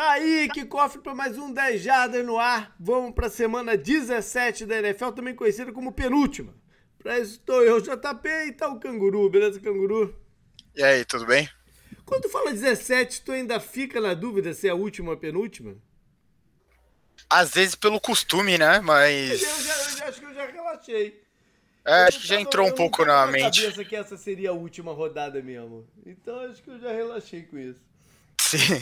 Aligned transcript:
Tá 0.00 0.12
aí, 0.12 0.48
que 0.48 0.64
cofre 0.64 0.98
para 1.02 1.14
mais 1.14 1.36
um 1.36 1.52
10 1.52 1.82
Jardas 1.82 2.24
no 2.24 2.38
ar. 2.38 2.74
Vamos 2.80 3.14
para 3.14 3.26
a 3.26 3.30
semana 3.30 3.76
17 3.76 4.64
da 4.64 4.78
NFL, 4.78 5.10
também 5.10 5.34
conhecida 5.34 5.70
como 5.72 5.92
penúltima. 5.92 6.54
Para 6.98 7.18
isso 7.18 7.32
estou 7.34 7.62
eu, 7.62 7.78
JP, 7.82 8.26
e 8.46 8.52
tá 8.52 8.66
o 8.68 8.80
Canguru, 8.80 9.28
beleza, 9.28 9.60
Canguru? 9.60 10.18
E 10.74 10.82
aí, 10.82 11.04
tudo 11.04 11.26
bem? 11.26 11.46
Quando 12.06 12.30
fala 12.30 12.50
17, 12.50 13.20
tu 13.20 13.32
ainda 13.32 13.60
fica 13.60 14.00
na 14.00 14.14
dúvida 14.14 14.54
se 14.54 14.68
é 14.68 14.70
a 14.70 14.74
última 14.74 15.10
ou 15.10 15.16
a 15.16 15.20
penúltima? 15.20 15.76
Às 17.28 17.50
vezes 17.50 17.74
pelo 17.74 18.00
costume, 18.00 18.56
né? 18.56 18.80
Mas. 18.80 19.42
Eu, 19.42 19.48
já, 19.62 19.82
eu 19.82 19.98
já, 19.98 20.08
acho 20.08 20.20
que 20.20 20.26
eu 20.26 20.34
já 20.34 20.46
relaxei. 20.46 21.22
É, 21.84 22.04
acho 22.04 22.20
que 22.20 22.26
já 22.26 22.40
entrou 22.40 22.66
um 22.66 22.74
pouco 22.74 23.04
na, 23.04 23.26
na 23.26 23.30
mente. 23.30 23.64
Eu 23.64 23.70
cabeça 23.70 23.84
que 23.84 23.96
essa 23.96 24.16
seria 24.16 24.48
a 24.48 24.54
última 24.54 24.94
rodada 24.94 25.42
mesmo. 25.42 25.86
Então 26.06 26.40
acho 26.50 26.62
que 26.62 26.70
eu 26.70 26.78
já 26.78 26.90
relaxei 26.90 27.42
com 27.42 27.58
isso. 27.58 27.89
Sim. 28.50 28.80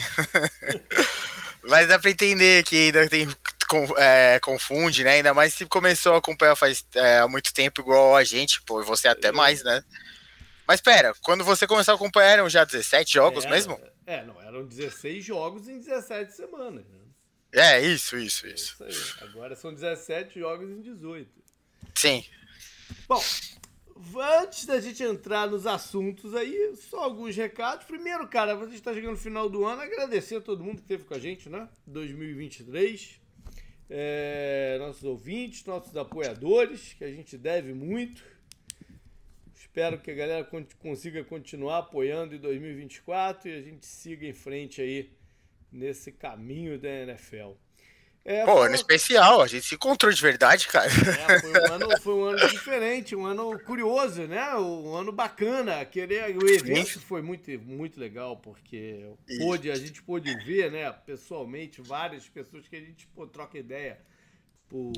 Mas 1.63 1.87
dá 1.87 1.99
pra 1.99 2.09
entender 2.09 2.63
que 2.63 2.75
ainda 2.75 3.07
tem 3.07 3.27
é, 3.97 4.39
confunde, 4.39 5.03
né? 5.03 5.11
Ainda 5.11 5.33
mais 5.33 5.53
se 5.53 5.65
começou 5.65 6.15
a 6.15 6.17
acompanhar 6.17 6.55
faz 6.55 6.85
é, 6.95 7.19
há 7.19 7.27
muito 7.27 7.53
tempo, 7.53 7.81
igual 7.81 8.15
a 8.15 8.23
gente, 8.23 8.61
pô, 8.63 8.83
você 8.83 9.07
até 9.07 9.27
é. 9.27 9.31
mais, 9.31 9.63
né? 9.63 9.83
Mas 10.67 10.81
pera, 10.81 11.13
quando 11.21 11.43
você 11.43 11.67
começou 11.67 11.91
a 11.91 11.95
acompanhar, 11.95 12.29
eram 12.29 12.49
já 12.49 12.63
17 12.63 13.13
jogos 13.13 13.45
é, 13.45 13.49
mesmo? 13.49 13.79
É, 14.05 14.23
não, 14.23 14.41
eram 14.41 14.65
16 14.65 15.23
jogos 15.23 15.67
em 15.67 15.79
17 15.79 16.33
semanas, 16.33 16.85
né? 16.87 16.99
É, 17.51 17.81
isso, 17.81 18.17
isso, 18.17 18.47
isso. 18.47 18.83
isso 18.87 19.17
Agora 19.23 19.55
são 19.55 19.73
17 19.73 20.39
jogos 20.39 20.69
em 20.69 20.81
18. 20.81 21.29
Sim. 21.95 22.23
Bom, 23.07 23.23
antes 24.41 24.65
da 24.65 24.79
gente 24.79 25.03
entrar 25.03 25.49
nos 25.49 25.67
assuntos 25.67 26.33
aí, 26.33 26.73
só 26.75 27.03
alguns 27.03 27.35
recados. 27.35 27.85
Primeiro, 27.85 28.27
cara, 28.27 28.55
gente 28.65 28.75
está 28.75 28.93
chegando 28.93 29.11
no 29.11 29.17
final 29.17 29.49
do 29.49 29.65
ano, 29.65 29.81
agradecer 29.81 30.37
a 30.37 30.41
todo 30.41 30.63
mundo 30.63 30.75
que 30.75 30.81
esteve 30.83 31.03
com 31.03 31.13
a 31.13 31.19
gente, 31.19 31.49
né? 31.49 31.67
2023. 31.85 33.19
É, 33.89 34.77
nossos 34.79 35.03
ouvintes, 35.03 35.65
nossos 35.65 35.95
apoiadores, 35.97 36.93
que 36.93 37.03
a 37.03 37.11
gente 37.11 37.37
deve 37.37 37.73
muito. 37.73 38.23
Espero 39.53 39.99
que 39.99 40.11
a 40.11 40.15
galera 40.15 40.49
consiga 40.79 41.23
continuar 41.23 41.79
apoiando 41.79 42.33
em 42.33 42.39
2024 42.39 43.49
e 43.49 43.53
a 43.53 43.61
gente 43.61 43.85
siga 43.85 44.25
em 44.25 44.33
frente 44.33 44.81
aí 44.81 45.11
nesse 45.71 46.11
caminho 46.11 46.79
da 46.79 46.89
NFL. 46.89 47.51
É, 48.25 48.45
Pô, 48.45 48.57
foi... 48.57 48.67
ano 48.67 48.75
especial, 48.75 49.41
a 49.41 49.47
gente 49.47 49.65
se 49.65 49.75
encontrou 49.75 50.11
de 50.11 50.21
verdade, 50.21 50.67
cara. 50.67 50.87
É, 50.87 51.39
foi, 51.39 51.51
um 51.51 51.73
ano, 51.73 52.01
foi 52.01 52.13
um 52.13 52.23
ano 52.25 52.49
diferente, 52.49 53.15
um 53.15 53.25
ano 53.25 53.59
curioso, 53.59 54.23
né? 54.23 54.55
Um 54.55 54.93
ano 54.95 55.11
bacana. 55.11 55.79
Aquele, 55.79 56.19
o 56.37 56.47
evento 56.47 56.93
Sim. 56.93 56.99
foi 56.99 57.21
muito, 57.21 57.49
muito 57.59 57.99
legal, 57.99 58.37
porque 58.37 59.09
pôde, 59.39 59.71
a 59.71 59.75
gente 59.75 60.03
pôde 60.03 60.35
ver, 60.45 60.71
né, 60.71 60.91
pessoalmente, 60.91 61.81
várias 61.81 62.27
pessoas 62.27 62.67
que 62.67 62.75
a 62.75 62.81
gente 62.81 63.07
pô, 63.07 63.25
troca 63.25 63.57
ideia 63.57 63.99
por, 64.67 64.91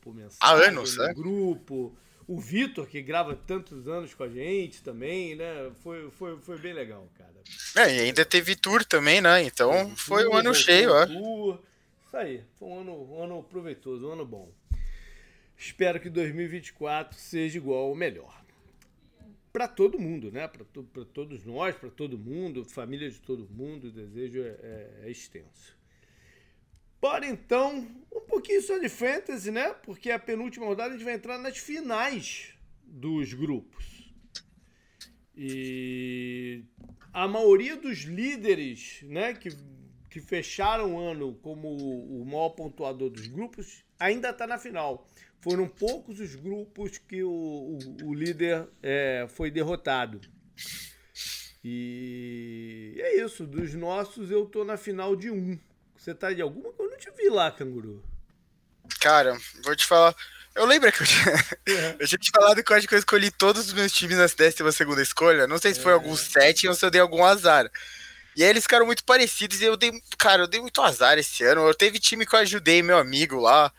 por 0.00 0.14
mensagem. 0.14 0.38
Há 0.40 0.52
anos, 0.52 0.96
no 0.96 1.04
né? 1.04 1.12
grupo. 1.14 1.96
O 2.26 2.38
Vitor, 2.38 2.86
que 2.86 3.00
grava 3.00 3.34
tantos 3.34 3.88
anos 3.88 4.12
com 4.12 4.22
a 4.22 4.28
gente 4.28 4.82
também, 4.82 5.34
né? 5.34 5.70
Foi, 5.82 6.10
foi, 6.10 6.38
foi 6.42 6.58
bem 6.58 6.74
legal, 6.74 7.08
cara. 7.16 7.32
É, 7.74 7.96
e 7.96 8.00
ainda 8.00 8.24
teve 8.24 8.54
tour 8.54 8.84
também, 8.84 9.20
né? 9.20 9.42
Então 9.42 9.96
foi 9.96 10.28
um 10.28 10.34
ano 10.34 10.54
cheio, 10.54 10.92
ó. 10.92 11.06
Tour. 11.06 11.67
Isso 12.08 12.16
aí, 12.16 12.42
foi 12.58 12.68
um 12.68 12.80
ano, 12.80 13.12
um 13.12 13.22
ano 13.22 13.42
proveitoso, 13.42 14.08
um 14.08 14.12
ano 14.12 14.24
bom. 14.24 14.50
Espero 15.54 16.00
que 16.00 16.08
2024 16.08 17.18
seja 17.18 17.58
igual 17.58 17.90
ou 17.90 17.94
melhor. 17.94 18.42
Para 19.52 19.68
todo 19.68 19.98
mundo, 19.98 20.32
né? 20.32 20.48
Para 20.48 20.64
to, 20.64 20.84
todos 21.12 21.44
nós, 21.44 21.76
para 21.76 21.90
todo 21.90 22.16
mundo, 22.16 22.64
família 22.64 23.10
de 23.10 23.20
todo 23.20 23.46
mundo, 23.50 23.88
o 23.88 23.92
desejo 23.92 24.40
é, 24.40 24.48
é, 24.48 25.00
é 25.02 25.10
extenso. 25.10 25.76
Bora 26.98 27.26
então, 27.26 27.86
um 28.10 28.20
pouquinho 28.20 28.62
só 28.62 28.78
de 28.78 28.88
fantasy, 28.88 29.50
né? 29.50 29.74
Porque 29.74 30.10
a 30.10 30.18
penúltima 30.18 30.64
rodada 30.64 30.94
a 30.94 30.96
gente 30.96 31.04
vai 31.04 31.14
entrar 31.14 31.36
nas 31.36 31.58
finais 31.58 32.54
dos 32.82 33.34
grupos. 33.34 34.10
E 35.36 36.64
a 37.12 37.28
maioria 37.28 37.76
dos 37.76 37.98
líderes, 37.98 39.02
né, 39.02 39.34
que 39.34 39.50
que 40.18 40.20
fecharam 40.20 40.96
o 40.96 40.98
ano 40.98 41.34
como 41.42 41.68
o 41.68 42.24
maior 42.24 42.50
pontuador 42.50 43.08
dos 43.08 43.28
grupos, 43.28 43.84
ainda 43.98 44.30
está 44.30 44.46
na 44.46 44.58
final. 44.58 45.08
Foram 45.40 45.68
poucos 45.68 46.18
os 46.18 46.34
grupos 46.34 46.98
que 46.98 47.22
o, 47.22 47.30
o, 47.30 48.06
o 48.08 48.14
líder 48.14 48.68
é, 48.82 49.26
foi 49.28 49.50
derrotado. 49.50 50.20
E 51.62 52.96
é 52.98 53.22
isso. 53.22 53.46
Dos 53.46 53.74
nossos, 53.74 54.30
eu 54.30 54.44
tô 54.46 54.64
na 54.64 54.76
final 54.76 55.14
de 55.14 55.30
um. 55.30 55.58
Você 55.96 56.12
tá 56.12 56.32
de 56.32 56.42
alguma? 56.42 56.72
Eu 56.78 56.90
não 56.90 56.98
te 56.98 57.10
vi 57.12 57.28
lá, 57.28 57.50
canguru. 57.52 58.02
Cara, 59.00 59.38
vou 59.62 59.76
te 59.76 59.86
falar. 59.86 60.16
Eu 60.54 60.66
lembro 60.66 60.90
que 60.90 61.02
eu 61.02 61.06
tinha, 61.06 61.34
é. 61.68 61.96
eu 62.00 62.08
tinha 62.08 62.18
te 62.18 62.30
falado 62.32 62.64
que 62.64 62.72
eu 62.72 62.76
acho 62.76 62.88
que 62.88 62.94
eu 62.94 62.98
escolhi 62.98 63.30
todos 63.30 63.68
os 63.68 63.72
meus 63.72 63.92
times 63.92 64.18
na 64.18 64.26
décima 64.26 64.72
segunda 64.72 65.00
escolha. 65.00 65.46
Não 65.46 65.58
sei 65.58 65.74
se 65.74 65.80
foi 65.80 65.92
é. 65.92 65.94
algum 65.94 66.16
sete 66.16 66.66
ou 66.66 66.74
se 66.74 66.84
eu 66.84 66.90
dei 66.90 67.00
algum 67.00 67.24
azar. 67.24 67.70
E 68.38 68.44
aí 68.44 68.50
eles 68.50 68.62
ficaram 68.62 68.86
muito 68.86 69.02
parecidos 69.02 69.60
e 69.60 69.64
eu 69.64 69.76
dei, 69.76 69.90
cara, 70.16 70.42
eu 70.42 70.46
dei 70.46 70.60
muito 70.60 70.80
azar 70.80 71.18
esse 71.18 71.42
ano. 71.42 71.66
Eu 71.66 71.74
teve 71.74 71.98
time 71.98 72.24
que 72.24 72.32
eu 72.36 72.38
ajudei 72.38 72.84
meu 72.84 72.96
amigo 72.96 73.40
lá. 73.40 73.72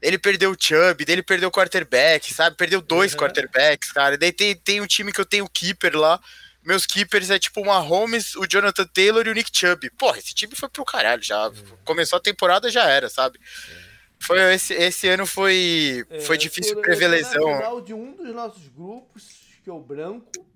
Ele 0.00 0.16
perdeu 0.16 0.50
o 0.50 0.56
Chubb, 0.58 1.04
ele 1.06 1.22
perdeu 1.22 1.50
o 1.50 1.52
quarterback, 1.52 2.32
sabe? 2.32 2.56
Perdeu 2.56 2.80
dois 2.80 3.12
uhum. 3.12 3.18
quarterbacks, 3.18 3.92
cara. 3.92 4.16
Daí 4.16 4.32
tem, 4.32 4.56
tem 4.56 4.80
um 4.80 4.86
time 4.86 5.12
que 5.12 5.20
eu 5.20 5.26
tenho 5.26 5.44
o 5.44 5.50
keeper 5.50 5.94
lá. 5.94 6.18
Meus 6.64 6.86
keepers 6.86 7.28
é 7.28 7.38
tipo 7.38 7.60
o 7.60 7.66
Mahomes, 7.66 8.34
o 8.34 8.46
Jonathan 8.46 8.86
Taylor 8.86 9.26
e 9.26 9.30
o 9.30 9.34
Nick 9.34 9.50
Chubb. 9.52 9.90
Porra, 9.90 10.18
esse 10.18 10.32
time 10.32 10.54
foi 10.56 10.70
pro 10.70 10.86
caralho 10.86 11.22
já. 11.22 11.48
Uhum. 11.48 11.76
Começou 11.84 12.16
a 12.16 12.22
temporada, 12.22 12.70
já 12.70 12.88
era, 12.88 13.10
sabe? 13.10 13.38
Uhum. 13.38 13.82
Foi, 14.20 14.54
esse, 14.54 14.72
esse 14.72 15.06
ano 15.06 15.26
foi, 15.26 16.06
é, 16.08 16.20
foi 16.20 16.38
difícil 16.38 16.80
prever 16.80 17.08
lesão. 17.08 17.84
De 17.84 17.92
um 17.92 18.14
dos 18.14 18.34
nossos 18.34 18.68
grupos, 18.68 19.24
que 19.62 19.68
é 19.68 19.72
o 19.72 19.80
branco, 19.80 20.50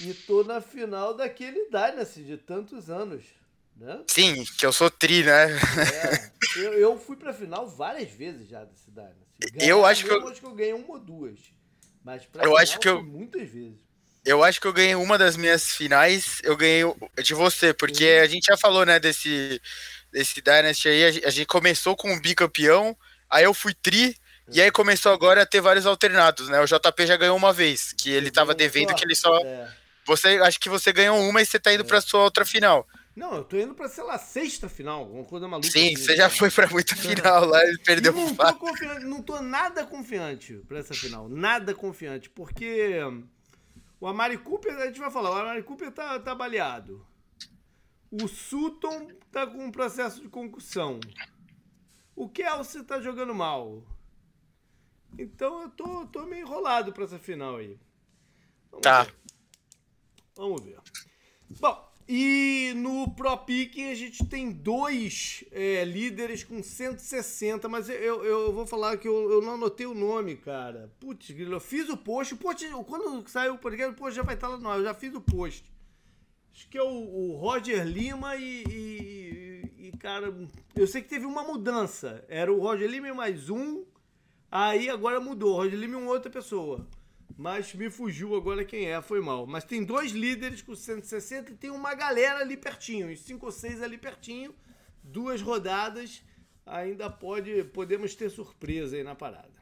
e 0.00 0.12
tô 0.12 0.44
na 0.44 0.60
final 0.60 1.14
daquele 1.14 1.64
Dynasty 1.66 2.22
de 2.22 2.36
tantos 2.36 2.90
anos. 2.90 3.24
Né? 3.76 4.02
Sim, 4.08 4.44
que 4.58 4.64
eu 4.64 4.72
sou 4.72 4.90
tri, 4.90 5.22
né? 5.22 5.52
É, 5.52 6.30
eu, 6.56 6.72
eu 6.72 6.98
fui 6.98 7.16
pra 7.16 7.34
final 7.34 7.68
várias 7.68 8.10
vezes 8.10 8.48
já 8.48 8.64
desse 8.64 8.90
Dynasty. 8.90 9.16
Ganhar, 9.52 9.68
eu 9.68 9.84
acho 9.84 10.04
que 10.04 10.10
eu... 10.10 10.28
acho 10.28 10.40
que 10.40 10.46
eu 10.46 10.54
ganhei 10.54 10.72
uma 10.72 10.92
ou 10.92 10.98
duas. 10.98 11.38
Mas 12.02 12.24
pra 12.24 12.42
eu 12.42 12.50
final, 12.50 12.62
acho 12.62 12.78
que 12.78 12.88
eu 12.88 13.02
muitas 13.02 13.48
vezes. 13.48 13.74
Eu 14.24 14.42
acho 14.42 14.60
que 14.60 14.66
eu 14.66 14.72
ganhei 14.72 14.94
uma 14.96 15.16
das 15.16 15.36
minhas 15.36 15.70
finais, 15.70 16.40
eu 16.42 16.56
ganhei 16.56 16.82
de 17.22 17.32
você, 17.32 17.72
porque 17.72 18.04
a 18.20 18.26
gente 18.26 18.46
já 18.46 18.56
falou, 18.56 18.84
né, 18.84 18.98
desse, 18.98 19.62
desse 20.10 20.40
Dynasty 20.40 20.88
aí, 20.88 21.24
a 21.24 21.30
gente 21.30 21.46
começou 21.46 21.94
com 21.94 22.12
um 22.12 22.20
bicampeão, 22.20 22.96
aí 23.30 23.44
eu 23.44 23.54
fui 23.54 23.72
tri, 23.72 24.16
e 24.52 24.60
aí 24.60 24.70
começou 24.70 25.12
agora 25.12 25.42
a 25.42 25.46
ter 25.46 25.60
vários 25.60 25.86
alternados, 25.86 26.48
né? 26.48 26.60
O 26.60 26.66
JP 26.66 27.06
já 27.06 27.16
ganhou 27.16 27.36
uma 27.36 27.52
vez, 27.52 27.92
que 27.92 28.10
ele 28.10 28.30
tava 28.30 28.54
devendo 28.54 28.94
que 28.94 29.04
ele 29.04 29.14
só. 29.14 29.36
É. 29.44 29.68
Você, 30.06 30.28
acho 30.42 30.60
que 30.60 30.68
você 30.68 30.92
ganhou 30.92 31.18
uma 31.18 31.42
e 31.42 31.46
você 31.46 31.58
tá 31.58 31.72
indo 31.74 31.82
é. 31.82 31.86
pra 31.86 32.00
sua 32.00 32.22
outra 32.22 32.44
final. 32.44 32.86
Não, 33.16 33.34
eu 33.34 33.44
tô 33.44 33.56
indo 33.56 33.74
pra, 33.74 33.88
sei 33.88 34.04
lá, 34.04 34.18
sexta 34.18 34.68
final, 34.68 35.00
alguma 35.00 35.24
coisa 35.24 35.48
maluca. 35.48 35.70
Sim, 35.70 35.94
assim, 35.94 35.96
você 35.96 36.16
já 36.16 36.28
foi 36.28 36.50
pra 36.50 36.68
muita 36.68 36.94
final 36.94 37.46
lá 37.46 37.64
e 37.64 37.78
perdeu 37.78 38.12
e 38.12 38.14
não 38.14 38.36
tô 38.36 38.54
confiante, 38.54 39.04
Não 39.06 39.22
tô 39.22 39.40
nada 39.40 39.86
confiante 39.86 40.54
pra 40.68 40.78
essa 40.78 40.92
final. 40.92 41.26
Nada 41.26 41.74
confiante, 41.74 42.28
porque 42.28 43.00
o 43.98 44.06
Amari 44.06 44.36
Cooper, 44.36 44.76
a 44.76 44.86
gente 44.86 45.00
vai 45.00 45.10
falar, 45.10 45.30
o 45.30 45.34
Amari 45.34 45.62
Cooper 45.62 45.90
tá, 45.90 46.18
tá 46.20 46.34
baleado. 46.34 47.06
O 48.10 48.28
Sutton 48.28 49.08
tá 49.32 49.46
com 49.46 49.64
um 49.64 49.72
processo 49.72 50.20
de 50.20 50.28
concussão. 50.28 51.00
O 52.14 52.28
Kelsey 52.28 52.82
tá 52.84 53.00
jogando 53.00 53.34
mal. 53.34 53.82
Então 55.18 55.62
eu 55.62 55.70
tô, 55.70 56.06
tô 56.06 56.26
meio 56.26 56.42
enrolado 56.42 56.92
pra 56.92 57.04
essa 57.04 57.18
final 57.18 57.56
aí. 57.56 57.78
Vamos 58.70 58.82
tá. 58.82 59.04
Ver. 59.04 59.14
Vamos 60.36 60.62
ver. 60.62 60.78
Bom, 61.58 61.86
e 62.08 62.72
no 62.76 63.10
Pro 63.10 63.36
Picking 63.38 63.90
a 63.90 63.94
gente 63.94 64.24
tem 64.26 64.52
dois 64.52 65.42
é, 65.50 65.82
líderes 65.84 66.44
com 66.44 66.62
160, 66.62 67.68
mas 67.68 67.88
eu, 67.88 68.24
eu 68.24 68.52
vou 68.52 68.64
falar 68.64 68.96
que 68.96 69.08
eu, 69.08 69.32
eu 69.32 69.42
não 69.42 69.54
anotei 69.54 69.86
o 69.86 69.94
nome, 69.94 70.36
cara. 70.36 70.92
Putz, 71.00 71.34
eu 71.36 71.60
fiz 71.60 71.88
o 71.88 71.96
post. 71.96 72.34
O 72.34 72.36
post 72.36 72.64
quando 72.86 73.28
saiu 73.28 73.54
o 73.54 73.58
podcast, 73.58 73.92
o 73.92 73.96
post 73.96 74.14
já 74.14 74.22
vai 74.22 74.34
estar 74.34 74.46
lá 74.46 74.56
no 74.56 74.68
ar. 74.68 74.78
Eu 74.78 74.84
já 74.84 74.94
fiz 74.94 75.12
o 75.14 75.20
post. 75.20 75.64
Acho 76.54 76.68
que 76.68 76.78
é 76.78 76.82
o, 76.82 76.86
o 76.86 77.36
Roger 77.36 77.84
Lima 77.84 78.36
e, 78.36 78.64
e, 78.68 79.88
e, 79.88 79.92
cara, 79.98 80.32
eu 80.74 80.86
sei 80.86 81.02
que 81.02 81.08
teve 81.08 81.26
uma 81.26 81.42
mudança. 81.42 82.24
Era 82.28 82.52
o 82.52 82.60
Roger 82.60 82.88
Lima 82.88 83.12
mais 83.14 83.50
um. 83.50 83.84
Aí 84.50 84.88
agora 84.88 85.18
mudou. 85.18 85.56
Roger 85.56 85.78
Lima 85.78 85.94
e 85.94 86.02
uma 86.02 86.12
outra 86.12 86.30
pessoa. 86.30 86.86
Mas 87.36 87.74
me 87.74 87.90
fugiu 87.90 88.34
agora 88.34 88.64
quem 88.64 88.86
é, 88.86 89.00
foi 89.02 89.20
mal. 89.20 89.46
Mas 89.46 89.64
tem 89.64 89.84
dois 89.84 90.12
líderes 90.12 90.62
com 90.62 90.74
160 90.74 91.52
e 91.52 91.54
tem 91.54 91.70
uma 91.70 91.94
galera 91.94 92.40
ali 92.40 92.56
pertinho, 92.56 93.10
uns 93.10 93.20
5 93.20 93.44
ou 93.44 93.52
6 93.52 93.82
ali 93.82 93.98
pertinho. 93.98 94.54
Duas 95.02 95.42
rodadas, 95.42 96.22
ainda 96.64 97.10
pode 97.10 97.62
podemos 97.64 98.14
ter 98.14 98.30
surpresa 98.30 98.96
aí 98.96 99.02
na 99.02 99.14
parada. 99.14 99.54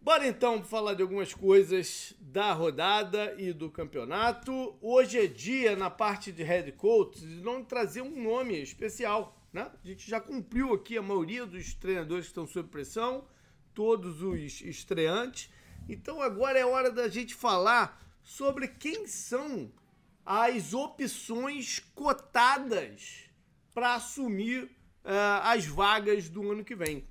Bora 0.00 0.24
então 0.24 0.62
falar 0.62 0.94
de 0.94 1.02
algumas 1.02 1.34
coisas 1.34 2.14
da 2.20 2.52
rodada 2.52 3.34
e 3.36 3.52
do 3.52 3.68
campeonato. 3.68 4.78
Hoje 4.80 5.18
é 5.18 5.26
dia, 5.26 5.74
na 5.74 5.90
parte 5.90 6.30
de 6.30 6.44
head 6.44 6.70
coach, 6.70 7.18
de 7.18 7.42
não 7.42 7.64
trazer 7.64 8.02
um 8.02 8.22
nome 8.22 8.62
especial. 8.62 9.36
Né? 9.52 9.68
A 9.82 9.84
gente 9.84 10.08
já 10.08 10.20
cumpriu 10.20 10.72
aqui 10.72 10.96
a 10.96 11.02
maioria 11.02 11.44
dos 11.44 11.74
treinadores 11.74 12.26
que 12.26 12.30
estão 12.30 12.46
sob 12.46 12.68
pressão, 12.68 13.26
todos 13.74 14.22
os 14.22 14.60
estreantes. 14.60 15.50
Então 15.88 16.20
agora 16.20 16.58
é 16.58 16.66
hora 16.66 16.90
da 16.90 17.08
gente 17.08 17.34
falar 17.34 18.00
sobre 18.22 18.68
quem 18.68 19.06
são 19.06 19.70
as 20.24 20.74
opções 20.74 21.78
cotadas 21.94 23.24
para 23.72 23.94
assumir 23.94 24.64
uh, 24.64 25.42
as 25.42 25.64
vagas 25.66 26.28
do 26.28 26.50
ano 26.50 26.64
que 26.64 26.74
vem. 26.74 27.06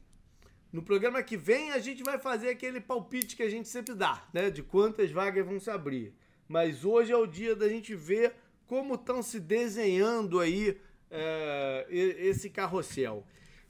No 0.73 0.83
programa 0.83 1.23
que 1.23 1.37
vem 1.37 1.71
a 1.71 1.79
gente 1.79 2.03
vai 2.03 2.19
fazer 2.19 2.49
aquele 2.49 2.81
palpite 2.81 3.37
que 3.37 3.43
a 3.43 3.49
gente 3.49 3.69
sempre 3.69 3.95
dá, 3.95 4.27
né? 4.33 4.49
De 4.49 4.61
quantas 4.61 5.09
vagas 5.09 5.45
vão 5.45 5.57
se 5.57 5.69
abrir. 5.69 6.13
Mas 6.47 6.83
hoje 6.83 7.13
é 7.13 7.17
o 7.17 7.25
dia 7.25 7.55
da 7.55 7.69
gente 7.69 7.95
ver 7.95 8.33
como 8.67 8.95
estão 8.95 9.23
se 9.23 9.39
desenhando 9.39 10.39
aí 10.39 10.77
é, 11.09 11.87
esse 11.89 12.49
carrossel. 12.49 13.25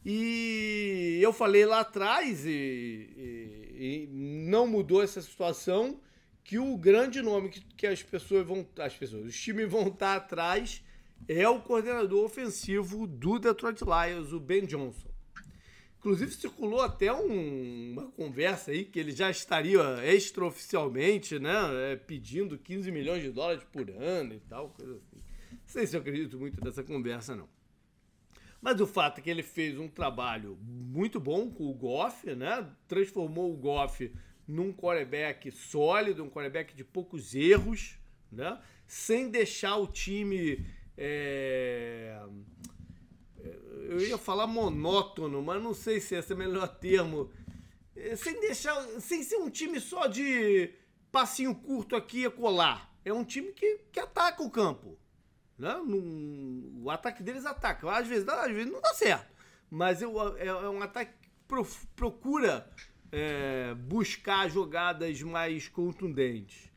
E 0.05 1.19
eu 1.19 1.33
falei 1.33 1.65
lá 1.65 1.79
atrás, 1.79 2.45
e, 2.45 2.49
e, 2.49 4.05
e, 4.05 4.07
não 4.11 4.67
mudou 4.67 5.01
essa 5.01 5.19
situação, 5.19 5.99
que 6.43 6.59
o 6.59 6.77
grande 6.77 7.23
nome 7.23 7.49
que, 7.49 7.61
que 7.75 7.87
as 7.87 8.03
pessoas 8.03 8.45
vão. 8.45 8.67
As 8.77 8.93
pessoas, 8.93 9.25
os 9.25 9.35
times 9.35 9.67
vão 9.67 9.87
estar 9.87 10.15
atrás 10.15 10.83
é 11.27 11.47
o 11.49 11.59
coordenador 11.59 12.23
ofensivo 12.23 13.07
do 13.07 13.39
Detroit 13.39 13.81
Lions, 13.81 14.31
o 14.31 14.39
Ben 14.39 14.65
Johnson. 14.65 15.09
Inclusive 15.97 16.31
circulou 16.33 16.81
até 16.81 17.11
um, 17.11 17.93
uma 17.93 18.11
conversa 18.11 18.69
aí 18.69 18.85
que 18.85 18.99
ele 18.99 19.11
já 19.11 19.31
estaria 19.31 19.81
extraoficialmente, 20.05 21.39
né, 21.39 21.93
é, 21.93 21.95
pedindo 21.95 22.59
15 22.59 22.91
milhões 22.91 23.23
de 23.23 23.31
dólares 23.31 23.63
por 23.71 23.89
ano 23.89 24.35
e 24.35 24.39
tal, 24.41 24.69
coisa 24.69 24.97
assim. 24.97 25.17
Não 25.51 25.59
sei 25.65 25.87
se 25.87 25.95
eu 25.95 26.01
acredito 26.01 26.37
muito 26.37 26.63
nessa 26.63 26.83
conversa, 26.83 27.35
não. 27.35 27.49
Mas 28.65 28.81
o 28.81 28.87
fato 28.87 29.19
é 29.19 29.21
que 29.21 29.29
ele 29.29 29.43
fez 29.43 29.77
um 29.77 29.87
trabalho 29.87 30.57
muito 30.59 31.19
bom 31.19 31.51
com 31.51 31.69
o 31.69 31.73
Goff, 31.75 32.33
né? 32.33 32.67
Transformou 32.87 33.53
o 33.53 33.55
Goff 33.55 34.11
num 34.47 34.73
quarterback 34.73 35.51
sólido, 35.51 36.23
um 36.23 36.31
quarterback 36.31 36.75
de 36.75 36.83
poucos 36.83 37.35
erros, 37.35 37.99
né? 38.31 38.59
Sem 38.87 39.29
deixar 39.29 39.75
o 39.75 39.85
time 39.85 40.65
é, 40.97 42.19
eu 43.87 43.99
ia 43.99 44.17
falar 44.17 44.47
monótono, 44.47 45.43
mas 45.43 45.61
não 45.61 45.75
sei 45.75 45.99
se 45.99 46.15
esse 46.15 46.31
é 46.31 46.35
o 46.35 46.39
melhor 46.39 46.67
termo. 46.67 47.31
É, 47.95 48.15
sem 48.15 48.39
deixar. 48.39 48.81
Sem 48.99 49.21
ser 49.21 49.37
um 49.37 49.49
time 49.51 49.79
só 49.79 50.07
de 50.07 50.73
passinho 51.11 51.53
curto 51.53 51.95
aqui 51.95 52.25
e 52.25 52.31
colar. 52.31 52.91
É 53.05 53.13
um 53.13 53.23
time 53.23 53.51
que, 53.51 53.81
que 53.91 53.99
ataca 53.99 54.41
o 54.41 54.49
campo. 54.49 54.97
Né? 55.57 55.75
O 56.81 56.89
ataque 56.89 57.23
deles 57.23 57.45
ataca. 57.45 57.89
Às 57.91 58.07
vezes, 58.07 58.27
às 58.27 58.51
vezes 58.51 58.71
não 58.71 58.81
dá 58.81 58.93
certo. 58.93 59.33
Mas 59.69 60.01
é, 60.01 60.05
é, 60.05 60.47
é 60.47 60.69
um 60.69 60.81
ataque 60.81 61.13
que 61.21 61.29
pro, 61.47 61.67
procura 61.95 62.69
é, 63.11 63.73
buscar 63.73 64.49
jogadas 64.49 65.21
mais 65.21 65.67
contundentes. 65.67 66.69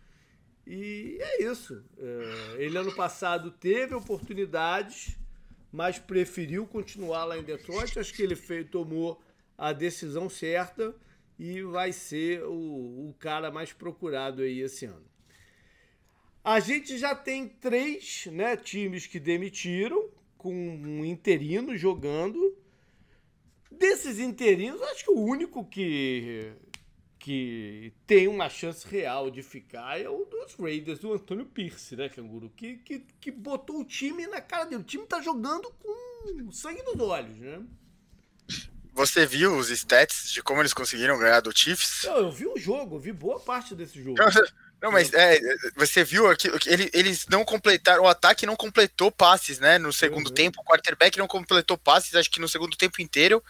E 0.66 1.18
é 1.20 1.42
isso. 1.42 1.84
É, 1.96 2.56
ele 2.58 2.76
ano 2.76 2.94
passado 2.94 3.50
teve 3.50 3.94
oportunidades 3.94 5.18
mas 5.72 5.98
preferiu 5.98 6.66
continuar 6.66 7.24
lá 7.24 7.38
em 7.38 7.42
Detroit. 7.42 7.98
Acho 7.98 8.14
que 8.14 8.22
ele 8.22 8.36
fez, 8.36 8.68
tomou 8.70 9.20
a 9.56 9.72
decisão 9.72 10.28
certa 10.28 10.94
e 11.38 11.62
vai 11.62 11.92
ser 11.92 12.42
o, 12.44 13.08
o 13.10 13.14
cara 13.18 13.50
mais 13.50 13.72
procurado 13.72 14.42
aí 14.42 14.60
esse 14.60 14.86
ano. 14.86 15.06
A 16.48 16.60
gente 16.60 16.96
já 16.96 17.14
tem 17.14 17.46
três 17.46 18.24
né, 18.32 18.56
times 18.56 19.06
que 19.06 19.20
demitiram, 19.20 20.08
com 20.38 20.50
um 20.50 21.04
interino 21.04 21.76
jogando. 21.76 22.56
Desses 23.70 24.18
interinos, 24.18 24.80
acho 24.80 25.04
que 25.04 25.10
o 25.10 25.20
único 25.20 25.62
que 25.66 26.54
que 27.18 27.92
tem 28.06 28.28
uma 28.28 28.48
chance 28.48 28.88
real 28.88 29.30
de 29.30 29.42
ficar 29.42 30.00
é 30.00 30.08
o 30.08 30.24
dos 30.24 30.54
Raiders 30.54 31.00
do 31.00 31.12
Antônio 31.12 31.44
Pierce, 31.44 31.94
né, 31.94 32.08
Canguru? 32.08 32.48
Que, 32.56 32.78
que, 32.78 33.00
que 33.20 33.30
botou 33.30 33.80
o 33.80 33.84
time 33.84 34.26
na 34.26 34.40
cara 34.40 34.64
dele. 34.64 34.80
O 34.80 34.84
time 34.84 35.04
tá 35.04 35.20
jogando 35.20 35.70
com 35.78 36.50
sangue 36.50 36.82
nos 36.82 36.98
olhos, 36.98 37.36
né? 37.36 37.62
Você 38.94 39.26
viu 39.26 39.54
os 39.54 39.68
stats 39.68 40.32
de 40.32 40.42
como 40.42 40.62
eles 40.62 40.72
conseguiram 40.72 41.18
ganhar 41.18 41.40
do 41.40 41.54
Chiefs? 41.54 42.04
Não, 42.04 42.16
eu 42.16 42.32
vi 42.32 42.46
o 42.46 42.56
jogo, 42.56 42.96
eu 42.96 43.00
vi 43.00 43.12
boa 43.12 43.38
parte 43.38 43.74
desse 43.74 44.02
jogo. 44.02 44.16
Não, 44.80 44.92
mas 44.92 45.12
é, 45.12 45.40
você 45.74 46.04
viu 46.04 46.30
aqui, 46.30 46.48
eles 46.92 47.26
não 47.26 47.44
completaram, 47.44 48.04
o 48.04 48.08
ataque 48.08 48.46
não 48.46 48.54
completou 48.54 49.10
passes, 49.10 49.58
né? 49.58 49.76
No 49.76 49.92
segundo 49.92 50.28
uhum. 50.28 50.34
tempo, 50.34 50.60
o 50.60 50.64
quarterback 50.64 51.18
não 51.18 51.26
completou 51.26 51.76
passes, 51.76 52.14
acho 52.14 52.30
que 52.30 52.40
no 52.40 52.48
segundo 52.48 52.76
tempo 52.76 53.02
inteiro, 53.02 53.42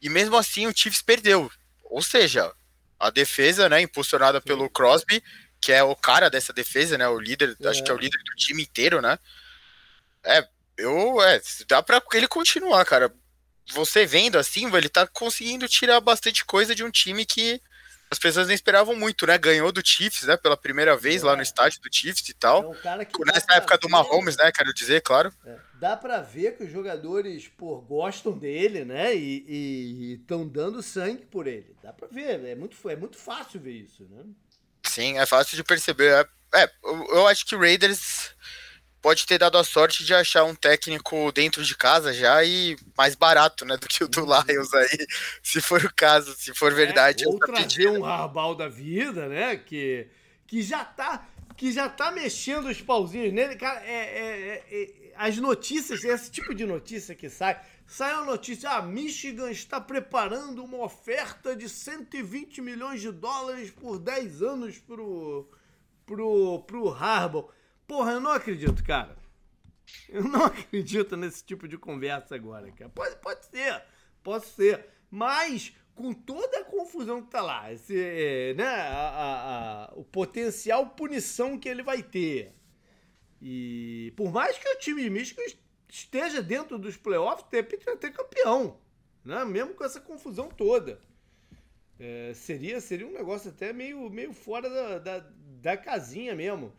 e 0.00 0.08
mesmo 0.08 0.36
assim 0.36 0.66
o 0.66 0.72
Chiefs 0.74 1.02
perdeu. 1.02 1.50
Ou 1.84 2.02
seja, 2.02 2.50
a 2.98 3.10
defesa, 3.10 3.68
né, 3.68 3.82
impulsionada 3.82 4.38
Sim. 4.38 4.46
pelo 4.46 4.70
Crosby, 4.70 5.22
que 5.60 5.72
é 5.72 5.82
o 5.82 5.94
cara 5.94 6.30
dessa 6.30 6.52
defesa, 6.52 6.96
né, 6.96 7.06
o 7.06 7.20
líder, 7.20 7.54
é. 7.60 7.68
acho 7.68 7.84
que 7.84 7.90
é 7.90 7.94
o 7.94 7.98
líder 7.98 8.18
do 8.18 8.34
time 8.36 8.62
inteiro, 8.62 9.02
né? 9.02 9.18
É, 10.24 10.48
eu, 10.78 11.20
é, 11.22 11.40
dá 11.68 11.82
para 11.82 12.02
ele 12.14 12.26
continuar, 12.26 12.84
cara. 12.86 13.12
Você 13.72 14.06
vendo 14.06 14.38
assim, 14.38 14.74
ele 14.74 14.88
tá 14.88 15.06
conseguindo 15.06 15.68
tirar 15.68 16.00
bastante 16.00 16.44
coisa 16.44 16.74
de 16.74 16.82
um 16.82 16.90
time 16.90 17.24
que 17.26 17.60
as 18.12 18.18
pessoas 18.18 18.46
não 18.46 18.54
esperavam 18.54 18.94
muito, 18.94 19.26
né? 19.26 19.38
Ganhou 19.38 19.72
do 19.72 19.80
Chiefs, 19.82 20.24
né? 20.24 20.36
Pela 20.36 20.54
primeira 20.54 20.94
vez 20.94 21.22
é. 21.22 21.26
lá 21.26 21.34
no 21.34 21.40
estádio 21.40 21.80
do 21.80 21.88
Chiefs 21.90 22.28
e 22.28 22.34
tal. 22.34 22.62
É 22.62 22.66
um 22.66 23.24
Nessa 23.24 23.54
época 23.54 23.78
do 23.78 23.88
Mahomes, 23.88 24.36
né? 24.36 24.52
Quero 24.52 24.72
dizer, 24.74 25.00
claro. 25.00 25.32
É. 25.46 25.56
Dá 25.80 25.96
para 25.96 26.20
ver 26.20 26.58
que 26.58 26.64
os 26.64 26.70
jogadores, 26.70 27.48
pô, 27.48 27.80
gostam 27.80 28.36
dele, 28.36 28.84
né? 28.84 29.16
E 29.16 30.18
estão 30.20 30.46
dando 30.46 30.82
sangue 30.82 31.24
por 31.24 31.46
ele. 31.46 31.74
Dá 31.82 31.90
para 31.90 32.06
ver. 32.06 32.44
É 32.44 32.54
muito, 32.54 32.76
é 32.90 32.96
muito 32.96 33.16
fácil 33.16 33.58
ver 33.58 33.72
isso, 33.72 34.06
né? 34.10 34.24
Sim, 34.84 35.18
é 35.18 35.24
fácil 35.24 35.56
de 35.56 35.64
perceber. 35.64 36.12
É, 36.12 36.60
é 36.64 36.70
eu, 36.84 37.06
eu 37.14 37.26
acho 37.26 37.46
que 37.46 37.56
o 37.56 37.58
Raiders 37.58 38.34
pode 39.02 39.26
ter 39.26 39.36
dado 39.36 39.58
a 39.58 39.64
sorte 39.64 40.04
de 40.04 40.14
achar 40.14 40.44
um 40.44 40.54
técnico 40.54 41.32
dentro 41.32 41.64
de 41.64 41.76
casa 41.76 42.14
já 42.14 42.42
e 42.44 42.76
mais 42.96 43.16
barato, 43.16 43.64
né, 43.64 43.76
do 43.76 43.88
que 43.88 44.04
o 44.04 44.08
do 44.08 44.20
uhum. 44.20 44.26
Lions 44.26 44.72
aí, 44.72 45.06
se 45.42 45.60
for 45.60 45.84
o 45.84 45.92
caso, 45.92 46.32
se 46.34 46.54
for 46.54 46.72
verdade. 46.72 47.24
É, 47.24 47.28
ou 47.28 47.38
trazer 47.38 47.90
um 47.90 48.04
Harbal 48.04 48.54
da 48.54 48.68
vida, 48.68 49.28
né, 49.28 49.56
que, 49.56 50.06
que 50.46 50.62
já 50.62 50.84
tá 50.84 51.28
que 51.54 51.70
já 51.70 51.88
tá 51.88 52.10
mexendo 52.10 52.66
os 52.68 52.80
pauzinhos 52.80 53.32
nele, 53.32 53.56
cara, 53.56 53.80
é, 53.84 53.92
é, 53.92 54.64
é, 54.70 54.82
é 54.82 55.02
as 55.16 55.36
notícias, 55.36 56.02
esse 56.02 56.30
tipo 56.30 56.54
de 56.54 56.64
notícia 56.64 57.14
que 57.14 57.28
sai, 57.28 57.60
sai 57.86 58.12
a 58.12 58.24
notícia, 58.24 58.70
ah, 58.70 58.82
Michigan 58.82 59.50
está 59.50 59.80
preparando 59.80 60.64
uma 60.64 60.78
oferta 60.78 61.54
de 61.54 61.68
120 61.68 62.60
milhões 62.62 63.00
de 63.00 63.12
dólares 63.12 63.70
por 63.70 63.98
10 63.98 64.42
anos 64.42 64.78
pro, 64.78 65.48
pro, 66.06 66.60
pro 66.66 66.88
Harbaugh. 66.88 67.48
Porra, 67.86 68.12
eu 68.12 68.20
não 68.20 68.32
acredito, 68.32 68.82
cara. 68.84 69.16
Eu 70.08 70.24
não 70.24 70.44
acredito 70.46 71.16
nesse 71.16 71.44
tipo 71.44 71.66
de 71.68 71.76
conversa 71.76 72.34
agora, 72.34 72.70
cara. 72.72 72.90
Pode, 72.90 73.16
pode 73.16 73.44
ser, 73.46 73.82
pode 74.22 74.46
ser. 74.46 74.86
Mas 75.10 75.74
com 75.94 76.12
toda 76.12 76.60
a 76.60 76.64
confusão 76.64 77.22
que 77.22 77.30
tá 77.30 77.42
lá, 77.42 77.72
esse, 77.72 78.54
né, 78.56 78.64
a, 78.64 79.08
a, 79.08 79.84
a, 79.84 79.92
o 79.94 80.04
potencial 80.04 80.90
punição 80.90 81.58
que 81.58 81.68
ele 81.68 81.82
vai 81.82 82.02
ter. 82.02 82.54
E 83.40 84.12
por 84.16 84.32
mais 84.32 84.56
que 84.56 84.68
o 84.68 84.78
time 84.78 85.10
Michigan 85.10 85.42
esteja 85.88 86.42
dentro 86.42 86.78
dos 86.78 86.96
playoffs, 86.96 87.46
repente 87.52 87.84
vai 87.84 87.96
ter 87.96 88.12
campeão. 88.12 88.78
Né? 89.24 89.44
Mesmo 89.44 89.74
com 89.74 89.84
essa 89.84 90.00
confusão 90.00 90.48
toda. 90.48 91.00
É, 91.98 92.32
seria, 92.34 92.80
seria 92.80 93.06
um 93.06 93.12
negócio 93.12 93.50
até 93.50 93.72
meio, 93.72 94.08
meio 94.08 94.32
fora 94.32 94.68
da, 94.70 94.98
da, 94.98 95.26
da 95.60 95.76
casinha 95.76 96.34
mesmo. 96.34 96.72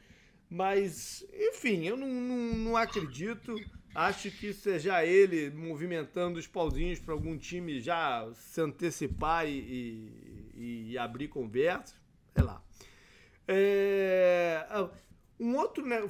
Mas, 0.54 1.26
enfim, 1.34 1.84
eu 1.88 1.98
não, 1.98 2.08
não, 2.08 2.38
não 2.56 2.78
acredito. 2.78 3.56
Acho 3.96 4.30
que 4.30 4.54
seja 4.54 5.04
ele 5.04 5.50
movimentando 5.50 6.38
os 6.38 6.46
pauzinhos 6.46 7.00
para 7.00 7.16
algum 7.16 7.36
time 7.36 7.82
já 7.82 8.32
se 8.36 8.62
antecipar 8.62 9.48
e, 9.48 10.52
e, 10.54 10.92
e 10.92 10.98
abrir 11.00 11.28
conversa. 11.28 11.96
Sei 12.36 12.44
lá. 12.44 12.64
É, 13.48 14.64
um 15.40 15.58
outro. 15.58 15.84
Né, 15.84 16.08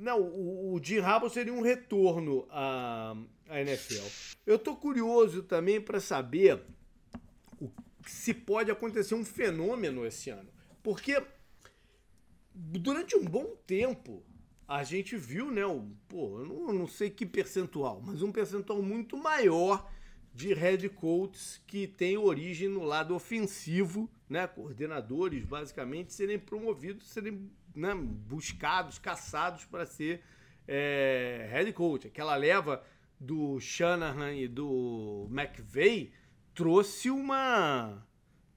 não, 0.00 0.20
o, 0.22 0.74
o 0.74 0.82
Jim 0.82 0.96
seria 1.30 1.52
um 1.52 1.62
retorno 1.62 2.48
à, 2.50 3.16
à 3.48 3.60
NFL. 3.60 4.08
Eu 4.44 4.58
tô 4.58 4.74
curioso 4.74 5.44
também 5.44 5.80
para 5.80 6.00
saber 6.00 6.60
o, 7.60 7.70
se 8.04 8.34
pode 8.34 8.72
acontecer 8.72 9.14
um 9.14 9.24
fenômeno 9.24 10.04
esse 10.04 10.30
ano. 10.30 10.50
Porque 10.82 11.22
durante 12.54 13.16
um 13.16 13.24
bom 13.24 13.56
tempo, 13.66 14.22
a 14.66 14.82
gente 14.84 15.16
viu, 15.16 15.50
né, 15.50 15.66
o, 15.66 15.86
pô, 16.08 16.40
eu 16.40 16.46
não, 16.46 16.72
não 16.72 16.86
sei 16.86 17.10
que 17.10 17.26
percentual, 17.26 18.00
mas 18.04 18.22
um 18.22 18.32
percentual 18.32 18.80
muito 18.80 19.16
maior 19.16 19.90
de 20.34 20.52
head 20.52 20.88
coaches 20.88 21.62
que 21.66 21.86
têm 21.86 22.16
origem 22.16 22.68
no 22.68 22.82
lado 22.82 23.14
ofensivo, 23.14 24.10
né? 24.28 24.48
Coordenadores, 24.48 25.44
basicamente, 25.44 26.12
serem 26.12 26.40
promovidos, 26.40 27.06
serem 27.08 27.48
né, 27.74 27.94
buscados, 27.94 28.98
caçados 28.98 29.64
para 29.64 29.86
ser 29.86 30.22
é, 30.66 31.48
head 31.52 31.72
coach. 31.72 32.08
Aquela 32.08 32.34
leva 32.34 32.82
do 33.20 33.60
Shanahan 33.60 34.34
e 34.34 34.48
do 34.48 35.28
McVeigh 35.30 36.12
trouxe 36.52 37.10
uma, 37.10 38.04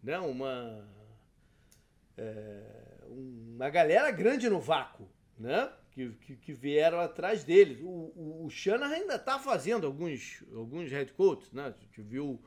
né, 0.02 0.18
uma, 0.18 0.84
é, 2.18 2.87
uma 3.10 3.70
galera 3.70 4.12
grande 4.12 4.50
no 4.50 4.60
vácuo, 4.60 5.08
né? 5.38 5.72
Que, 5.92 6.10
que, 6.12 6.36
que 6.36 6.54
vieram 6.54 7.00
atrás 7.00 7.44
deles. 7.44 7.80
O, 7.82 8.12
o, 8.16 8.46
o 8.46 8.50
Shanahan 8.50 8.94
ainda 8.94 9.16
está 9.16 9.40
fazendo 9.40 9.88
alguns, 9.88 10.44
alguns 10.54 10.92
head 10.92 11.12
coaches, 11.14 11.52
né? 11.52 11.66
A 11.66 11.82
gente 11.82 12.02
viu 12.02 12.40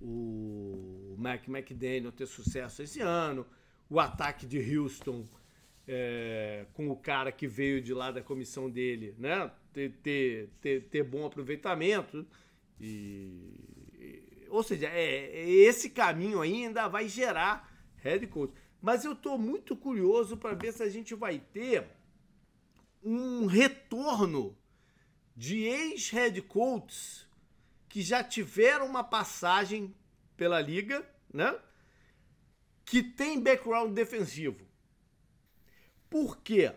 o 0.00 1.14
Mac 1.18 1.48
McDaniel 1.48 2.12
ter 2.12 2.26
sucesso 2.26 2.82
esse 2.82 3.00
ano, 3.00 3.46
o 3.88 3.98
ataque 3.98 4.46
de 4.46 4.76
Houston 4.76 5.24
é, 5.86 6.66
com 6.74 6.90
o 6.90 6.96
cara 6.96 7.32
que 7.32 7.48
veio 7.48 7.80
de 7.80 7.94
lá 7.94 8.10
da 8.10 8.22
comissão 8.22 8.68
dele, 8.68 9.14
né? 9.18 9.50
Ter, 9.72 9.92
ter, 10.02 10.50
ter, 10.60 10.82
ter 10.84 11.02
bom 11.02 11.24
aproveitamento. 11.24 12.26
E, 12.78 14.46
ou 14.50 14.62
seja, 14.62 14.88
é, 14.88 15.48
esse 15.48 15.90
caminho 15.90 16.40
ainda 16.40 16.86
vai 16.88 17.08
gerar 17.08 17.72
head 17.96 18.26
coach. 18.26 18.52
Mas 18.80 19.04
eu 19.04 19.12
estou 19.12 19.38
muito 19.38 19.76
curioso 19.76 20.36
para 20.36 20.54
ver 20.54 20.72
se 20.72 20.82
a 20.82 20.88
gente 20.88 21.14
vai 21.14 21.38
ter 21.38 21.86
um 23.02 23.46
retorno 23.46 24.56
de 25.36 25.64
ex-head 25.64 26.42
coaches 26.42 27.26
que 27.88 28.02
já 28.02 28.22
tiveram 28.22 28.86
uma 28.86 29.02
passagem 29.02 29.94
pela 30.36 30.60
liga, 30.60 31.08
né? 31.32 31.58
Que 32.84 33.02
tem 33.02 33.40
background 33.40 33.92
defensivo. 33.92 34.66
Por 36.08 36.38
quê? 36.38 36.72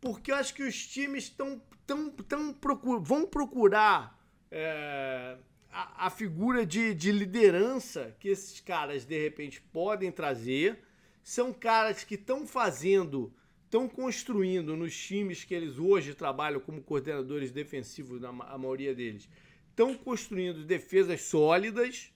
Porque 0.00 0.32
eu 0.32 0.36
acho 0.36 0.54
que 0.54 0.62
os 0.62 0.86
times 0.86 1.24
estão 1.24 1.62
tão, 1.86 2.10
tão 2.10 2.52
procur, 2.52 3.00
vão 3.00 3.26
procurar 3.26 4.18
é, 4.50 5.36
a, 5.70 6.06
a, 6.06 6.10
figura 6.10 6.66
de, 6.66 6.94
de 6.94 7.12
liderança 7.12 8.14
que 8.18 8.28
esses 8.28 8.60
caras 8.60 9.04
de 9.04 9.20
repente 9.20 9.60
podem 9.60 10.10
trazer. 10.10 10.82
São 11.24 11.54
caras 11.54 12.04
que 12.04 12.16
estão 12.16 12.46
fazendo, 12.46 13.32
estão 13.64 13.88
construindo 13.88 14.76
nos 14.76 14.94
times 14.94 15.42
que 15.42 15.54
eles 15.54 15.78
hoje 15.78 16.14
trabalham 16.14 16.60
como 16.60 16.82
coordenadores 16.82 17.50
defensivos, 17.50 18.20
na, 18.20 18.28
a 18.28 18.58
maioria 18.58 18.94
deles, 18.94 19.26
estão 19.70 19.94
construindo 19.94 20.66
defesas 20.66 21.22
sólidas, 21.22 22.12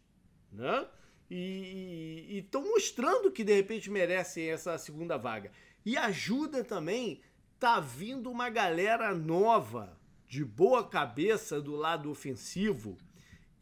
né? 0.53 0.87
E 1.31 2.39
estão 2.39 2.63
mostrando 2.63 3.33
que 3.33 3.43
de 3.43 3.55
repente 3.55 3.91
merecem 3.91 4.51
essa 4.51 4.77
segunda 4.77 5.17
vaga. 5.17 5.51
E 5.87 5.97
ajuda 5.97 6.63
também, 6.63 7.23
tá 7.59 7.81
vindo 7.81 8.31
uma 8.31 8.51
galera 8.51 9.15
nova, 9.15 9.99
de 10.29 10.45
boa 10.45 10.87
cabeça 10.87 11.63
do 11.63 11.75
lado 11.75 12.11
ofensivo, 12.11 12.99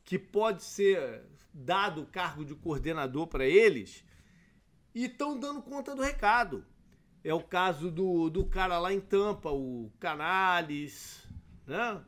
que 0.05 0.19
pode 0.19 0.65
ser 0.65 1.23
dado 1.55 2.03
o 2.03 2.07
cargo 2.07 2.45
de 2.45 2.55
coordenador 2.57 3.29
para 3.29 3.47
eles, 3.47 4.05
e 4.97 5.05
estão 5.05 5.39
dando 5.39 5.61
conta 5.61 5.95
do 5.95 6.01
recado. 6.01 6.65
É 7.23 7.35
o 7.35 7.43
caso 7.43 7.91
do, 7.91 8.31
do 8.31 8.47
cara 8.47 8.79
lá 8.79 8.91
em 8.95 9.01
Tampa, 9.01 9.51
o 9.51 9.93
Canales, 10.01 11.23
né? 11.67 12.03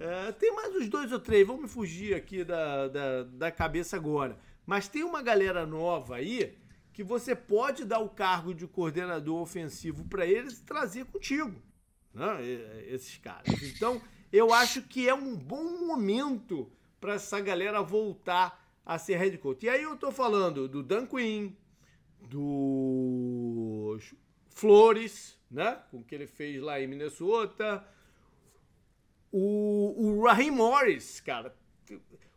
É, 0.00 0.32
tem 0.32 0.52
mais 0.52 0.74
uns 0.74 0.88
dois 0.88 1.12
ou 1.12 1.20
três, 1.20 1.46
vamos 1.46 1.72
fugir 1.72 2.16
aqui 2.16 2.42
da, 2.42 2.88
da, 2.88 3.22
da 3.22 3.52
cabeça 3.52 3.94
agora. 3.94 4.36
Mas 4.66 4.88
tem 4.88 5.04
uma 5.04 5.22
galera 5.22 5.64
nova 5.64 6.16
aí 6.16 6.58
que 6.92 7.04
você 7.04 7.36
pode 7.36 7.84
dar 7.84 8.00
o 8.00 8.08
cargo 8.08 8.52
de 8.52 8.66
coordenador 8.66 9.40
ofensivo 9.40 10.04
para 10.06 10.26
eles 10.26 10.58
e 10.58 10.64
trazer 10.64 11.04
contigo, 11.04 11.62
né? 12.12 12.44
esses 12.88 13.16
caras. 13.18 13.62
Então, 13.62 14.02
eu 14.32 14.52
acho 14.52 14.82
que 14.82 15.08
é 15.08 15.14
um 15.14 15.36
bom 15.36 15.86
momento 15.86 16.68
para 17.00 17.14
essa 17.14 17.38
galera 17.38 17.82
voltar 17.82 18.68
a 18.84 18.98
ser 18.98 19.16
head 19.16 19.38
coach. 19.38 19.64
E 19.64 19.68
aí 19.68 19.84
eu 19.84 19.94
estou 19.94 20.10
falando 20.10 20.66
do 20.66 20.82
Dan 20.82 21.06
Quinn, 21.06 21.52
do 22.28 23.98
Flores, 24.50 25.38
né? 25.50 25.80
Com 25.90 25.98
o 25.98 26.04
que 26.04 26.14
ele 26.14 26.26
fez 26.26 26.60
lá 26.60 26.80
em 26.80 26.86
Minnesota, 26.86 27.86
o, 29.32 29.94
o 29.96 30.24
Raheem 30.24 30.50
Morris, 30.50 31.20
cara. 31.20 31.54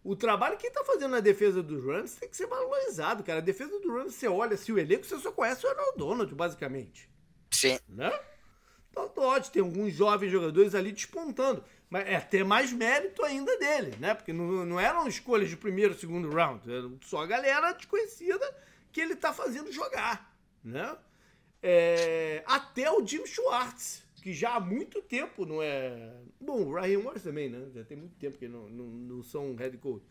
O 0.03 0.15
trabalho 0.15 0.58
que 0.58 0.67
ele 0.67 0.74
tá 0.74 0.84
fazendo 0.84 1.12
na 1.12 1.19
defesa 1.19 1.62
dos 1.62 1.84
Rams 1.84 2.15
tem 2.15 2.29
que 2.29 2.38
ser 2.38 2.48
valorizado, 2.48 3.24
cara. 3.24 3.39
A 3.39 3.41
defesa 3.41 3.79
do 3.79 3.93
Rams, 3.93 4.15
você 4.15 4.27
olha 4.27 4.55
se 4.58 4.72
o 4.72 4.79
elenco, 4.79 5.05
você 5.05 5.17
só 5.19 5.31
conhece 5.31 5.65
o 5.65 5.69
Ronald 5.69 5.98
Donald, 5.98 6.36
basicamente. 6.36 7.10
Sim. 7.51 7.79
Né? 7.88 8.12
Então 8.91 9.08
pode, 9.10 9.51
tem 9.51 9.62
alguns 9.62 9.93
jovens 9.93 10.31
jogadores 10.31 10.75
ali 10.75 10.91
despontando. 10.91 11.63
Mas 11.89 12.08
é 12.08 12.19
ter 12.19 12.46
mais 12.46 12.72
mérito 12.72 13.24
ainda 13.25 13.58
dele, 13.58 13.96
né? 14.00 14.13
Porque 14.13 14.31
não, 14.31 14.65
não 14.65 14.79
eram 14.79 15.08
escolhas 15.08 15.50
de 15.50 15.58
primeiro, 15.58 15.98
segundo 15.98 16.29
round. 16.29 16.72
Era 16.72 16.89
só 17.01 17.24
a 17.24 17.25
galera 17.25 17.72
desconhecida 17.72 18.46
que 18.91 19.01
ele 19.01 19.15
tá 19.15 19.34
fazendo 19.34 19.72
jogar, 19.72 20.36
né? 20.63 20.98
É, 21.62 22.43
até 22.46 22.89
o 22.91 23.05
Jim 23.05 23.25
Schwartz, 23.25 24.03
que 24.22 24.34
já 24.34 24.55
há 24.55 24.60
muito 24.60 25.01
tempo 25.01 25.46
não 25.46 25.62
é. 25.62 26.13
Bom, 26.39 26.63
o 26.63 26.74
Ryan 26.74 27.00
Morris 27.00 27.24
também, 27.24 27.50
né? 27.50 27.67
Já 27.74 27.84
tem 27.84 27.98
muito 27.98 28.15
tempo 28.15 28.38
que 28.38 28.48
não, 28.48 28.69
não, 28.69 28.86
não 28.86 29.24
são 29.24 29.55
head 29.55 29.77
coach. 29.77 30.05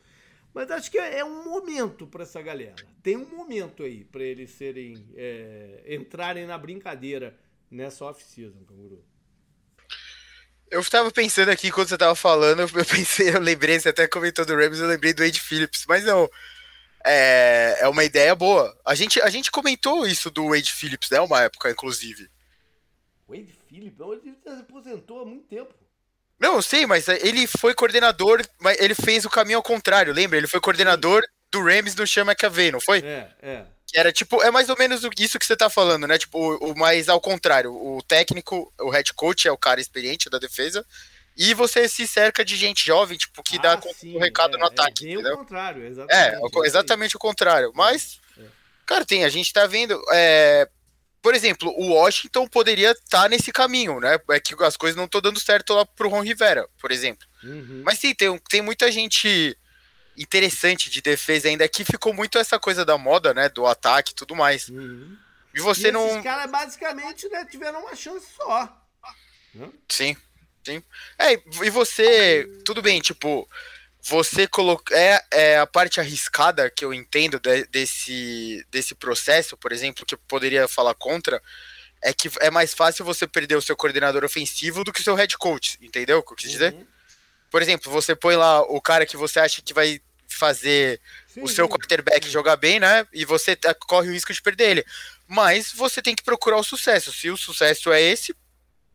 Mas 0.52 0.70
acho 0.70 0.90
que 0.90 0.98
é 0.98 1.24
um 1.24 1.44
momento 1.44 2.06
para 2.06 2.22
essa 2.22 2.40
galera. 2.40 2.76
Tem 3.02 3.16
um 3.16 3.28
momento 3.28 3.82
aí 3.82 4.04
para 4.04 4.22
eles 4.22 4.50
serem. 4.50 5.06
É, 5.14 5.84
entrarem 5.88 6.46
na 6.46 6.58
brincadeira 6.58 7.38
nessa 7.70 8.04
off-season, 8.04 8.64
Canguru. 8.64 9.04
Eu 10.70 10.80
estava 10.80 11.10
pensando 11.10 11.50
aqui 11.50 11.70
quando 11.70 11.88
você 11.88 11.94
estava 11.94 12.14
falando, 12.14 12.60
eu 12.60 12.68
pensei, 12.84 13.30
eu 13.30 13.40
lembrei, 13.40 13.80
você 13.80 13.88
até 13.88 14.06
comentou 14.06 14.44
do 14.44 14.54
Rams, 14.54 14.80
eu 14.80 14.86
lembrei 14.86 15.14
do 15.14 15.22
Wade 15.22 15.40
Phillips, 15.40 15.84
mas 15.88 16.04
não. 16.04 16.28
É, 17.04 17.78
é 17.80 17.88
uma 17.88 18.04
ideia 18.04 18.34
boa. 18.34 18.76
A 18.84 18.94
gente, 18.94 19.20
a 19.20 19.30
gente 19.30 19.50
comentou 19.50 20.06
isso 20.06 20.30
do 20.30 20.48
Wade 20.50 20.72
Phillips, 20.72 21.10
né? 21.10 21.20
Uma 21.20 21.42
época, 21.42 21.70
inclusive. 21.70 22.28
Wade 23.28 23.54
Phillips? 23.68 24.00
Ele 24.24 24.36
se 24.42 24.48
aposentou 24.48 25.20
há 25.20 25.24
muito 25.24 25.46
tempo. 25.46 25.72
Não, 26.38 26.54
eu 26.54 26.62
sei, 26.62 26.86
mas 26.86 27.08
ele 27.08 27.46
foi 27.46 27.74
coordenador, 27.74 28.44
mas 28.60 28.78
ele 28.78 28.94
fez 28.94 29.24
o 29.24 29.30
caminho 29.30 29.58
ao 29.58 29.62
contrário, 29.62 30.14
lembra? 30.14 30.38
Ele 30.38 30.46
foi 30.46 30.60
coordenador 30.60 31.22
do 31.50 31.62
Rams 31.62 31.96
no 31.96 32.06
Sean 32.06 32.24
McAvey, 32.24 32.70
não 32.70 32.80
foi? 32.80 32.98
É, 32.98 33.28
é. 33.42 33.64
Que 33.86 33.98
era 33.98 34.12
tipo, 34.12 34.40
é 34.42 34.50
mais 34.50 34.68
ou 34.68 34.76
menos 34.78 35.00
isso 35.18 35.38
que 35.38 35.46
você 35.46 35.56
tá 35.56 35.68
falando, 35.68 36.06
né? 36.06 36.16
Tipo, 36.16 36.38
o, 36.38 36.72
o 36.72 36.78
mais 36.78 37.08
ao 37.08 37.20
contrário. 37.20 37.72
O 37.74 38.02
técnico, 38.02 38.72
o 38.78 38.90
head 38.90 39.12
coach 39.14 39.48
é 39.48 39.52
o 39.52 39.58
cara 39.58 39.80
experiente 39.80 40.30
da 40.30 40.38
defesa. 40.38 40.86
E 41.38 41.54
você 41.54 41.88
se 41.88 42.04
cerca 42.04 42.44
de 42.44 42.56
gente 42.56 42.84
jovem, 42.84 43.16
tipo, 43.16 43.44
que 43.44 43.58
ah, 43.58 43.76
dá 43.76 43.80
sim, 43.94 44.16
o 44.16 44.18
recado 44.18 44.56
é, 44.56 44.58
no 44.58 44.66
ataque. 44.66 45.14
É 45.14 45.32
o 45.32 45.36
contrário, 45.36 45.86
exatamente. 45.86 46.58
É, 46.58 46.66
exatamente 46.66 47.16
o 47.16 47.18
contrário. 47.20 47.72
Mas, 47.76 48.20
é. 48.36 48.42
cara, 48.84 49.04
tem, 49.04 49.24
a 49.24 49.28
gente 49.28 49.52
tá 49.52 49.64
vendo. 49.64 50.02
É, 50.10 50.68
por 51.22 51.36
exemplo, 51.36 51.72
o 51.76 51.92
Washington 51.92 52.48
poderia 52.48 52.90
estar 52.90 53.22
tá 53.22 53.28
nesse 53.28 53.52
caminho, 53.52 54.00
né? 54.00 54.18
É 54.30 54.40
que 54.40 54.60
as 54.64 54.76
coisas 54.76 54.96
não 54.96 55.04
estão 55.04 55.20
dando 55.20 55.38
certo 55.38 55.74
lá 55.74 55.86
pro 55.86 56.08
Ron 56.08 56.22
Rivera, 56.22 56.68
por 56.80 56.90
exemplo. 56.90 57.24
Uhum. 57.44 57.82
Mas 57.84 58.00
sim, 58.00 58.12
tem, 58.12 58.36
tem 58.50 58.60
muita 58.60 58.90
gente 58.90 59.56
interessante 60.16 60.90
de 60.90 61.00
defesa 61.00 61.46
ainda 61.46 61.68
que 61.68 61.84
ficou 61.84 62.12
muito 62.12 62.36
essa 62.36 62.58
coisa 62.58 62.84
da 62.84 62.98
moda, 62.98 63.32
né? 63.32 63.48
Do 63.48 63.64
ataque 63.64 64.10
e 64.10 64.14
tudo 64.16 64.34
mais. 64.34 64.68
Uhum. 64.68 65.16
E 65.54 65.60
você 65.60 65.88
e 65.88 65.92
não. 65.92 66.16
Os 66.16 66.22
caras 66.24 66.50
basicamente 66.50 67.28
né, 67.28 67.44
tiveram 67.44 67.80
uma 67.80 67.94
chance 67.94 68.26
só. 68.36 68.76
Sim, 69.88 70.16
sim. 70.72 70.82
É, 71.18 71.32
e 71.64 71.70
você. 71.70 72.48
Tudo 72.64 72.82
bem, 72.82 73.00
tipo 73.00 73.48
você 74.00 74.46
coloca 74.46 74.96
é, 74.96 75.22
é, 75.30 75.58
a 75.58 75.66
parte 75.66 76.00
arriscada 76.00 76.70
que 76.70 76.84
eu 76.84 76.94
entendo 76.94 77.38
de, 77.38 77.66
desse, 77.66 78.64
desse 78.70 78.94
processo, 78.94 79.56
por 79.56 79.72
exemplo, 79.72 80.06
que 80.06 80.14
eu 80.14 80.18
poderia 80.26 80.66
falar 80.66 80.94
contra, 80.94 81.42
é 82.00 82.12
que 82.12 82.30
é 82.40 82.50
mais 82.50 82.72
fácil 82.72 83.04
você 83.04 83.26
perder 83.26 83.56
o 83.56 83.62
seu 83.62 83.76
coordenador 83.76 84.24
ofensivo 84.24 84.84
do 84.84 84.92
que 84.92 85.00
o 85.00 85.04
seu 85.04 85.14
head 85.14 85.36
coach, 85.36 85.78
entendeu 85.82 86.18
o 86.18 86.22
que 86.22 86.32
eu 86.32 86.36
quis 86.36 86.50
dizer? 86.50 86.72
Uhum. 86.72 86.86
Por 87.50 87.60
exemplo, 87.60 87.90
você 87.90 88.14
põe 88.14 88.36
lá 88.36 88.62
o 88.62 88.80
cara 88.80 89.04
que 89.04 89.16
você 89.16 89.40
acha 89.40 89.60
que 89.60 89.74
vai 89.74 90.00
fazer 90.28 91.00
sim, 91.26 91.42
o 91.42 91.48
seu 91.48 91.66
sim. 91.66 91.72
quarterback 91.72 92.28
jogar 92.30 92.56
bem, 92.56 92.78
né? 92.78 93.06
E 93.12 93.24
você 93.24 93.56
tá, 93.56 93.74
corre 93.74 94.08
o 94.08 94.12
risco 94.12 94.32
de 94.32 94.40
perder 94.40 94.70
ele. 94.70 94.86
Mas 95.26 95.72
você 95.72 96.00
tem 96.00 96.14
que 96.14 96.22
procurar 96.22 96.58
o 96.58 96.64
sucesso. 96.64 97.12
Se 97.12 97.30
o 97.30 97.36
sucesso 97.36 97.90
é 97.90 98.00
esse, 98.00 98.34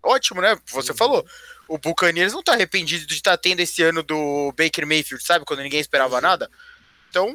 ótimo, 0.04 0.42
né? 0.42 0.58
Você 0.68 0.94
falou 0.94 1.26
o 1.68 1.78
Buccaneers 1.78 2.34
não 2.34 2.44
tá 2.44 2.54
arrependido 2.54 3.06
de 3.06 3.16
estar 3.16 3.32
tá 3.32 3.38
tendo 3.38 3.60
esse 3.62 3.82
ano 3.82 4.04
do 4.04 4.54
Baker 4.58 4.86
Mayfield, 4.86 5.24
sabe? 5.24 5.46
Quando 5.46 5.64
ninguém 5.64 5.80
esperava 5.80 6.20
nada. 6.20 6.50
Então, 7.10 7.30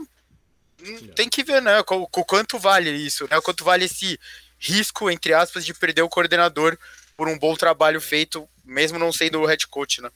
hum, 0.82 1.08
tem 1.14 1.28
que 1.28 1.42
ver, 1.42 1.62
né? 1.62 1.80
O, 1.80 2.02
o 2.02 2.25
quanto 2.25 2.58
vale 2.58 2.90
isso, 2.90 3.26
né? 3.30 3.37
O 3.38 3.42
quanto 3.42 3.64
vale 3.64 3.87
esse 3.87 4.18
risco, 4.58 5.10
entre 5.10 5.32
aspas, 5.32 5.64
de 5.64 5.75
perder 5.75 6.02
o 6.02 6.08
coordenador 6.08 6.78
por 7.16 7.28
um 7.28 7.38
bom 7.38 7.56
trabalho 7.56 8.00
feito, 8.00 8.48
mesmo 8.64 8.98
não 8.98 9.12
sendo 9.12 9.40
o 9.40 9.46
head 9.46 9.66
coach, 9.66 10.00
né? 10.00 10.10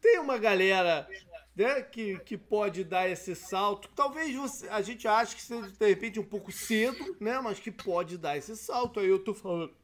Tem 0.00 0.18
uma 0.18 0.38
galera 0.38 1.08
né, 1.54 1.82
que, 1.82 2.18
que 2.20 2.36
pode 2.36 2.84
dar 2.84 3.08
esse 3.08 3.34
salto. 3.34 3.88
Talvez 3.94 4.34
você, 4.34 4.68
a 4.68 4.82
gente 4.82 5.08
ache 5.08 5.34
que 5.34 5.42
seja 5.42 5.70
de 5.70 5.86
repente 5.86 6.20
um 6.20 6.24
pouco 6.24 6.52
cedo, 6.52 7.16
né, 7.18 7.40
mas 7.40 7.58
que 7.58 7.70
pode 7.70 8.18
dar 8.18 8.36
esse 8.36 8.54
salto. 8.56 9.00
Aí 9.00 9.08
eu 9.08 9.18
tô 9.18 9.32
falando 9.34 9.74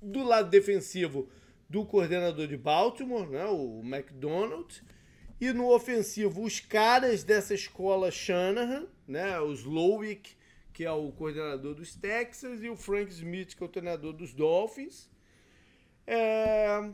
do 0.00 0.22
lado 0.22 0.50
defensivo 0.50 1.28
do 1.68 1.84
coordenador 1.84 2.46
de 2.46 2.56
Baltimore, 2.56 3.28
né, 3.28 3.44
o 3.46 3.82
McDonald, 3.84 4.82
e 5.40 5.52
no 5.52 5.72
ofensivo 5.72 6.42
os 6.42 6.60
caras 6.60 7.22
dessa 7.22 7.54
escola 7.54 8.10
Shanahan, 8.10 8.86
né, 9.06 9.38
os 9.40 9.64
Lowick, 9.64 10.36
que 10.72 10.84
é 10.84 10.92
o 10.92 11.10
coordenador 11.12 11.74
dos 11.74 11.94
Texans, 11.94 12.62
e 12.62 12.68
o 12.68 12.76
Frank 12.76 13.10
Smith, 13.10 13.54
que 13.54 13.62
é 13.62 13.66
o 13.66 13.68
treinador 13.68 14.12
dos 14.12 14.32
Dolphins. 14.32 15.10
É, 16.06 16.90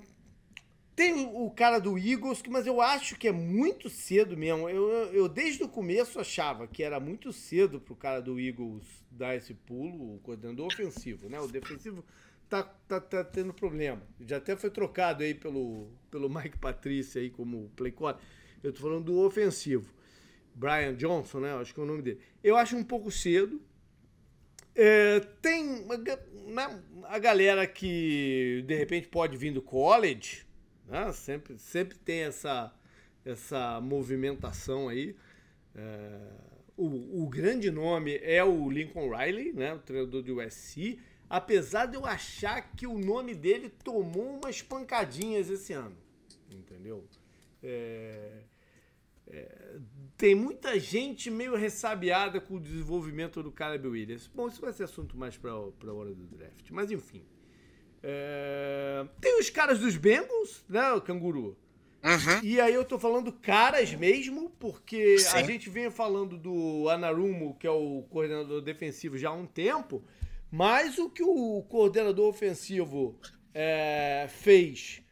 tem 0.97 1.29
o 1.35 1.51
cara 1.51 1.79
do 1.79 1.99
Eagles, 1.99 2.43
mas 2.49 2.67
eu 2.67 2.81
acho 2.81 3.17
que 3.17 3.29
é 3.29 3.33
muito 3.33 3.91
cedo 3.91 4.37
mesmo. 4.37 4.69
Eu, 4.69 4.89
eu 5.13 5.29
desde 5.29 5.63
o 5.63 5.69
começo 5.69 6.21
achava 6.21 6.67
que 6.67 6.83
era 6.83 7.01
muito 7.01 7.33
cedo 7.33 7.81
pro 7.81 7.97
cara 7.97 8.21
do 8.21 8.39
Eagles 8.41 8.85
dar 9.11 9.37
esse 9.37 9.55
pulo, 9.55 10.17
o 10.17 10.21
coordenador 10.21 10.67
ofensivo, 10.67 11.29
né? 11.29 11.41
O 11.41 11.49
defensivo 11.49 12.05
tá, 12.49 12.63
tá, 12.63 13.01
tá 13.01 13.25
tendo 13.25 13.53
problema. 13.53 14.03
Já 14.21 14.39
até 14.39 14.57
foi 14.57 14.71
trocado 14.71 15.23
aí 15.23 15.35
pelo, 15.35 15.89
pelo 16.11 16.29
Mike 16.29 16.59
Patrícia 16.59 17.21
aí 17.21 17.31
como 17.31 17.71
play 17.77 17.93
call. 17.93 18.19
Eu 18.63 18.73
tô 18.73 18.81
falando 18.81 19.05
do 19.05 19.21
ofensivo. 19.21 19.93
Brian 20.55 20.95
Johnson, 20.95 21.41
né? 21.41 21.53
Acho 21.55 21.75
que 21.75 21.81
é 21.81 21.83
o 21.83 21.87
nome 21.87 22.03
dele. 22.03 22.21
Eu 22.43 22.57
acho 22.57 22.77
um 22.77 22.85
pouco 22.85 23.11
cedo. 23.11 23.61
É, 24.75 25.21
tem 25.41 25.87
né, 25.87 26.81
a 27.05 27.19
galera 27.19 27.67
que 27.67 28.65
de 28.67 28.75
repente 28.75 29.09
pode 29.09 29.37
vir 29.37 29.53
do 29.53 29.63
college, 29.63 30.45
né? 30.87 31.13
Sempre, 31.13 31.59
sempre 31.59 31.99
tem 31.99 32.21
essa, 32.21 32.73
essa 33.25 33.81
movimentação 33.81 34.89
aí. 34.89 35.17
É, 35.75 36.21
o, 36.77 37.23
o 37.23 37.29
grande 37.29 37.71
nome 37.71 38.19
é 38.23 38.43
o 38.43 38.69
Lincoln 38.69 39.15
Riley, 39.17 39.53
né? 39.53 39.75
o 39.75 39.79
treinador 39.79 40.23
do 40.23 40.41
USC. 40.41 40.99
Apesar 41.29 41.87
de 41.87 41.97
eu 41.97 42.05
achar 42.05 42.73
que 42.75 42.87
o 42.87 42.99
nome 42.99 43.35
dele 43.35 43.69
tomou 43.69 44.39
umas 44.39 44.63
pancadinhas 44.63 45.49
esse 45.51 45.73
ano. 45.73 45.97
Entendeu? 46.51 47.05
É, 47.63 48.43
é, 49.27 49.79
tem 50.17 50.35
muita 50.35 50.79
gente 50.79 51.31
meio 51.31 51.57
ressabiada 51.57 52.41
com 52.41 52.55
o 52.55 52.61
desenvolvimento 52.61 53.43
do 53.43 53.51
Caleb 53.51 53.89
Williams. 53.89 54.31
Bom, 54.35 54.49
isso 54.49 54.61
vai 54.61 54.73
ser 54.73 54.85
assunto 54.85 55.17
mais 55.17 55.37
para 55.37 55.51
a 55.51 55.93
hora 55.93 56.15
do 56.15 56.27
draft. 56.27 56.71
Mas 56.71 56.91
enfim. 56.91 57.25
É... 58.03 59.07
Tem 59.21 59.41
os 59.41 59.49
caras 59.49 59.79
dos 59.79 59.97
Bengals, 59.97 60.63
né, 60.69 60.93
o 60.93 61.01
canguru? 61.01 61.57
Uhum. 62.05 62.41
E 62.43 62.61
aí 62.61 62.75
eu 62.75 62.85
tô 62.85 62.99
falando 62.99 63.33
caras 63.33 63.95
mesmo, 63.95 64.51
porque 64.61 65.19
Sim. 65.19 65.39
a 65.39 65.43
gente 65.43 65.71
vem 65.71 65.91
falando 65.91 66.37
do 66.37 66.87
Anarumo, 66.91 67.57
que 67.59 67.67
é 67.67 67.71
o 67.71 68.05
coordenador 68.11 68.61
defensivo, 68.61 69.17
já 69.17 69.31
há 69.31 69.33
um 69.33 69.47
tempo, 69.47 70.05
mas 70.57 70.99
o 70.99 71.11
que 71.11 71.25
o 71.25 71.63
coordenador 71.69 72.29
ofensivo 72.29 73.19
é, 73.53 74.27
fez 74.29 75.03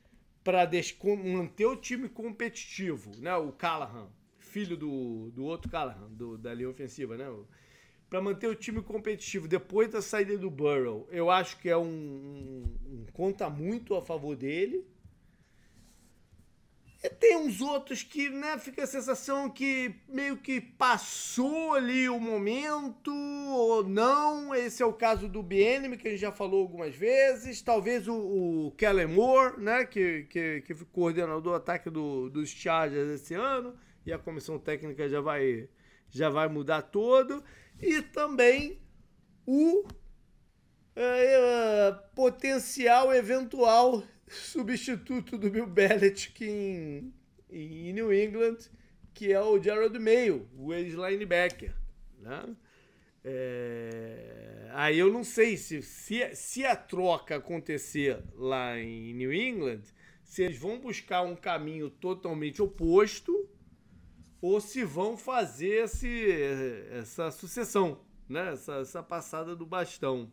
para 0.44 0.70
manter 1.24 1.66
o 1.66 1.74
time 1.74 2.08
competitivo, 2.08 3.10
né? 3.18 3.34
O 3.34 3.50
Callahan, 3.50 4.08
filho 4.38 4.76
do, 4.76 5.32
do 5.32 5.42
outro 5.44 5.68
Callahan, 5.68 6.08
do, 6.10 6.38
da 6.38 6.54
linha 6.54 6.70
ofensiva, 6.70 7.16
né? 7.16 7.26
para 8.08 8.20
manter 8.20 8.46
o 8.46 8.54
time 8.54 8.80
competitivo 8.82 9.48
depois 9.48 9.90
da 9.90 10.00
saída 10.00 10.38
do 10.38 10.48
Burrow, 10.48 11.08
eu 11.10 11.28
acho 11.28 11.58
que 11.58 11.68
é 11.68 11.76
um, 11.76 11.86
um, 11.86 12.62
um, 12.86 13.06
conta 13.12 13.50
muito 13.50 13.96
a 13.96 14.02
favor 14.02 14.36
dele. 14.36 14.86
Tem 17.18 17.36
uns 17.36 17.60
outros 17.60 18.04
que, 18.04 18.28
né, 18.30 18.56
fica 18.58 18.84
a 18.84 18.86
sensação 18.86 19.50
que 19.50 19.92
meio 20.08 20.36
que 20.36 20.60
passou 20.60 21.74
ali 21.74 22.08
o 22.08 22.20
momento 22.20 23.12
ou 23.12 23.82
não. 23.82 24.54
Esse 24.54 24.84
é 24.84 24.86
o 24.86 24.92
caso 24.92 25.28
do 25.28 25.42
BNM, 25.42 25.96
que 25.96 26.06
a 26.06 26.10
gente 26.12 26.20
já 26.20 26.30
falou 26.30 26.60
algumas 26.60 26.94
vezes. 26.94 27.60
Talvez 27.60 28.06
o, 28.06 28.14
o 28.14 28.72
Kellen 28.78 29.08
Moore, 29.08 29.60
né, 29.60 29.84
que, 29.84 30.24
que, 30.30 30.60
que 30.60 30.74
coordenador 30.86 31.40
do 31.40 31.54
ataque 31.54 31.90
do, 31.90 32.30
dos 32.30 32.50
Chargers 32.50 33.20
esse 33.20 33.34
ano. 33.34 33.74
E 34.06 34.12
a 34.12 34.18
comissão 34.18 34.56
técnica 34.56 35.08
já 35.08 35.20
vai, 35.20 35.68
já 36.08 36.30
vai 36.30 36.46
mudar 36.48 36.82
todo 36.82 37.42
e 37.80 38.00
também 38.00 38.80
o 39.44 39.84
é, 40.94 41.88
é, 41.88 41.92
potencial 42.14 43.12
eventual 43.12 44.04
substituto 44.32 45.36
do 45.36 45.50
Bill 45.50 45.66
Belichick 45.66 46.44
em, 46.44 47.12
em 47.50 47.92
New 47.92 48.12
England, 48.12 48.58
que 49.14 49.32
é 49.32 49.40
o 49.40 49.62
Gerald 49.62 49.98
Mayo, 49.98 50.48
o 50.56 50.72
ex-linebacker. 50.72 51.74
Né? 52.18 52.56
É, 53.24 54.68
aí 54.72 54.98
eu 54.98 55.12
não 55.12 55.22
sei 55.22 55.56
se, 55.56 55.82
se, 55.82 56.34
se 56.34 56.64
a 56.64 56.74
troca 56.74 57.36
acontecer 57.36 58.22
lá 58.34 58.78
em 58.78 59.14
New 59.14 59.32
England, 59.32 59.82
se 60.24 60.42
eles 60.42 60.58
vão 60.58 60.78
buscar 60.80 61.22
um 61.22 61.36
caminho 61.36 61.90
totalmente 61.90 62.62
oposto 62.62 63.48
ou 64.40 64.60
se 64.60 64.82
vão 64.82 65.16
fazer 65.16 65.84
esse, 65.84 66.32
essa 66.90 67.30
sucessão, 67.30 68.00
né? 68.28 68.52
essa, 68.52 68.76
essa 68.76 69.02
passada 69.02 69.54
do 69.54 69.64
bastão. 69.64 70.32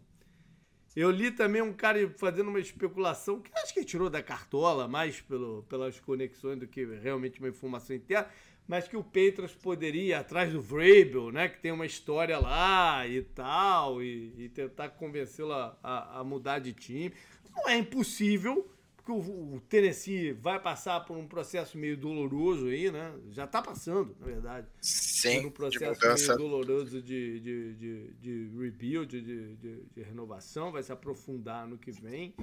Eu 0.96 1.12
li 1.12 1.32
também 1.32 1.62
um 1.62 1.74
cara 1.74 2.10
fazendo 2.18 2.50
uma 2.50 2.60
especulação, 2.60 3.40
que 3.40 3.52
acho 3.56 3.74
que 3.74 3.86
tirou 3.86 4.10
da 4.10 4.24
cartola, 4.24 4.88
mais 4.88 5.22
pelo, 5.22 5.64
pelas 5.70 6.00
conexões 6.00 6.60
do 6.60 6.68
que 6.68 6.84
realmente 6.84 7.40
uma 7.40 7.50
informação 7.50 7.96
interna, 7.96 8.28
mas 8.68 8.88
que 8.88 8.98
o 8.98 9.04
Petras 9.04 9.54
poderia 9.54 10.04
ir 10.04 10.14
atrás 10.14 10.52
do 10.52 10.62
Vrabel, 10.62 11.32
né? 11.32 11.50
Que 11.50 11.60
tem 11.60 11.72
uma 11.72 11.86
história 11.86 12.38
lá 12.38 13.08
e 13.08 13.22
tal, 13.22 14.02
e, 14.02 14.34
e 14.38 14.50
tentar 14.50 14.90
convencê-lo 14.90 15.54
a, 15.54 15.78
a, 15.82 16.20
a, 16.20 16.24
mudar 16.24 16.60
de 16.60 16.74
time. 16.74 17.12
Não 17.56 17.68
é 17.68 17.78
impossível, 17.78 18.70
que 19.10 19.32
o, 19.32 19.60
Tennessee 19.68 20.34
vai 20.34 20.60
passar 20.60 21.00
por 21.02 21.18
um 21.18 21.28
processo 21.28 21.78
meio 21.78 21.98
doloroso 21.98 22.68
aí, 22.68 22.92
né? 22.92 23.14
Já 23.32 23.46
está 23.46 23.62
passando, 23.62 24.16
na 24.20 24.26
verdade. 24.26 24.68
Sim. 24.80 25.42
Por 25.42 25.48
um 25.48 25.52
processo 25.52 26.28
meio 26.28 26.38
doloroso 26.38 27.02
de, 27.02 27.40
de, 27.40 27.74
de, 27.74 28.14
de 28.14 28.52
rebuild, 28.60 29.22
de, 29.22 29.56
de, 29.56 29.84
de, 29.84 30.02
renovação, 30.04 30.72
vai 30.72 30.84
se 30.84 30.92
aprofundar 30.92 31.68
no 31.68 31.78
que 31.78 31.92
vem. 31.92 32.36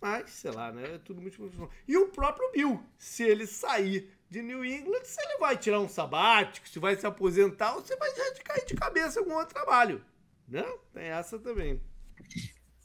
Mas, 0.00 0.30
sei 0.30 0.50
lá, 0.50 0.72
né? 0.72 0.94
É 0.94 0.98
tudo 0.98 1.20
muito. 1.20 1.70
E 1.86 1.96
o 1.96 2.08
próprio 2.08 2.50
Bill, 2.50 2.82
se 2.98 3.22
ele 3.22 3.46
sair 3.46 4.10
de 4.28 4.42
New 4.42 4.64
England, 4.64 5.04
se 5.04 5.22
ele 5.22 5.38
vai 5.38 5.56
tirar 5.56 5.78
um 5.78 5.88
sabático, 5.88 6.68
se 6.68 6.80
vai 6.80 6.96
se 6.96 7.06
aposentar, 7.06 7.76
ou 7.76 7.82
se 7.82 7.94
vai 7.96 8.10
já 8.10 8.34
cair 8.42 8.66
de 8.66 8.74
cabeça 8.74 9.20
em 9.20 9.22
algum 9.22 9.34
outro 9.34 9.54
trabalho. 9.54 10.04
Né? 10.48 10.64
Tem 10.92 11.04
essa 11.04 11.38
também 11.38 11.80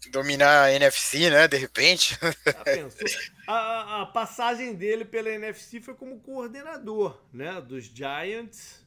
dominar 0.10 0.63
a 0.63 0.74
NFC, 0.74 1.30
né? 1.30 1.48
De 1.48 1.58
repente. 1.58 2.17
A, 3.48 4.02
a, 4.02 4.06
passagem 4.08 4.76
dele 4.76 5.06
pela 5.06 5.30
NFC 5.30 5.80
foi 5.80 5.93
como 5.93 6.20
coordenador, 6.20 7.17
né? 7.32 7.62
Dos 7.62 7.86
Giants, 7.86 8.86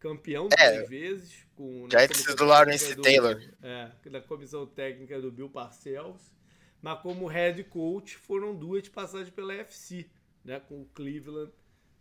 campeão 0.00 0.48
é, 0.58 0.78
duas 0.78 0.88
vezes. 0.88 1.34
Com, 1.54 1.86
Giants 1.90 2.34
do 2.34 2.44
Lawrence 2.46 2.94
do, 2.94 3.02
Taylor. 3.02 3.38
É, 3.62 3.90
da 4.08 4.22
comissão 4.22 4.66
técnica 4.66 5.20
do 5.20 5.30
Bill 5.30 5.50
Parcells. 5.50 6.32
Mas 6.80 7.02
como 7.02 7.26
head 7.26 7.62
coach 7.64 8.16
foram 8.16 8.54
duas 8.54 8.88
passagens 8.88 9.28
pela 9.28 9.52
NFC, 9.52 10.06
né? 10.42 10.58
Com 10.58 10.80
o 10.80 10.86
Cleveland 10.94 11.52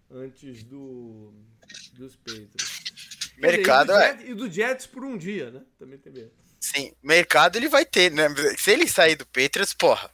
antes 0.10 0.63
do, 0.63 1.34
dos 1.93 2.15
Patriots. 2.15 2.88
Mercado, 3.38 3.91
e, 3.91 3.93
do 3.93 3.99
Jets, 3.99 4.23
é. 4.23 4.30
e 4.30 4.34
do 4.34 4.51
Jets 4.51 4.88
por 4.88 5.03
um 5.03 5.17
dia, 5.17 5.51
né? 5.51 5.62
Também 5.77 5.99
teve. 5.99 6.32
Sim, 6.73 6.91
mercado 7.01 7.56
ele 7.56 7.69
vai 7.69 7.86
ter, 7.86 8.12
né? 8.12 8.27
Se 8.58 8.71
ele 8.71 8.88
sair 8.88 9.15
do 9.15 9.25
Patriots, 9.25 9.73
porra. 9.73 10.12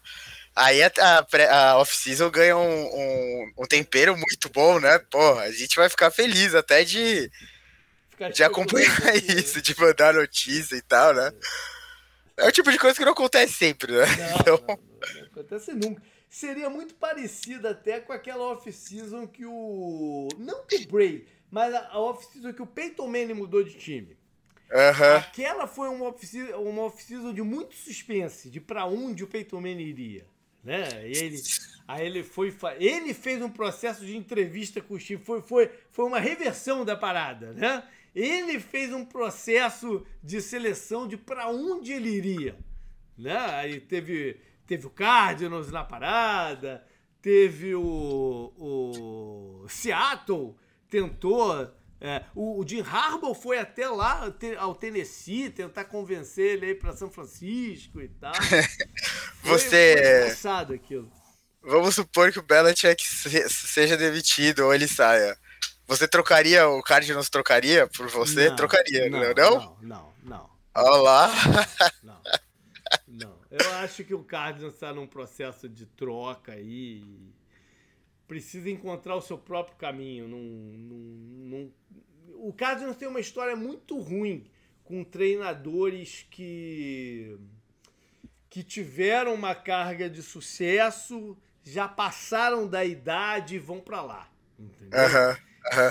Aí 0.56 0.84
a, 0.84 0.92
a, 1.00 1.72
a 1.72 1.78
off-season 1.80 2.30
ganha 2.30 2.56
um, 2.56 2.84
um, 2.86 3.54
um, 3.58 3.66
tempero 3.66 4.16
muito 4.16 4.50
bom, 4.50 4.80
né? 4.80 5.00
Porra, 5.00 5.44
a 5.44 5.52
gente 5.52 5.76
vai 5.76 5.90
ficar 5.90 6.12
feliz 6.12 6.54
até 6.54 6.84
de, 6.84 7.32
de 8.32 8.44
acompanhar 8.44 9.16
isso, 9.36 9.64
de 9.64 9.80
mandar 9.80 10.14
notícia 10.14 10.76
e 10.76 10.82
tal, 10.84 11.14
né? 11.16 11.34
É 12.38 12.48
o 12.48 12.52
tipo 12.52 12.72
de 12.72 12.78
coisa 12.78 12.96
que 12.96 13.06
não 13.06 13.14
acontece 13.14 13.54
sempre, 13.54 13.92
né? 13.94 14.06
Não, 14.18 14.40
então... 14.40 14.64
não, 14.68 14.78
não, 14.78 15.26
acontece 15.26 15.74
nunca. 15.74 16.04
Seria 16.30 16.70
muito 16.70 16.96
parecido 16.96 17.68
até 17.68 18.00
com 18.00 18.12
aquela 18.12 18.44
off-season 18.44 19.28
que 19.28 19.46
o. 19.46 20.28
Não 20.38 20.66
que 20.66 20.78
o 20.78 20.88
Bray, 20.88 21.28
mas 21.50 21.74
a 21.74 22.00
off-season 22.00 22.54
que 22.54 22.62
o 22.62 22.68
Peyton 22.68 23.08
Manning 23.08 23.34
mudou 23.34 23.64
de 23.64 23.76
time. 23.76 24.18
Uhum. 24.72 25.18
Aquela 25.18 25.68
foi 25.68 25.90
uma 25.90 26.06
off-season 26.06 26.56
uma 26.58 26.84
off 26.84 27.04
de 27.34 27.42
muito 27.42 27.76
suspense, 27.76 28.50
de 28.50 28.60
para 28.60 28.86
onde 28.86 29.24
o 29.24 29.28
Peyton 29.28 29.62
Manning 29.62 29.84
iria. 29.84 30.26
Né? 30.64 30.88
Ele, 31.04 31.42
aí 31.88 32.06
ele 32.06 32.24
foi. 32.24 32.56
Ele 32.80 33.14
fez 33.14 33.42
um 33.42 33.50
processo 33.50 34.06
de 34.06 34.16
entrevista 34.16 34.82
com 34.82 34.94
o 34.94 35.00
Steve. 35.00 35.24
Foi, 35.24 35.42
foi, 35.42 35.70
foi 35.90 36.06
uma 36.06 36.20
reversão 36.20 36.86
da 36.86 36.96
parada, 36.96 37.52
né? 37.54 37.84
Ele 38.16 38.60
fez 38.60 38.94
um 38.94 39.04
processo 39.04 40.06
de 40.24 40.42
seleção 40.42 41.08
de 41.08 41.18
para 41.18 41.50
onde 41.50 41.92
ele 41.92 42.10
iria. 42.10 42.58
Né? 43.18 43.36
Aí 43.36 43.80
teve, 43.80 44.40
teve 44.68 44.86
o 44.86 44.90
Cardinals 44.90 45.72
na 45.72 45.84
parada, 45.84 46.86
teve 47.22 47.76
o, 47.76 48.54
o 48.58 49.66
Seattle 49.68 50.56
tentou. 50.90 51.72
É, 52.06 52.22
o, 52.36 52.60
o 52.60 52.68
Jim 52.68 52.82
Harbaugh 52.82 53.34
foi 53.34 53.58
até 53.58 53.88
lá 53.88 54.30
te, 54.30 54.58
ao 54.58 54.76
Tennessee 54.76 55.50
tentar 55.50 55.86
convencer 55.86 56.58
ele 56.58 56.66
aí 56.66 56.76
para 56.76 56.92
São 56.92 57.10
Francisco 57.10 58.02
e 58.02 58.10
tal. 58.10 58.34
Você. 59.42 59.96
Foi 59.96 60.22
engraçado 60.24 60.74
aquilo. 60.74 61.10
Vamos 61.62 61.96
supor 61.96 62.30
que 62.34 62.40
o 62.40 62.44
Belichick 62.44 63.02
seja 63.50 63.96
demitido 63.96 64.66
ou 64.66 64.76
ele 64.76 64.86
saia. 64.86 65.38
Você 65.88 66.06
trocaria, 66.06 66.68
o 66.68 66.84
Cardinals 66.84 67.30
trocaria 67.30 67.88
por 67.88 68.10
você? 68.10 68.50
Não, 68.50 68.56
trocaria, 68.58 69.10
não, 69.10 69.20
não? 69.20 69.34
Não, 69.34 69.78
não, 69.82 70.14
não. 70.24 70.50
Olá. 70.76 71.32
Não, 72.04 72.22
não. 73.08 73.40
Eu 73.50 73.72
acho 73.76 74.04
que 74.04 74.14
o 74.14 74.24
Cardinals 74.26 74.74
está 74.74 74.92
num 74.92 75.08
processo 75.08 75.70
de 75.70 75.86
troca 75.86 76.52
aí. 76.52 77.06
Precisa 78.28 78.70
encontrar 78.70 79.16
o 79.16 79.22
seu 79.22 79.38
próprio 79.38 79.78
caminho. 79.78 80.28
Num, 80.28 80.42
num, 80.78 81.50
num... 81.50 81.72
O 82.36 82.54
Cardinals 82.54 82.98
tem 82.98 83.08
uma 83.08 83.20
história 83.20 83.56
muito 83.56 84.00
ruim 84.00 84.50
com 84.84 85.04
treinadores 85.04 86.26
que 86.30 87.38
que 88.50 88.62
tiveram 88.62 89.34
uma 89.34 89.56
carga 89.56 90.08
de 90.08 90.22
sucesso 90.22 91.36
já 91.64 91.88
passaram 91.88 92.68
da 92.68 92.86
idade 92.86 93.56
e 93.56 93.60
vão 93.60 93.80
para 93.80 94.00
lá. 94.04 94.32
Entendeu? 94.60 95.00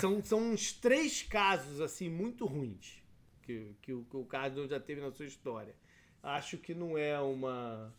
São, 0.01 0.23
são 0.23 0.53
uns 0.53 0.73
três 0.73 1.23
casos 1.23 1.81
assim 1.81 2.09
muito 2.09 2.47
ruins 2.47 3.03
que, 3.43 3.75
que, 3.83 3.93
o, 3.93 4.05
que 4.05 4.17
o 4.17 4.25
Cardinals 4.25 4.71
já 4.71 4.79
teve 4.79 5.01
na 5.01 5.11
sua 5.11 5.27
história. 5.27 5.75
Acho 6.23 6.57
que 6.57 6.73
não 6.73 6.97
é 6.97 7.19
uma. 7.21 7.93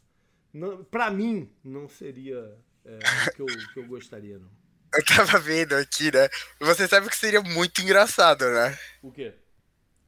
Para 0.90 1.12
mim, 1.12 1.50
não 1.64 1.90
seria 1.90 2.58
é, 2.86 2.98
o 3.30 3.34
que 3.34 3.42
eu, 3.42 3.46
que 3.74 3.80
eu 3.80 3.88
gostaria, 3.88 4.38
não. 4.38 4.50
Eu 4.94 5.04
tava 5.06 5.40
vendo 5.40 5.74
aqui, 5.74 6.12
né? 6.12 6.30
Você 6.60 6.88
sabe 6.88 7.10
que 7.10 7.18
seria 7.18 7.42
muito 7.42 7.82
engraçado, 7.82 8.46
né? 8.50 8.78
O 9.02 9.12
quê? 9.12 9.34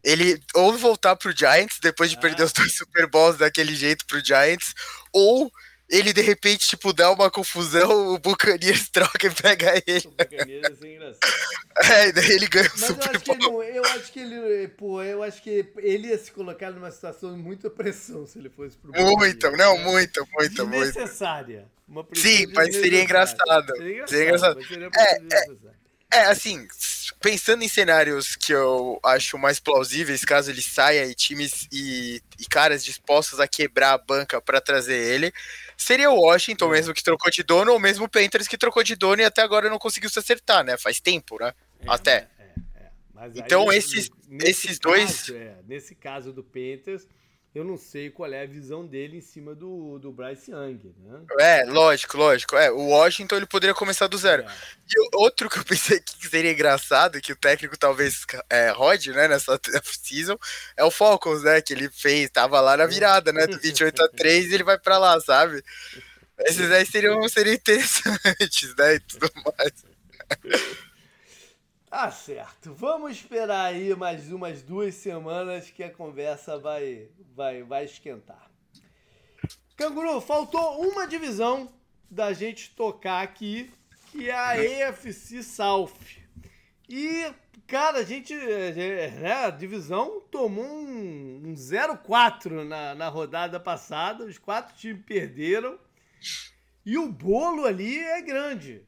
Ele 0.03 0.39
ou 0.53 0.77
voltar 0.77 1.15
pro 1.15 1.35
Giants 1.35 1.79
depois 1.81 2.11
de 2.11 2.17
ah. 2.17 2.19
perder 2.19 2.43
os 2.43 2.53
dois 2.53 2.73
Super 2.77 3.09
Bowls 3.09 3.37
daquele 3.37 3.75
jeito 3.75 4.05
pro 4.05 4.23
Giants, 4.23 4.75
ou 5.11 5.51
ele 5.89 6.13
de 6.13 6.21
repente, 6.21 6.67
tipo, 6.67 6.91
dá 6.91 7.11
uma 7.11 7.29
confusão, 7.29 8.13
o 8.13 8.19
Buccaneers 8.19 8.89
troca 8.89 9.27
e 9.27 9.31
pega 9.31 9.83
ele. 9.85 10.07
O 10.07 10.11
Buccaneers 10.11 10.81
é 10.81 10.87
engraçado. 10.87 11.33
É, 11.77 12.11
daí 12.11 12.31
ele 12.31 12.47
ganha 12.47 12.67
o 12.67 12.79
Mas 12.79 12.87
Super 12.87 13.05
eu 13.05 13.11
acho, 13.11 13.25
Bowl. 13.25 13.59
Que 13.59 13.67
ele, 13.67 13.77
eu 13.77 13.85
acho 13.85 14.11
que 14.11 14.19
ele, 14.19 14.67
pô, 14.69 15.03
eu 15.03 15.23
acho 15.23 15.43
que 15.43 15.71
ele 15.77 16.07
ia 16.07 16.17
se 16.17 16.31
colocar 16.31 16.71
numa 16.71 16.89
situação 16.89 17.35
de 17.35 17.41
muita 17.41 17.69
pressão 17.69 18.25
se 18.25 18.39
ele 18.39 18.49
fosse 18.49 18.77
pro 18.77 18.91
Muita, 18.91 19.51
não, 19.51 19.77
né? 19.77 19.83
muita, 19.83 20.25
muita, 20.33 20.65
muita. 20.65 20.85
Necessária. 20.85 21.67
Sim, 22.13 22.47
mas 22.53 22.73
seria 22.75 23.03
engraçado. 23.03 23.75
Seria 23.75 23.91
engraçado. 23.93 24.07
Seria 24.07 24.23
engraçado. 24.23 24.65
Seria 24.65 24.89
é, 24.95 26.15
é, 26.15 26.19
é, 26.19 26.25
assim, 26.27 26.65
pensando 27.19 27.63
em 27.63 27.67
cenários 27.67 28.35
que 28.35 28.53
eu 28.53 28.99
acho 29.03 29.37
mais 29.37 29.59
plausíveis, 29.59 30.23
caso 30.23 30.49
ele 30.49 30.61
saia 30.61 31.05
e 31.05 31.13
times 31.13 31.67
e, 31.71 32.21
e 32.39 32.45
caras 32.45 32.83
dispostos 32.83 33.39
a 33.39 33.47
quebrar 33.47 33.93
a 33.93 33.97
banca 33.97 34.41
para 34.41 34.61
trazer 34.61 34.95
ele, 34.95 35.33
seria 35.77 36.09
o 36.11 36.19
Washington 36.19 36.69
mesmo 36.69 36.93
que 36.93 37.03
trocou 37.03 37.29
de 37.31 37.43
dono, 37.43 37.73
ou 37.73 37.79
mesmo 37.79 38.05
o 38.05 38.09
Panthers 38.09 38.47
que 38.47 38.57
trocou 38.57 38.83
de 38.83 38.95
dono 38.95 39.21
e 39.21 39.25
até 39.25 39.41
agora 39.41 39.69
não 39.69 39.77
conseguiu 39.77 40.09
se 40.09 40.19
acertar, 40.19 40.63
né? 40.63 40.77
Faz 40.77 40.99
tempo, 40.99 41.37
né? 41.39 41.53
É, 41.79 41.85
até. 41.87 42.27
É, 42.39 42.53
é. 42.75 42.89
então, 43.35 43.69
aí, 43.69 43.77
esses, 43.77 44.09
esses 44.41 44.79
caso, 44.79 44.81
dois. 44.81 45.29
É, 45.29 45.57
nesse 45.67 45.95
caso 45.95 46.31
do 46.31 46.43
Panthers 46.43 47.07
eu 47.55 47.63
não 47.63 47.77
sei 47.77 48.09
qual 48.09 48.31
é 48.33 48.43
a 48.43 48.45
visão 48.45 48.85
dele 48.85 49.17
em 49.17 49.21
cima 49.21 49.55
do, 49.55 49.97
do 49.97 50.11
Bryce 50.11 50.51
Young, 50.51 50.93
né? 50.99 51.21
É, 51.39 51.63
lógico, 51.63 52.17
lógico. 52.17 52.57
É, 52.57 52.69
o 52.69 52.89
Washington 52.89 53.37
ele 53.37 53.45
poderia 53.45 53.73
começar 53.73 54.07
do 54.07 54.17
zero. 54.17 54.43
É. 54.43 54.47
E 54.93 55.15
outro 55.15 55.49
que 55.49 55.57
eu 55.57 55.63
pensei 55.65 56.01
que 56.01 56.27
seria 56.27 56.51
engraçado, 56.51 57.21
que 57.21 57.31
o 57.31 57.35
técnico 57.35 57.77
talvez 57.77 58.25
é, 58.49 58.71
rode, 58.71 59.11
né, 59.13 59.29
nessa 59.29 59.57
season, 60.03 60.37
é 60.75 60.83
o 60.83 60.91
Falcons, 60.91 61.43
né, 61.43 61.61
que 61.61 61.71
ele 61.71 61.89
fez, 61.89 62.29
tava 62.29 62.59
lá 62.59 62.75
na 62.75 62.85
virada, 62.85 63.31
né, 63.31 63.47
do 63.47 63.57
28 63.57 64.03
a 64.03 64.09
3 64.09 64.51
e 64.51 64.53
ele 64.55 64.63
vai 64.63 64.77
para 64.77 64.97
lá, 64.97 65.17
sabe? 65.21 65.63
Esses 66.39 66.69
aí 66.69 66.85
seriam, 66.85 67.27
seriam 67.29 67.53
interessantes, 67.53 68.75
né, 68.77 68.95
e 68.95 68.99
tudo 68.99 69.31
mais. 69.45 69.71
Tá 71.95 72.11
certo. 72.11 72.73
Vamos 72.73 73.11
esperar 73.11 73.67
aí 73.67 73.95
mais 73.95 74.29
umas 74.29 74.61
duas 74.61 74.95
semanas 74.95 75.71
que 75.71 75.81
a 75.81 75.89
conversa 75.89 76.59
vai, 76.59 77.07
vai, 77.33 77.63
vai 77.63 77.85
esquentar. 77.85 78.51
Canguru, 79.77 80.19
faltou 80.19 80.81
uma 80.81 81.07
divisão 81.07 81.71
da 82.11 82.33
gente 82.33 82.75
tocar 82.75 83.21
aqui, 83.21 83.71
que 84.11 84.29
é 84.29 84.33
a 84.33 84.89
AFC 84.89 85.41
South. 85.41 85.93
E, 86.89 87.33
cara, 87.65 87.99
a 87.99 88.03
gente, 88.03 88.35
né, 88.35 89.31
a 89.45 89.49
divisão 89.49 90.19
tomou 90.29 90.65
um, 90.65 91.43
um 91.45 91.53
0-4 91.53 92.65
na, 92.65 92.93
na 92.93 93.07
rodada 93.07 93.57
passada, 93.57 94.25
os 94.25 94.37
quatro 94.37 94.75
times 94.75 95.01
perderam. 95.05 95.79
E 96.85 96.97
o 96.97 97.09
bolo 97.09 97.65
ali 97.65 97.97
é 97.99 98.21
grande 98.21 98.85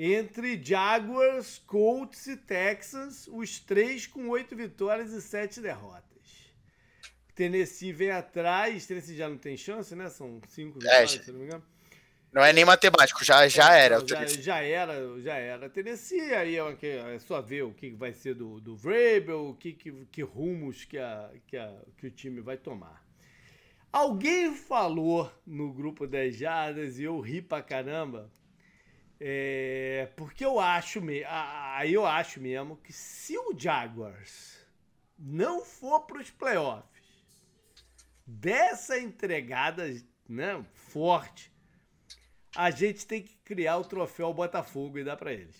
entre 0.00 0.62
Jaguars, 0.62 1.58
Colts 1.66 2.28
e 2.28 2.36
Texans, 2.36 3.26
os 3.26 3.58
três 3.58 4.06
com 4.06 4.28
oito 4.28 4.54
vitórias 4.54 5.12
e 5.12 5.20
sete 5.20 5.60
derrotas. 5.60 6.04
Tennessee 7.34 7.92
vem 7.92 8.12
atrás, 8.12 8.86
Tennessee 8.86 9.16
já 9.16 9.28
não 9.28 9.36
tem 9.36 9.56
chance, 9.56 9.96
né? 9.96 10.08
São 10.08 10.40
cinco 10.46 10.78
é, 10.78 10.82
vitórias, 10.82 11.14
é, 11.16 11.22
se 11.24 11.32
não 11.32 11.40
me 11.40 11.46
engano. 11.46 11.64
Não 12.32 12.44
é 12.44 12.52
nem 12.52 12.64
matemático, 12.64 13.24
já, 13.24 13.48
já 13.48 13.76
é, 13.76 13.86
era. 13.86 14.06
Já, 14.06 14.24
já, 14.24 14.60
era, 14.60 15.20
já 15.20 15.34
era. 15.34 15.68
Tennessee, 15.68 16.32
aí 16.32 16.56
é, 16.56 17.14
é 17.14 17.18
só 17.18 17.42
ver 17.42 17.62
o 17.62 17.72
que 17.72 17.90
vai 17.90 18.12
ser 18.12 18.34
do, 18.34 18.60
do 18.60 18.76
Vrabel, 18.76 19.48
o 19.48 19.54
que, 19.54 19.72
que, 19.72 20.06
que 20.12 20.22
rumos 20.22 20.84
que, 20.84 20.98
a, 20.98 21.28
que, 21.48 21.56
a, 21.56 21.74
que 21.96 22.06
o 22.06 22.10
time 22.10 22.40
vai 22.40 22.56
tomar. 22.56 23.04
Alguém 23.90 24.54
falou 24.54 25.32
no 25.44 25.72
grupo 25.72 26.06
das 26.06 26.36
Jardas 26.36 27.00
e 27.00 27.04
eu 27.04 27.18
ri 27.18 27.42
pra 27.42 27.62
caramba 27.62 28.30
é, 29.20 30.08
porque 30.16 30.44
eu 30.44 30.60
acho, 30.60 31.00
aí 31.28 31.92
eu 31.92 32.06
acho 32.06 32.40
mesmo 32.40 32.76
que 32.76 32.92
se 32.92 33.36
o 33.36 33.54
Jaguars 33.56 34.64
não 35.18 35.64
for 35.64 36.02
para 36.02 36.20
os 36.20 36.30
playoffs 36.30 36.98
dessa 38.24 38.98
entregada 38.98 39.84
né, 40.28 40.64
forte, 40.72 41.50
a 42.54 42.70
gente 42.70 43.06
tem 43.06 43.22
que 43.22 43.36
criar 43.38 43.78
o 43.78 43.84
troféu 43.84 44.32
Botafogo 44.32 44.98
e 44.98 45.04
dar 45.04 45.16
para 45.16 45.32
eles. 45.32 45.56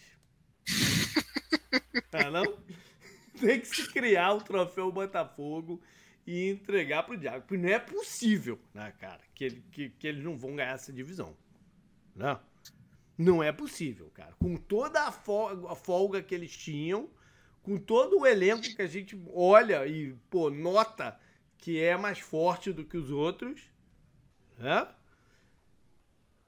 tá 2.11 2.31
não? 2.31 2.59
Tem 3.41 3.61
que 3.61 3.69
se 3.69 3.89
criar 3.93 4.33
o 4.33 4.41
troféu 4.41 4.91
Botafogo 4.91 5.81
e 6.27 6.51
entregar 6.51 7.05
pro 7.05 7.15
Jaguars. 7.15 7.45
Porque 7.45 7.63
não 7.63 7.69
é 7.69 7.79
possível, 7.79 8.59
né, 8.75 8.93
cara, 8.99 9.21
que, 9.33 9.51
que, 9.71 9.91
que 9.91 10.07
eles 10.09 10.25
não 10.25 10.37
vão 10.37 10.57
ganhar 10.57 10.75
essa 10.75 10.93
divisão. 10.93 11.37
Não. 12.17 12.41
Não 13.19 13.43
é 13.43 13.51
possível, 13.51 14.09
cara. 14.15 14.33
Com 14.39 14.57
toda 14.57 15.03
a 15.03 15.11
folga, 15.11 15.73
a 15.73 15.75
folga 15.75 16.23
que 16.23 16.33
eles 16.33 16.57
tinham, 16.57 17.11
com 17.65 17.77
todo 17.77 18.21
o 18.21 18.27
elenco 18.27 18.63
que 18.77 18.81
a 18.81 18.87
gente 18.87 19.21
olha 19.35 19.85
e, 19.89 20.15
pô, 20.31 20.49
nota 20.49 21.19
que 21.59 21.83
é 21.83 21.97
mais 21.97 22.21
forte 22.21 22.73
do 22.73 22.85
que 22.85 22.97
os 22.97 23.11
outros, 23.11 23.61
né? 24.57 24.87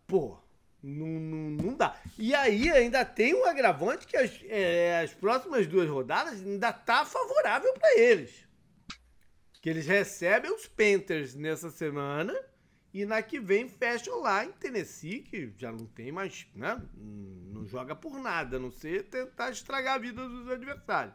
Pô, 0.07 0.39
não, 0.81 1.07
não, 1.07 1.51
não 1.51 1.75
dá. 1.75 2.01
E 2.17 2.33
aí 2.35 2.71
ainda 2.71 3.05
tem 3.05 3.35
um 3.35 3.45
agravante 3.45 4.07
que 4.07 4.17
as, 4.17 4.41
é, 4.45 5.01
as 5.01 5.13
próximas 5.13 5.67
duas 5.67 5.91
rodadas 5.91 6.41
ainda 6.41 6.73
tá 6.73 7.05
favorável 7.05 7.73
para 7.75 7.99
eles. 7.99 8.49
Que 9.61 9.69
eles 9.69 9.87
recebem 9.87 10.55
os 10.55 10.69
Panthers 10.69 11.35
nessa 11.35 11.69
semana 11.69 12.33
e 12.93 13.07
na 13.07 13.23
que 13.23 13.39
vem 13.39 13.69
fecham 13.69 14.21
lá 14.21 14.45
em 14.45 14.53
Tennessee, 14.53 15.21
que 15.21 15.53
já 15.57 15.71
não 15.71 15.87
tem 15.87 16.11
mais, 16.11 16.47
né? 16.55 16.83
Não 16.97 17.65
joga 17.67 17.95
por 17.95 18.19
nada, 18.19 18.57
a 18.57 18.61
não 18.61 18.71
ser 18.71 19.05
tentar 19.05 19.51
estragar 19.51 19.95
a 19.95 19.99
vida 19.99 20.29
dos 20.29 20.49
adversários. 20.49 21.15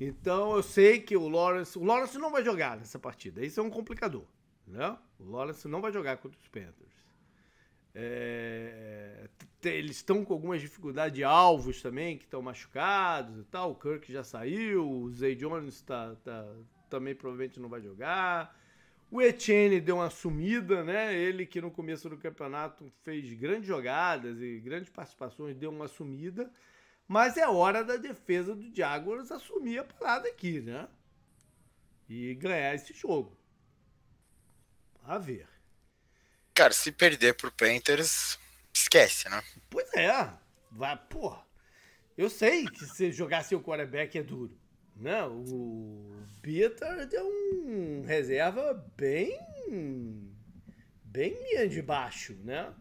Então 0.00 0.56
eu 0.56 0.62
sei 0.62 1.00
que 1.00 1.16
o 1.16 1.28
Lawrence. 1.28 1.78
O 1.78 1.84
Lawrence 1.84 2.18
não 2.18 2.30
vai 2.30 2.44
jogar 2.44 2.76
nessa 2.76 2.98
partida. 2.98 3.44
Isso 3.44 3.60
é 3.60 3.62
um 3.62 3.70
complicador. 3.70 4.24
Né? 4.66 4.96
O 5.18 5.30
Lawrence 5.30 5.66
não 5.66 5.80
vai 5.80 5.92
jogar 5.92 6.16
contra 6.18 6.38
os 6.38 6.48
Panthers. 6.48 6.98
É, 7.94 9.28
eles 9.64 9.96
estão 9.96 10.24
com 10.24 10.32
algumas 10.32 10.60
dificuldades 10.60 11.14
de 11.16 11.24
alvos 11.24 11.82
também, 11.82 12.16
que 12.16 12.24
estão 12.24 12.40
machucados 12.40 13.40
e 13.40 13.44
tal. 13.44 13.72
O 13.72 13.74
Kirk 13.74 14.12
já 14.12 14.22
saiu, 14.22 14.88
o 14.88 15.10
Zay 15.10 15.34
Jones 15.34 15.80
tá, 15.82 16.14
tá, 16.22 16.46
também 16.88 17.14
provavelmente 17.14 17.58
não 17.58 17.68
vai 17.68 17.80
jogar. 17.80 18.56
O 19.10 19.22
Etienne 19.22 19.80
deu 19.80 19.96
uma 19.96 20.10
sumida, 20.10 20.84
né? 20.84 21.14
Ele 21.14 21.46
que 21.46 21.60
no 21.60 21.70
começo 21.70 22.08
do 22.10 22.18
campeonato 22.18 22.92
fez 23.02 23.32
grandes 23.32 23.66
jogadas 23.66 24.38
e 24.40 24.60
grandes 24.60 24.90
participações, 24.90 25.56
deu 25.56 25.70
uma 25.70 25.88
sumida. 25.88 26.50
Mas 27.06 27.38
é 27.38 27.48
hora 27.48 27.82
da 27.82 27.96
defesa 27.96 28.54
do 28.54 28.74
Jaguars 28.74 29.32
assumir 29.32 29.78
a 29.78 29.84
parada 29.84 30.28
aqui, 30.28 30.60
né? 30.60 30.86
E 32.06 32.34
ganhar 32.34 32.74
esse 32.74 32.92
jogo. 32.92 33.34
A 35.02 35.16
ver. 35.16 35.48
Cara, 36.52 36.74
se 36.74 36.92
perder 36.92 37.34
pro 37.34 37.50
Panthers, 37.50 38.38
esquece, 38.74 39.26
né? 39.30 39.42
Pois 39.70 39.90
é. 39.94 40.30
Vai, 40.70 40.96
porra. 41.08 41.46
Eu 42.16 42.28
sei 42.28 42.66
que 42.66 42.84
se 42.84 43.10
jogar 43.10 43.42
seu 43.42 43.62
quarterback 43.62 44.18
é 44.18 44.22
duro. 44.22 44.58
Né? 44.98 45.22
O 45.24 46.12
Peter 46.42 47.08
é 47.12 47.22
um 47.22 48.04
reserva 48.06 48.84
bem. 48.96 49.38
bem 51.04 51.34
linha 51.44 51.68
de 51.68 51.80
baixo, 51.80 52.36
né? 52.44 52.72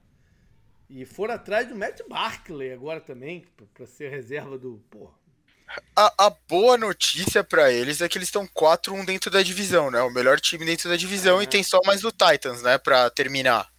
E 0.89 1.05
foram 1.05 1.33
atrás 1.33 1.67
do 1.67 1.75
Matt 1.75 2.01
Barkley 2.07 2.71
agora 2.71 3.01
também, 3.01 3.45
para 3.73 3.85
ser 3.85 4.09
reserva 4.09 4.57
do. 4.57 4.81
Porra. 4.89 5.13
A, 5.95 6.27
a 6.27 6.29
boa 6.47 6.77
notícia 6.77 7.43
para 7.43 7.71
eles 7.71 7.99
é 7.99 8.07
que 8.07 8.17
eles 8.17 8.29
estão 8.29 8.47
4-1 8.47 9.05
dentro 9.05 9.29
da 9.29 9.41
divisão, 9.41 9.91
né? 9.91 10.01
O 10.01 10.09
melhor 10.09 10.39
time 10.39 10.65
dentro 10.65 10.89
da 10.89 10.95
divisão 10.95 11.41
é. 11.41 11.43
e 11.43 11.47
tem 11.47 11.61
só 11.61 11.79
mais 11.85 12.05
o 12.05 12.11
Titans, 12.11 12.61
né? 12.61 12.77
Para 12.77 13.09
terminar. 13.09 13.69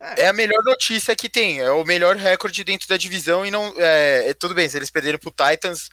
É. 0.00 0.22
é. 0.22 0.28
a 0.28 0.32
melhor 0.32 0.62
notícia 0.64 1.14
que 1.14 1.28
tem. 1.28 1.60
É 1.60 1.70
o 1.70 1.84
melhor 1.84 2.16
recorde 2.16 2.64
dentro 2.64 2.88
da 2.88 2.96
divisão 2.96 3.44
e 3.44 3.50
não. 3.50 3.74
É, 3.76 4.30
é 4.30 4.34
tudo 4.34 4.54
bem, 4.54 4.68
se 4.68 4.78
eles 4.78 4.90
perderem 4.90 5.20
pro 5.20 5.30
Titans, 5.30 5.90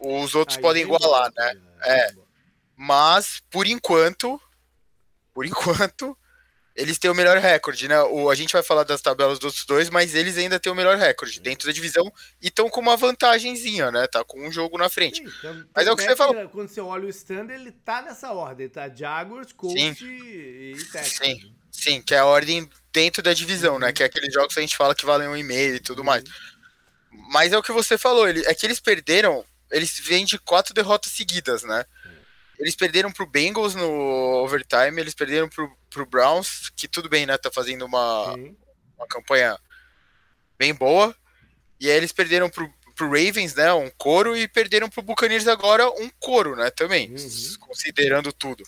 os 0.00 0.34
outros 0.34 0.56
Aí 0.56 0.62
podem 0.62 0.82
igualar, 0.82 1.32
né? 1.36 1.54
né? 1.54 1.60
É. 1.84 2.14
Mas, 2.76 3.42
por 3.50 3.66
enquanto. 3.66 4.40
Por 5.32 5.44
enquanto, 5.44 6.16
eles 6.76 6.98
têm 6.98 7.10
o 7.10 7.14
melhor 7.14 7.38
recorde, 7.38 7.88
né? 7.88 8.00
O, 8.02 8.28
a 8.28 8.34
gente 8.34 8.52
vai 8.52 8.62
falar 8.62 8.84
das 8.84 9.00
tabelas 9.00 9.38
dos 9.38 9.46
outros 9.46 9.64
dois, 9.64 9.88
mas 9.88 10.14
eles 10.14 10.36
ainda 10.36 10.60
têm 10.60 10.70
o 10.70 10.74
melhor 10.74 10.98
recorde 10.98 11.40
dentro 11.40 11.66
da 11.66 11.72
divisão 11.72 12.12
e 12.40 12.48
estão 12.48 12.68
com 12.68 12.80
uma 12.80 12.96
vantagenzinha, 12.96 13.90
né? 13.90 14.06
Tá 14.06 14.22
com 14.22 14.46
um 14.46 14.52
jogo 14.52 14.76
na 14.76 14.90
frente. 14.90 15.22
Sim, 15.22 15.34
então, 15.38 15.66
mas 15.74 15.86
é 15.86 15.92
o 15.92 15.96
que 15.96 16.02
você 16.02 16.14
falou. 16.14 16.48
Quando 16.50 16.68
você 16.68 16.80
olha 16.80 17.06
o 17.06 17.08
stand, 17.08 17.48
ele 17.50 17.72
tá 17.72 18.02
nessa 18.02 18.30
ordem, 18.30 18.68
tá? 18.68 18.90
Jaguars, 18.90 19.52
Colts 19.52 20.00
e, 20.02 20.74
e 20.76 20.84
Texans. 20.92 21.16
Sim, 21.16 21.54
sim, 21.70 22.02
que 22.02 22.14
é 22.14 22.18
a 22.18 22.26
ordem 22.26 22.68
dentro 22.92 23.22
da 23.22 23.32
divisão, 23.32 23.74
uhum. 23.74 23.80
né? 23.80 23.92
Que 23.92 24.02
é 24.02 24.06
aqueles 24.06 24.32
jogos 24.32 24.52
que 24.52 24.60
a 24.60 24.62
gente 24.62 24.76
fala 24.76 24.94
que 24.94 25.06
valem 25.06 25.28
um 25.28 25.36
e-mail 25.36 25.76
e 25.76 25.80
tudo 25.80 26.00
uhum. 26.00 26.04
mais. 26.04 26.24
Mas 27.30 27.52
é 27.52 27.58
o 27.58 27.62
que 27.62 27.72
você 27.72 27.96
falou, 27.96 28.28
ele, 28.28 28.44
é 28.44 28.54
que 28.54 28.66
eles 28.66 28.80
perderam, 28.80 29.42
eles 29.70 29.98
vêm 29.98 30.24
de 30.24 30.38
quatro 30.38 30.74
derrotas 30.74 31.12
seguidas, 31.12 31.62
né? 31.62 31.84
Eles 32.58 32.74
perderam 32.74 33.12
pro 33.12 33.26
Bengals 33.26 33.74
no 33.74 34.42
overtime, 34.42 34.98
eles 34.98 35.14
perderam 35.14 35.48
pro, 35.48 35.70
pro 35.90 36.06
Browns, 36.06 36.70
que 36.74 36.88
tudo 36.88 37.08
bem, 37.08 37.26
né? 37.26 37.36
Tá 37.36 37.50
fazendo 37.50 37.84
uma, 37.84 38.32
uma 38.96 39.06
campanha 39.08 39.58
bem 40.58 40.74
boa. 40.74 41.14
E 41.78 41.90
aí 41.90 41.96
eles 41.96 42.12
perderam 42.12 42.48
pro, 42.48 42.72
pro 42.94 43.08
Ravens, 43.08 43.54
né? 43.54 43.72
Um 43.74 43.90
coro, 43.98 44.36
e 44.36 44.48
perderam 44.48 44.88
pro 44.88 45.02
Buccaneers 45.02 45.46
agora 45.46 45.88
um 45.90 46.10
coro, 46.18 46.56
né? 46.56 46.70
Também, 46.70 47.10
uhum. 47.10 47.56
considerando 47.60 48.32
tudo 48.32 48.64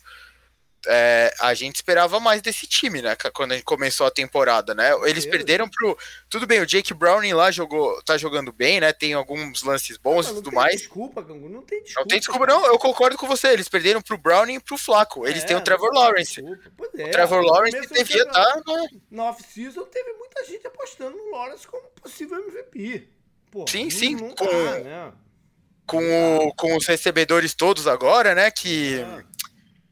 é, 0.87 1.35
a 1.41 1.55
gente 1.55 1.77
esperava 1.77 2.21
mais 2.21 2.41
desse 2.41 2.67
time, 2.67 3.03
né? 3.03 3.17
Quando 3.35 3.53
a 3.53 3.55
gente 3.57 3.65
começou 3.65 4.07
a 4.07 4.11
temporada, 4.11 4.75
né? 4.75 4.93
Eles 5.05 5.25
Deus. 5.25 5.37
perderam 5.37 5.69
pro. 5.69 5.99
Tudo 6.29 6.47
bem, 6.47 6.61
o 6.61 6.67
Jake 6.67 6.95
Browning 6.95 7.33
lá 7.33 7.51
jogou, 7.51 8.01
tá 8.03 8.17
jogando 8.17 8.53
bem, 8.53 8.81
né? 8.81 8.93
Tem 8.93 9.15
alguns 9.15 9.63
lances 9.63 9.97
bons 9.97 10.27
não, 10.27 10.33
e 10.33 10.37
tudo 10.37 10.53
mais. 10.53 10.81
Desculpa, 10.81 11.23
Gangu, 11.23 11.49
não 11.49 11.63
tem 11.63 11.83
desculpa. 11.83 12.01
Não 12.01 12.07
tem 12.07 12.19
desculpa, 12.19 12.47
não. 12.47 12.67
Eu 12.67 12.79
concordo 12.79 13.17
com 13.17 13.27
você. 13.27 13.49
Eles 13.49 13.69
perderam 13.69 14.01
pro 14.01 14.19
Browning 14.19 14.55
e 14.55 14.61
pro 14.61 14.79
Flaco. 14.79 15.27
Eles 15.27 15.43
é, 15.43 15.47
têm 15.47 15.57
o 15.57 15.61
Trevor 15.61 15.93
Lawrence. 15.93 16.41
É, 16.41 17.05
o 17.05 17.11
Trevor 17.11 17.43
Lawrence 17.43 17.89
devia 17.93 18.23
estar. 18.23 18.63
Tá? 18.63 18.87
No 19.11 19.23
off-season 19.25 19.85
teve 19.85 20.13
muita 20.13 20.45
gente 20.45 20.67
apostando 20.67 21.17
no 21.17 21.31
Lawrence 21.33 21.67
como 21.67 21.89
possível 22.01 22.39
MVP. 22.39 23.09
Pô, 23.51 23.67
sim, 23.67 23.91
sim. 23.91 24.17
Com, 24.17 24.45
né? 24.45 25.13
com, 25.87 26.39
o, 26.47 26.55
com 26.55 26.77
os 26.77 26.87
recebedores 26.87 27.55
todos 27.55 27.89
agora, 27.89 28.35
né? 28.35 28.51
Que. 28.51 29.01
É 29.01 29.38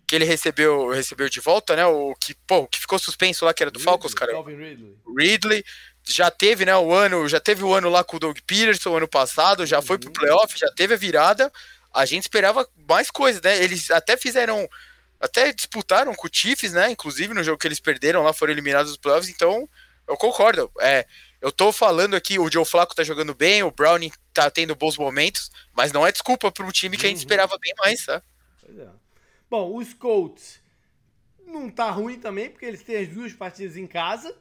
que 0.06 0.14
ele 0.14 0.24
recebeu, 0.24 0.88
recebeu 0.90 1.28
de 1.28 1.40
volta, 1.40 1.74
né? 1.74 1.84
O 1.84 2.14
que, 2.14 2.34
pô, 2.46 2.58
o 2.58 2.66
que 2.66 2.78
ficou 2.78 2.98
suspenso 2.98 3.44
lá, 3.44 3.52
que 3.52 3.62
era 3.62 3.70
do 3.70 3.78
Ridley, 3.78 3.92
Falcons, 3.92 4.14
cara. 4.14 4.40
Ridley. 4.40 4.96
Ridley. 5.18 5.64
Já 6.08 6.30
teve, 6.30 6.64
né, 6.64 6.76
o 6.76 6.92
ano, 6.92 7.28
já 7.28 7.40
teve 7.40 7.64
o 7.64 7.74
ano 7.74 7.90
lá 7.90 8.04
com 8.04 8.16
o 8.16 8.20
Doug 8.20 8.38
Peterson, 8.46 8.96
ano 8.96 9.08
passado, 9.08 9.66
já 9.66 9.78
uhum. 9.78 9.82
foi 9.82 9.98
pro 9.98 10.08
uhum. 10.08 10.12
playoff, 10.12 10.56
já 10.56 10.70
teve 10.70 10.94
a 10.94 10.96
virada. 10.96 11.52
A 11.92 12.06
gente 12.06 12.22
esperava 12.22 12.68
mais 12.88 13.10
coisas, 13.10 13.42
né? 13.42 13.60
Eles 13.60 13.90
até 13.90 14.16
fizeram, 14.16 14.68
até 15.18 15.52
disputaram 15.52 16.14
com 16.14 16.28
o 16.28 16.30
Chiefs, 16.32 16.72
né? 16.72 16.90
Inclusive 16.90 17.34
no 17.34 17.42
jogo 17.42 17.58
que 17.58 17.66
eles 17.66 17.80
perderam 17.80 18.22
lá, 18.22 18.32
foram 18.32 18.52
eliminados 18.52 18.92
dos 18.92 19.00
playoffs, 19.00 19.28
então 19.28 19.68
eu 20.06 20.16
concordo. 20.16 20.70
É, 20.80 21.04
eu 21.40 21.50
tô 21.50 21.72
falando 21.72 22.14
aqui, 22.14 22.38
o 22.38 22.50
Joe 22.50 22.64
Flacco 22.64 22.94
tá 22.94 23.02
jogando 23.02 23.34
bem, 23.34 23.64
o 23.64 23.72
Browning 23.72 24.12
tá 24.32 24.48
tendo 24.50 24.76
bons 24.76 24.96
momentos, 24.96 25.50
mas 25.74 25.90
não 25.90 26.06
é 26.06 26.12
desculpa 26.12 26.52
para 26.52 26.64
um 26.64 26.70
time 26.70 26.96
que 26.96 27.06
a 27.06 27.08
gente 27.08 27.18
uhum. 27.18 27.22
esperava 27.22 27.58
bem 27.58 27.74
mais, 27.78 28.04
tá? 28.04 28.22
Pois 28.64 28.78
é. 28.78 29.05
Bom, 29.48 29.76
os 29.76 29.94
Colts 29.94 30.60
não 31.46 31.70
tá 31.70 31.90
ruim 31.90 32.18
também, 32.18 32.50
porque 32.50 32.66
eles 32.66 32.82
têm 32.82 32.96
as 32.96 33.08
duas 33.08 33.32
partidas 33.32 33.76
em 33.76 33.86
casa, 33.86 34.36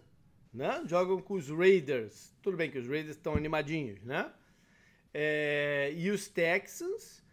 né? 0.53 0.81
Jogam 0.87 1.21
com 1.21 1.35
os 1.35 1.49
Raiders. 1.49 2.33
Tudo 2.41 2.57
bem 2.57 2.71
que 2.71 2.79
os 2.79 2.87
Raiders 2.87 3.15
estão 3.15 3.35
animadinhos, 3.35 4.01
né? 4.03 4.31
É, 5.13 5.93
e 5.95 6.09
os 6.09 6.27
Texans. 6.27 7.23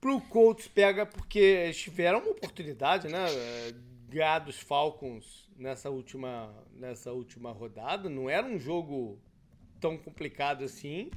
Pro 0.00 0.20
Colts 0.20 0.68
pega 0.68 1.04
porque 1.04 1.38
eles 1.38 1.78
tiveram 1.78 2.20
uma 2.20 2.30
oportunidade, 2.30 3.08
né? 3.08 3.26
Ganhar 4.08 4.38
dos 4.40 4.58
Falcons 4.58 5.50
nessa 5.56 5.90
última, 5.90 6.54
nessa 6.72 7.12
última 7.12 7.50
rodada. 7.50 8.08
Não 8.08 8.30
era 8.30 8.46
um 8.46 8.58
jogo 8.58 9.18
tão 9.80 9.98
complicado 9.98 10.64
assim, 10.64 11.10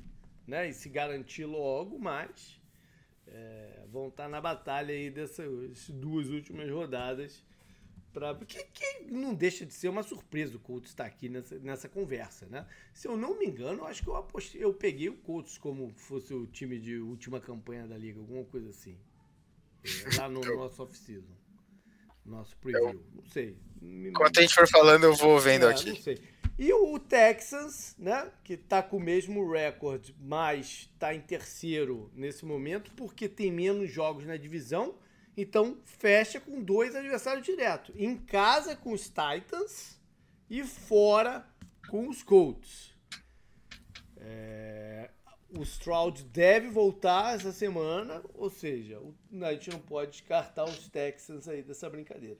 né? 0.47 0.69
E 0.69 0.73
se 0.73 0.89
garantir 0.89 1.45
logo, 1.45 1.99
mas 1.99 2.59
é, 3.31 3.85
vão 3.91 4.07
estar 4.07 4.23
tá 4.23 4.29
na 4.29 4.41
batalha 4.41 4.93
aí 4.93 5.09
dessas 5.09 5.89
duas 5.89 6.29
últimas 6.29 6.69
rodadas. 6.69 7.43
Pra, 8.11 8.33
que, 8.35 8.63
que 8.63 9.11
não 9.11 9.35
deixa 9.35 9.65
de 9.65 9.73
ser 9.73 9.87
uma 9.87 10.01
surpresa 10.01 10.57
o 10.57 10.59
Colts 10.59 10.89
estar 10.89 11.05
aqui 11.05 11.29
nessa, 11.29 11.59
nessa 11.59 11.87
conversa, 11.87 12.47
né? 12.47 12.65
Se 12.91 13.07
eu 13.07 13.15
não 13.15 13.37
me 13.37 13.45
engano, 13.45 13.85
acho 13.85 14.01
que 14.01 14.09
eu 14.09 14.15
apostei, 14.15 14.63
eu 14.63 14.73
peguei 14.73 15.09
o 15.09 15.17
Colts 15.17 15.59
como 15.59 15.93
fosse 15.93 16.33
o 16.33 16.47
time 16.47 16.79
de 16.79 16.97
última 16.97 17.39
campanha 17.39 17.87
da 17.87 17.95
liga, 17.95 18.19
alguma 18.19 18.43
coisa 18.45 18.69
assim. 18.69 18.97
É, 19.83 20.17
lá 20.17 20.27
no 20.27 20.41
nosso 20.41 20.81
off-season. 20.81 21.38
Nosso 22.25 22.55
preview. 22.58 23.01
Não 23.13 23.23
sei. 23.25 23.58
Enquanto 23.82 24.38
a 24.38 24.41
gente 24.41 24.53
for 24.53 24.67
falando, 24.67 25.03
eu 25.05 25.15
vou 25.15 25.39
vendo 25.39 25.65
é, 25.65 25.71
aqui. 25.71 25.89
Não 25.89 25.95
sei. 25.95 26.21
E 26.58 26.73
o 26.73 26.99
Texans, 26.99 27.95
né, 27.97 28.29
que 28.43 28.53
está 28.53 28.84
com 28.84 28.97
o 28.97 28.99
mesmo 28.99 29.49
recorde, 29.49 30.13
mas 30.19 30.89
está 30.93 31.15
em 31.15 31.21
terceiro 31.21 32.12
nesse 32.13 32.45
momento, 32.45 32.91
porque 32.97 33.29
tem 33.29 33.49
menos 33.49 33.89
jogos 33.89 34.25
na 34.25 34.36
divisão, 34.36 34.95
então 35.38 35.77
fecha 35.86 36.38
com 36.38 36.62
dois 36.62 36.97
adversários 36.97 37.45
diretos. 37.45 37.95
Em 37.95 38.17
casa 38.17 38.75
com 38.75 38.91
os 38.91 39.08
Titans 39.08 39.97
e 40.49 40.62
fora 40.65 41.47
com 41.89 42.10
os 42.10 42.21
Colts. 42.21 42.93
É, 44.17 45.10
o 45.51 45.63
Stroud 45.63 46.23
deve 46.25 46.69
voltar 46.69 47.35
essa 47.35 47.51
semana, 47.51 48.21
ou 48.33 48.49
seja, 48.49 48.99
a 49.41 49.51
gente 49.53 49.69
não 49.71 49.79
pode 49.79 50.12
descartar 50.12 50.65
os 50.65 50.88
Texans 50.89 51.47
aí 51.47 51.63
dessa 51.63 51.89
brincadeira. 51.89 52.39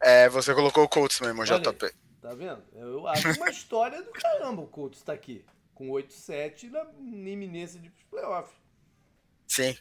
É, 0.00 0.28
você 0.28 0.54
colocou 0.54 0.84
o 0.84 0.88
Colts 0.88 1.20
mesmo, 1.20 1.44
JP. 1.44 1.92
Tá 2.20 2.34
vendo? 2.34 2.62
Eu 2.72 3.06
acho 3.06 3.32
uma 3.32 3.50
história 3.50 4.02
do 4.02 4.10
caramba 4.12 4.62
o 4.62 4.66
Colts 4.66 5.02
tá 5.02 5.12
aqui. 5.12 5.44
Com 5.74 5.88
8-7 5.88 6.70
na 6.70 6.84
iminência 7.30 7.80
de 7.80 7.90
playoff. 8.10 8.52
Sim. 9.46 9.76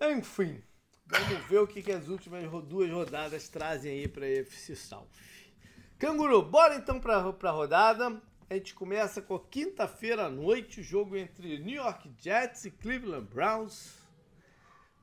Enfim. 0.00 0.62
Vamos 1.06 1.46
ver 1.46 1.58
o 1.58 1.66
que, 1.66 1.82
que 1.82 1.92
as 1.92 2.08
últimas 2.08 2.48
duas 2.64 2.90
rodadas 2.90 3.48
trazem 3.48 3.92
aí 3.92 4.08
pra 4.08 4.26
FC 4.26 4.74
South. 4.74 5.08
Canguru, 5.98 6.42
bora 6.42 6.76
então 6.76 6.98
pra, 6.98 7.32
pra 7.32 7.50
rodada. 7.50 8.20
A 8.48 8.54
gente 8.54 8.74
começa 8.74 9.22
com 9.22 9.38
quinta-feira 9.38 10.26
à 10.26 10.30
noite, 10.30 10.80
o 10.80 10.84
jogo 10.84 11.16
entre 11.16 11.58
New 11.58 11.76
York 11.76 12.10
Jets 12.18 12.66
e 12.66 12.70
Cleveland 12.70 13.26
Browns. 13.26 13.98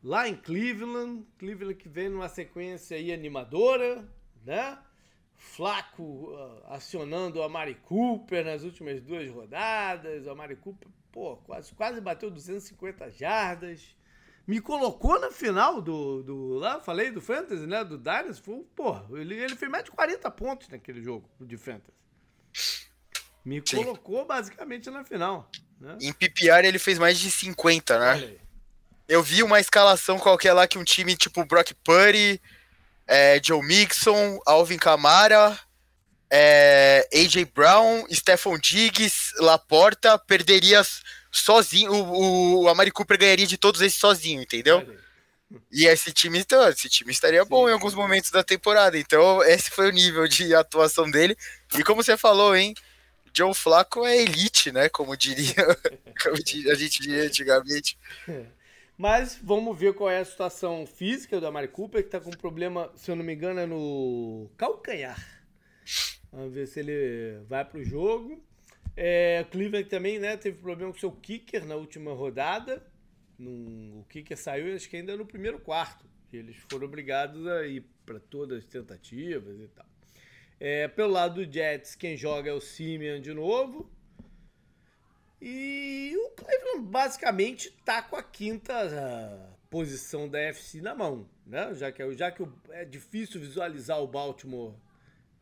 Lá 0.04 0.28
em 0.28 0.36
Cleveland, 0.36 1.26
Cleveland 1.40 1.76
que 1.76 1.90
vem 1.90 2.10
numa 2.10 2.30
sequência 2.30 2.96
aí 2.96 3.12
animadora, 3.12 4.08
né? 4.46 4.78
Flaco 5.36 6.04
uh, 6.04 6.64
acionando 6.68 7.42
a 7.42 7.50
Mari 7.50 7.76
Cooper 7.76 8.46
nas 8.46 8.64
últimas 8.64 9.02
duas 9.02 9.30
rodadas. 9.32 10.28
A 10.28 10.36
Mari 10.36 10.56
Cooper, 10.56 10.88
pô, 11.12 11.38
quase, 11.38 11.74
quase 11.74 12.00
bateu 12.00 12.30
250 12.30 13.10
jardas. 13.10 13.96
Me 14.46 14.62
colocou 14.62 15.20
na 15.20 15.32
final 15.32 15.82
do, 15.82 16.22
do. 16.22 16.54
Lá, 16.60 16.80
falei 16.80 17.10
do 17.10 17.22
Fantasy, 17.22 17.66
né? 17.66 17.84
Do 17.84 17.98
Dynasty. 17.98 18.44
Pô, 18.76 19.18
ele, 19.18 19.36
ele 19.36 19.56
fez 19.56 19.72
mais 19.72 19.84
de 19.84 19.92
40 19.92 20.30
pontos 20.30 20.70
naquele 20.70 21.02
jogo 21.02 21.28
de 21.40 21.58
Fantasy. 21.58 22.02
Me 23.44 23.62
Sim. 23.66 23.78
colocou 23.78 24.26
basicamente 24.26 24.90
na 24.90 25.04
final. 25.04 25.50
Né? 25.80 25.98
Em 26.02 26.14
PPR 26.14 26.66
ele 26.66 26.80
fez 26.80 27.00
mais 27.00 27.20
de 27.20 27.32
50, 27.32 28.00
né? 28.00 28.36
Eu 29.08 29.22
vi 29.24 29.44
uma 29.44 29.60
escalação 29.60 30.20
qualquer 30.20 30.54
lá 30.54 30.68
que 30.68 30.78
um 30.78 30.84
time 30.84 31.16
tipo 31.18 31.44
Brock 31.44 31.74
Purdy 31.84 32.40
é, 33.12 33.42
Joe 33.44 33.62
Mixon, 33.62 34.40
Alvin 34.46 34.78
Kamara, 34.78 35.60
é, 36.30 37.06
AJ 37.14 37.46
Brown, 37.54 38.06
Stephon 38.10 38.58
Diggs, 38.58 39.34
Laporta, 39.38 40.18
perderia 40.18 40.82
sozinho, 41.30 41.92
o, 41.92 42.64
o 42.64 42.70
Amari 42.70 42.90
Cooper 42.90 43.18
ganharia 43.18 43.46
de 43.46 43.58
todos 43.58 43.82
esses 43.82 44.00
sozinho, 44.00 44.42
entendeu? 44.42 44.88
E 45.70 45.86
esse 45.86 46.14
time, 46.14 46.40
então, 46.40 46.66
esse 46.70 46.88
time 46.88 47.12
estaria 47.12 47.44
bom 47.44 47.68
em 47.68 47.74
alguns 47.74 47.94
momentos 47.94 48.32
da 48.32 48.42
temporada. 48.42 48.98
Então, 48.98 49.44
esse 49.44 49.70
foi 49.70 49.90
o 49.90 49.92
nível 49.92 50.26
de 50.26 50.56
atuação 50.56 51.12
dele. 51.12 51.36
E 51.78 51.84
como 51.84 52.02
você 52.02 52.16
falou, 52.16 52.56
hein? 52.56 52.74
Joe 53.34 53.54
Flacco 53.54 54.06
é 54.06 54.17
elite, 54.17 54.72
né? 54.72 54.89
Como 54.89 55.15
diria, 55.15 55.56
como 56.22 56.36
a 56.36 56.76
gente 56.76 57.02
diria 57.02 57.24
antigamente. 57.24 57.98
Mas 58.98 59.39
vamos 59.41 59.78
ver 59.80 59.94
qual 59.94 60.12
é 60.12 60.20
a 60.20 60.26
situação 60.26 60.86
física 60.86 61.39
do 61.39 61.48
Amari 61.48 61.67
Cooper, 61.67 62.04
que 62.04 62.10
tá 62.10 62.20
com 62.20 62.30
um 62.30 62.34
problema, 62.34 62.91
se 62.96 63.10
eu 63.10 63.15
não 63.15 63.24
me 63.24 63.34
engano, 63.34 63.60
é 63.60 63.65
no 63.65 64.48
calcanhar. 64.56 65.17
Vamos 66.32 66.54
ver 66.54 66.67
se 66.67 66.82
ele 66.82 67.44
vai 67.48 67.65
pro 67.65 67.84
jogo. 67.84 68.44
É, 68.96 69.44
Cleveland 69.50 69.89
também, 69.89 70.20
né, 70.20 70.38
teve 70.38 70.62
problema 70.62 70.91
com 70.94 71.00
seu 71.00 71.12
kicker 71.12 71.65
na 71.65 71.76
última 71.76 72.13
rodada. 72.13 72.86
Num, 73.39 74.02
o 74.02 74.06
kicker 74.08 74.38
saiu, 74.38 74.76
acho 74.76 74.88
que 74.88 74.98
ainda 74.98 75.17
no 75.17 75.26
primeiro 75.26 75.60
quarto. 75.60 76.06
Eles 76.32 76.58
foram 76.70 76.86
obrigados 76.86 77.48
a 77.48 77.65
ir 77.65 77.84
para 78.06 78.20
todas 78.20 78.60
as 78.60 78.65
tentativas 78.65 79.60
e 79.60 79.67
tal. 79.70 79.91
É, 80.63 80.88
pelo 80.88 81.12
lado 81.12 81.43
do 81.43 81.52
Jets, 81.52 81.95
quem 81.95 82.15
joga 82.15 82.52
é 82.52 82.54
o 82.54 82.62
Simeon 82.62 83.19
de 83.19 83.34
novo. 83.34 83.91
E 85.41 86.13
o 86.15 86.30
Cleveland 86.36 86.88
basicamente 86.88 87.69
está 87.69 88.04
com 88.04 88.15
a 88.15 88.21
quinta 88.21 88.71
uh, 88.86 89.58
posição 89.71 90.30
da 90.30 90.38
FC 90.38 90.80
na 90.80 90.93
mão, 90.93 91.28
né? 91.47 91.74
Já 91.74 91.91
que, 91.91 92.13
já 92.13 92.32
que 92.32 92.47
é 92.69 92.86
difícil 92.86 93.41
visualizar 93.41 94.00
o 94.04 94.08
Baltimore 94.08 94.76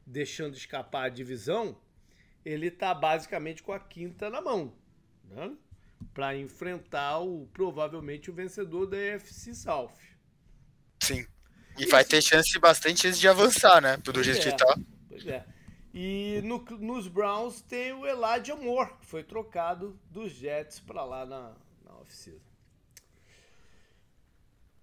deixando 0.05 0.55
escapar 0.55 1.07
a 1.07 1.09
divisão, 1.09 1.77
ele 2.45 2.67
está 2.67 2.93
basicamente 2.93 3.61
com 3.61 3.73
a 3.73 3.79
quinta 3.79 4.29
na 4.29 4.39
mão, 4.39 4.73
né? 5.25 5.53
Para 6.13 6.37
enfrentar 6.37 7.19
o 7.19 7.45
provavelmente 7.51 8.31
o 8.31 8.33
vencedor 8.33 8.87
da 8.87 8.95
FC 8.95 9.53
South. 9.53 9.91
Sim. 11.03 11.27
E, 11.77 11.85
vai 11.87 12.05
ter 12.05 12.21
chance 12.21 12.57
bastante 12.57 13.11
de 13.11 13.27
avançar, 13.27 13.81
né? 13.81 13.97
Do 13.97 14.23
jeito 14.23 14.47
é, 14.47 14.51
que 14.51 14.57
tá. 14.57 14.79
Pois 15.21 15.27
é. 15.27 15.45
E 15.93 16.41
no, 16.43 16.59
nos 16.79 17.07
Browns 17.07 17.61
tem 17.61 17.91
o 17.93 18.05
Elijah 18.05 18.55
Moore, 18.55 18.93
que 18.99 19.05
foi 19.05 19.23
trocado 19.23 19.99
dos 20.09 20.31
Jets 20.31 20.79
para 20.79 21.03
lá 21.03 21.25
na, 21.25 21.55
na 21.83 21.95
off-season. 21.97 22.49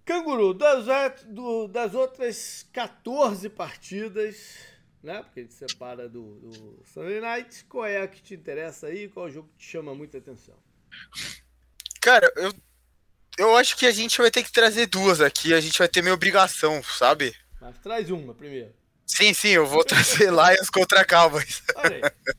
Canguru, 0.03 0.53
das, 0.53 0.85
do, 1.25 1.67
das 1.67 1.93
outras 1.93 2.65
14 2.71 3.49
partidas, 3.49 4.57
né? 5.03 5.21
Porque 5.23 5.41
a 5.41 5.43
gente 5.43 5.53
separa 5.53 6.07
do, 6.07 6.39
do 6.39 6.83
Sunday 6.85 7.19
Night, 7.19 7.65
qual 7.65 7.85
é 7.85 8.01
a 8.01 8.07
que 8.07 8.21
te 8.21 8.33
interessa 8.33 8.87
aí? 8.87 9.09
Qual 9.09 9.27
é 9.27 9.29
o 9.29 9.33
jogo 9.33 9.49
que 9.49 9.57
te 9.57 9.69
chama 9.69 9.93
muita 9.93 10.17
atenção? 10.17 10.55
Cara, 12.01 12.31
eu, 12.37 12.53
eu 13.37 13.57
acho 13.57 13.75
que 13.75 13.85
a 13.85 13.91
gente 13.91 14.17
vai 14.17 14.31
ter 14.31 14.43
que 14.43 14.51
trazer 14.51 14.87
duas 14.87 15.19
aqui, 15.19 15.53
a 15.53 15.59
gente 15.59 15.77
vai 15.77 15.87
ter 15.87 16.01
minha 16.01 16.13
obrigação, 16.13 16.81
sabe? 16.83 17.35
Mas 17.59 17.77
traz 17.79 18.09
uma 18.09 18.33
primeiro. 18.33 18.73
Sim, 19.07 19.33
sim, 19.33 19.49
eu 19.49 19.65
vou 19.65 19.83
trazer 19.85 20.29
Lions 20.29 20.69
contra 20.69 21.05
Cowboys. 21.05 21.63
Olha 21.75 22.05
aí. 22.05 22.31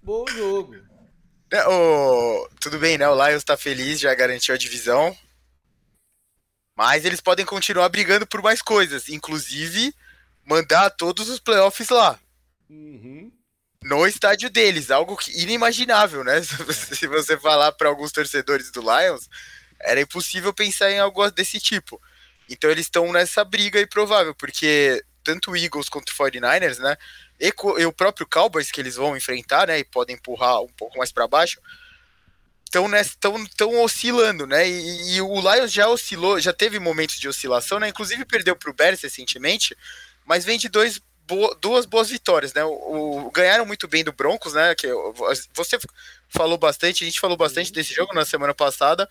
Bom 0.00 0.24
jogo. 0.28 0.76
É, 1.50 1.66
o... 1.68 2.48
Tudo 2.60 2.78
bem, 2.78 2.96
né? 2.96 3.08
O 3.08 3.26
Lions 3.26 3.44
tá 3.44 3.56
feliz, 3.56 4.00
já 4.00 4.14
garantiu 4.14 4.54
a 4.54 4.58
divisão. 4.58 5.14
Mas 6.76 7.04
eles 7.04 7.20
podem 7.20 7.44
continuar 7.44 7.88
brigando 7.88 8.26
por 8.26 8.40
mais 8.40 8.62
coisas, 8.62 9.08
inclusive 9.08 9.94
mandar 10.44 10.90
todos 10.90 11.28
os 11.28 11.38
playoffs 11.38 11.90
lá. 11.90 12.18
Uhum. 12.70 13.30
No 13.82 14.06
estádio 14.06 14.48
deles, 14.48 14.90
algo 14.90 15.16
que 15.16 15.42
inimaginável, 15.42 16.24
né? 16.24 16.40
Se 16.72 17.06
você 17.06 17.36
falar 17.36 17.72
para 17.72 17.88
alguns 17.88 18.12
torcedores 18.12 18.70
do 18.70 18.80
Lions, 18.80 19.28
era 19.80 20.00
impossível 20.00 20.54
pensar 20.54 20.90
em 20.90 20.98
algo 20.98 21.28
desse 21.30 21.60
tipo. 21.60 22.00
Então 22.48 22.70
eles 22.70 22.86
estão 22.86 23.12
nessa 23.12 23.44
briga 23.44 23.80
improvável, 23.80 24.34
porque 24.34 25.04
tanto 25.22 25.50
o 25.50 25.56
Eagles 25.56 25.88
quanto 25.88 26.10
o 26.10 26.14
49ers, 26.14 26.78
né? 26.78 26.96
E, 27.40 27.52
e, 27.78 27.86
o 27.86 27.92
próprio 27.92 28.26
Cowboys 28.26 28.70
que 28.70 28.80
eles 28.80 28.96
vão 28.96 29.16
enfrentar, 29.16 29.66
né? 29.66 29.78
E 29.78 29.84
podem 29.84 30.16
empurrar 30.16 30.60
um 30.60 30.68
pouco 30.68 30.98
mais 30.98 31.10
para 31.10 31.26
baixo. 31.26 31.60
Estão 32.64 32.88
tão, 33.20 33.46
tão 33.46 33.82
oscilando, 33.82 34.46
né? 34.46 34.68
E, 34.68 35.16
e, 35.16 35.20
o 35.20 35.40
Lions 35.40 35.72
já 35.72 35.88
oscilou, 35.88 36.40
já 36.40 36.52
teve 36.52 36.78
momentos 36.78 37.18
de 37.18 37.28
oscilação, 37.28 37.78
né? 37.78 37.88
Inclusive 37.88 38.24
perdeu 38.24 38.56
para 38.56 38.70
o 38.70 38.74
Bears 38.74 39.02
recentemente, 39.02 39.76
mas 40.24 40.44
vem 40.44 40.58
de 40.58 40.68
dois 40.68 41.00
bo 41.26 41.54
duas 41.60 41.86
boas 41.86 42.08
vitórias, 42.08 42.52
né? 42.54 42.64
O, 42.64 43.26
o, 43.26 43.30
ganharam 43.30 43.66
muito 43.66 43.86
bem 43.88 44.04
do 44.04 44.12
Broncos, 44.12 44.54
né? 44.54 44.74
Que 44.74 44.88
você 45.54 45.78
falou 46.28 46.58
bastante, 46.58 47.04
a 47.04 47.06
gente 47.06 47.20
falou 47.20 47.36
bastante 47.36 47.68
uhum. 47.68 47.74
desse 47.74 47.94
jogo 47.94 48.14
na 48.14 48.24
semana 48.24 48.54
passada 48.54 49.08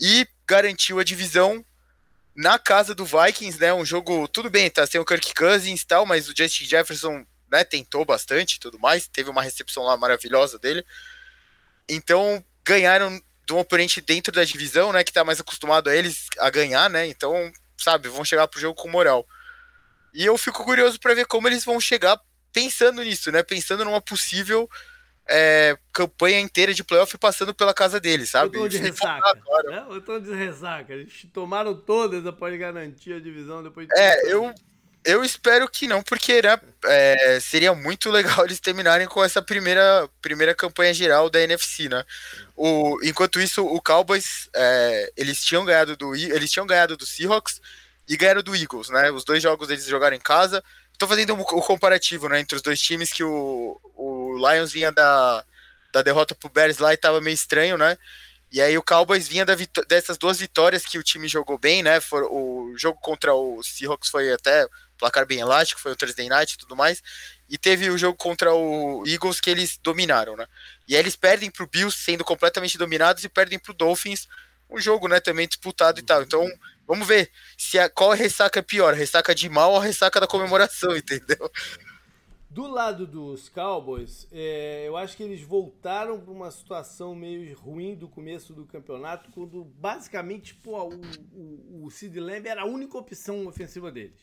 e 0.00 0.26
garantiu 0.46 0.98
a 0.98 1.04
divisão 1.04 1.64
na 2.34 2.58
casa 2.58 2.94
do 2.94 3.04
Vikings, 3.04 3.60
né? 3.60 3.72
Um 3.72 3.84
jogo, 3.84 4.26
tudo 4.28 4.50
bem, 4.50 4.68
tá 4.70 4.86
sem 4.86 5.00
o 5.00 5.04
Kirk 5.04 5.34
Cousins 5.34 5.82
e 5.82 5.86
tal, 5.86 6.04
mas 6.04 6.28
o 6.28 6.34
Justin 6.36 6.64
Jefferson, 6.64 7.24
né, 7.50 7.62
tentou 7.62 8.04
bastante 8.04 8.58
tudo 8.58 8.78
mais, 8.78 9.06
teve 9.06 9.30
uma 9.30 9.42
recepção 9.42 9.84
lá 9.84 9.96
maravilhosa 9.96 10.58
dele. 10.58 10.84
Então, 11.88 12.44
ganharam 12.64 13.20
de 13.46 13.52
um 13.52 13.58
oponente 13.58 14.00
dentro 14.00 14.32
da 14.32 14.42
divisão, 14.42 14.92
né, 14.92 15.04
que 15.04 15.12
tá 15.12 15.22
mais 15.22 15.38
acostumado 15.38 15.88
a 15.88 15.94
eles 15.94 16.26
a 16.38 16.50
ganhar, 16.50 16.88
né? 16.90 17.06
Então, 17.06 17.52
sabe, 17.78 18.08
vão 18.08 18.24
chegar 18.24 18.48
pro 18.48 18.60
jogo 18.60 18.80
com 18.80 18.88
moral. 18.88 19.26
E 20.12 20.24
eu 20.24 20.36
fico 20.38 20.64
curioso 20.64 20.98
para 20.98 21.14
ver 21.14 21.26
como 21.26 21.46
eles 21.46 21.64
vão 21.64 21.80
chegar 21.80 22.18
pensando 22.52 23.02
nisso, 23.02 23.30
né? 23.32 23.42
Pensando 23.42 23.84
numa 23.84 24.00
possível 24.00 24.68
é, 25.28 25.76
campanha 25.92 26.40
inteira 26.40 26.74
de 26.74 26.84
playoff 26.84 27.16
passando 27.18 27.54
pela 27.54 27.72
casa 27.72 27.98
dele, 27.98 28.26
sabe? 28.26 28.56
O 28.56 28.62
tom 28.62 28.68
de 28.68 28.78
ressaca. 28.78 29.40
Né? 29.64 29.86
O 29.88 30.00
tom 30.00 30.20
de 30.20 30.34
ressaca. 30.34 30.92
Eles 30.92 31.26
tomaram 31.32 31.74
todas 31.74 32.26
após 32.26 32.58
garantir 32.58 33.12
a 33.14 33.20
divisão 33.20 33.62
depois 33.62 33.88
de 33.88 33.94
É, 33.98 34.32
eu, 34.32 34.52
eu 35.04 35.24
espero 35.24 35.68
que 35.68 35.86
não, 35.86 36.02
porque 36.02 36.42
né, 36.42 36.58
é, 36.84 37.38
seria 37.40 37.74
muito 37.74 38.10
legal 38.10 38.44
eles 38.44 38.60
terminarem 38.60 39.06
com 39.06 39.24
essa 39.24 39.42
primeira, 39.42 40.08
primeira 40.20 40.54
campanha 40.54 40.92
geral 40.92 41.30
da 41.30 41.40
NFC, 41.40 41.88
né? 41.88 42.04
O, 42.56 42.98
enquanto 43.02 43.40
isso, 43.40 43.64
o 43.64 43.80
Cowboys 43.82 44.48
é, 44.54 45.12
eles 45.16 45.44
tinham 45.44 45.64
ganhado 45.64 45.96
do 45.96 46.14
eles 46.14 46.50
tinham 46.50 46.66
ganhado 46.66 46.96
do 46.96 47.06
Seahawks 47.06 47.60
e 48.08 48.16
ganharam 48.16 48.42
do 48.42 48.54
Eagles, 48.54 48.90
né? 48.90 49.10
Os 49.10 49.24
dois 49.24 49.42
jogos 49.42 49.70
eles 49.70 49.86
jogaram 49.86 50.16
em 50.16 50.20
casa. 50.20 50.62
Estou 50.92 51.08
fazendo 51.08 51.34
o 51.34 51.44
comparativo, 51.44 52.28
né, 52.28 52.38
entre 52.38 52.54
os 52.54 52.62
dois 52.62 52.80
times 52.80 53.12
que 53.12 53.24
o, 53.24 53.80
o 53.96 54.23
Lions 54.36 54.72
vinha 54.72 54.90
da, 54.92 55.44
da 55.92 56.02
derrota 56.02 56.34
pro 56.34 56.48
Bears 56.48 56.78
lá 56.78 56.92
e 56.92 56.96
tava 56.96 57.20
meio 57.20 57.34
estranho, 57.34 57.76
né? 57.76 57.96
E 58.52 58.60
aí 58.60 58.78
o 58.78 58.82
Cowboys 58.82 59.26
vinha 59.26 59.44
dessas 59.88 60.16
duas 60.16 60.38
vitórias 60.38 60.84
que 60.86 60.96
o 60.96 61.02
time 61.02 61.26
jogou 61.26 61.58
bem, 61.58 61.82
né? 61.82 62.00
For, 62.00 62.22
o 62.24 62.72
jogo 62.76 62.98
contra 63.00 63.34
o 63.34 63.62
Seahawks 63.62 64.08
foi 64.08 64.32
até 64.32 64.66
placar 64.96 65.26
bem 65.26 65.40
elástico, 65.40 65.80
foi 65.80 65.92
o 65.92 65.96
Thursday 65.96 66.28
Night 66.28 66.54
e 66.54 66.58
tudo 66.58 66.76
mais. 66.76 67.02
E 67.48 67.58
teve 67.58 67.90
o 67.90 67.98
jogo 67.98 68.16
contra 68.16 68.54
o 68.54 69.02
Eagles 69.06 69.40
que 69.40 69.50
eles 69.50 69.78
dominaram, 69.82 70.36
né? 70.36 70.46
E 70.86 70.94
aí 70.94 71.00
eles 71.00 71.16
perdem 71.16 71.50
pro 71.50 71.66
Bills 71.66 71.98
sendo 71.98 72.24
completamente 72.24 72.78
dominados 72.78 73.24
e 73.24 73.28
perdem 73.28 73.58
pro 73.58 73.74
Dolphins, 73.74 74.28
um 74.70 74.78
jogo, 74.78 75.08
né, 75.08 75.20
também 75.20 75.48
disputado 75.48 75.98
e 75.98 76.02
tal. 76.02 76.22
Então, 76.22 76.48
Vamos 76.86 77.06
ver 77.06 77.30
se 77.56 77.78
a, 77.78 77.88
qual 77.88 78.10
ressaca 78.12 78.58
é 78.58 78.62
pior, 78.62 78.92
a 78.92 78.96
ressaca 78.96 79.34
de 79.34 79.48
mal 79.48 79.72
ou 79.72 79.78
a 79.78 79.84
ressaca 79.84 80.20
da 80.20 80.26
comemoração, 80.26 80.94
entendeu? 80.96 81.50
Do 82.54 82.68
lado 82.68 83.04
dos 83.04 83.48
Cowboys, 83.48 84.28
é, 84.30 84.86
eu 84.86 84.96
acho 84.96 85.16
que 85.16 85.24
eles 85.24 85.42
voltaram 85.42 86.20
para 86.20 86.30
uma 86.30 86.52
situação 86.52 87.12
meio 87.12 87.52
ruim 87.58 87.96
do 87.96 88.08
começo 88.08 88.54
do 88.54 88.64
campeonato, 88.64 89.28
quando 89.32 89.64
basicamente 89.64 90.54
pô, 90.54 90.84
o, 90.84 91.00
o, 91.32 91.84
o 91.84 91.90
Sid 91.90 92.20
Lamb 92.20 92.46
era 92.46 92.62
a 92.62 92.64
única 92.64 92.96
opção 92.96 93.48
ofensiva 93.48 93.90
deles. 93.90 94.20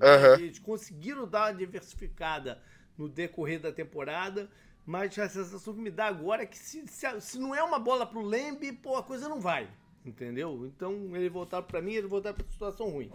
Uhum. 0.00 0.42
Eles 0.42 0.58
conseguiram 0.58 1.28
dar 1.28 1.44
uma 1.44 1.58
diversificada 1.58 2.60
no 2.98 3.08
decorrer 3.08 3.60
da 3.60 3.70
temporada, 3.70 4.50
mas 4.84 5.16
a 5.16 5.28
sensação 5.28 5.72
que 5.72 5.80
me 5.80 5.92
dá 5.92 6.06
agora 6.06 6.42
é 6.42 6.46
que 6.46 6.58
se, 6.58 6.84
se, 6.88 7.20
se 7.20 7.38
não 7.38 7.54
é 7.54 7.62
uma 7.62 7.78
bola 7.78 8.04
para 8.04 8.18
o 8.18 8.22
Lamb, 8.22 8.60
pô, 8.82 8.96
a 8.96 9.02
coisa 9.04 9.28
não 9.28 9.40
vai. 9.40 9.70
Entendeu? 10.04 10.66
Então 10.66 11.14
ele 11.14 11.28
voltar 11.28 11.62
para 11.62 11.80
mim, 11.80 11.92
ele 11.92 12.08
voltar 12.08 12.34
para 12.34 12.44
situação 12.50 12.90
ruim. 12.90 13.12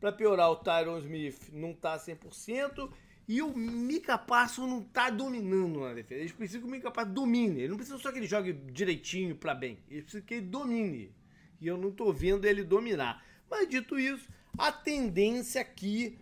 Para 0.00 0.12
piorar, 0.12 0.50
o 0.50 0.56
Tyron 0.56 0.96
Smith 1.00 1.50
não 1.52 1.74
tá 1.74 1.98
100% 1.98 2.90
e 3.28 3.42
o 3.42 3.54
Mika 3.54 4.16
Passo 4.16 4.66
não 4.66 4.82
tá 4.82 5.10
dominando 5.10 5.80
na 5.80 5.92
defesa. 5.92 6.22
Eles 6.22 6.32
precisam 6.32 6.62
que 6.62 6.66
o 6.66 6.70
Mika 6.70 6.90
Passo 6.90 7.10
domine. 7.10 7.60
Ele 7.60 7.68
não 7.68 7.76
precisa 7.76 7.98
só 7.98 8.10
que 8.10 8.18
ele 8.18 8.26
jogue 8.26 8.54
direitinho 8.54 9.36
para 9.36 9.54
bem. 9.54 9.78
Ele 9.90 10.00
precisa 10.00 10.24
que 10.24 10.34
ele 10.34 10.46
domine. 10.46 11.14
E 11.60 11.66
eu 11.66 11.76
não 11.76 11.90
tô 11.90 12.10
vendo 12.10 12.46
ele 12.46 12.64
dominar. 12.64 13.22
Mas 13.50 13.68
dito 13.68 13.98
isso, 13.98 14.26
a 14.56 14.72
tendência 14.72 15.60
aqui 15.60 16.18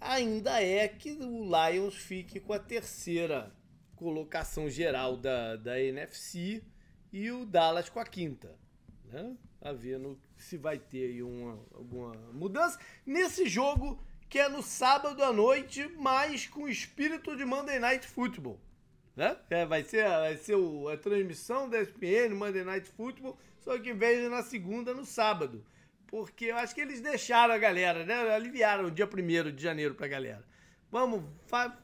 ainda 0.00 0.60
é 0.60 0.88
que 0.88 1.12
o 1.12 1.44
Lions 1.44 1.94
fique 1.94 2.40
com 2.40 2.52
a 2.52 2.58
terceira 2.58 3.54
colocação 3.94 4.68
geral 4.68 5.16
da, 5.16 5.54
da 5.54 5.80
NFC 5.80 6.62
e 7.12 7.30
o 7.30 7.46
Dallas 7.46 7.88
com 7.88 8.00
a 8.00 8.04
quinta. 8.04 8.58
Né? 9.04 9.36
a 9.60 9.72
ver 9.72 9.98
no, 9.98 10.18
se 10.36 10.56
vai 10.56 10.78
ter 10.78 11.10
aí 11.10 11.22
uma, 11.22 11.58
alguma 11.74 12.14
mudança. 12.32 12.78
Nesse 13.04 13.48
jogo, 13.48 14.00
que 14.28 14.38
é 14.38 14.48
no 14.48 14.62
sábado 14.62 15.22
à 15.22 15.32
noite, 15.32 15.90
mas 15.98 16.46
com 16.46 16.68
espírito 16.68 17.36
de 17.36 17.44
Monday 17.44 17.78
Night 17.78 18.06
Football. 18.06 18.60
Né? 19.16 19.36
É, 19.50 19.66
vai 19.66 19.82
ser, 19.82 20.08
vai 20.08 20.36
ser 20.36 20.54
o, 20.54 20.88
a 20.88 20.96
transmissão 20.96 21.68
da 21.68 21.80
ESPN, 21.80 22.34
Monday 22.34 22.62
Night 22.62 22.88
Football, 22.90 23.38
só 23.60 23.78
que 23.78 23.90
em 23.90 24.28
na 24.28 24.42
segunda, 24.42 24.94
no 24.94 25.04
sábado. 25.04 25.64
Porque 26.06 26.46
eu 26.46 26.56
acho 26.56 26.74
que 26.74 26.80
eles 26.80 27.00
deixaram 27.00 27.52
a 27.52 27.58
galera, 27.58 28.04
né? 28.04 28.34
Aliviaram 28.34 28.86
o 28.86 28.90
dia 28.90 29.06
1 29.06 29.52
de 29.54 29.62
janeiro 29.62 29.94
pra 29.94 30.08
galera. 30.08 30.44
Vamos, 30.90 31.22
fa... 31.46 31.76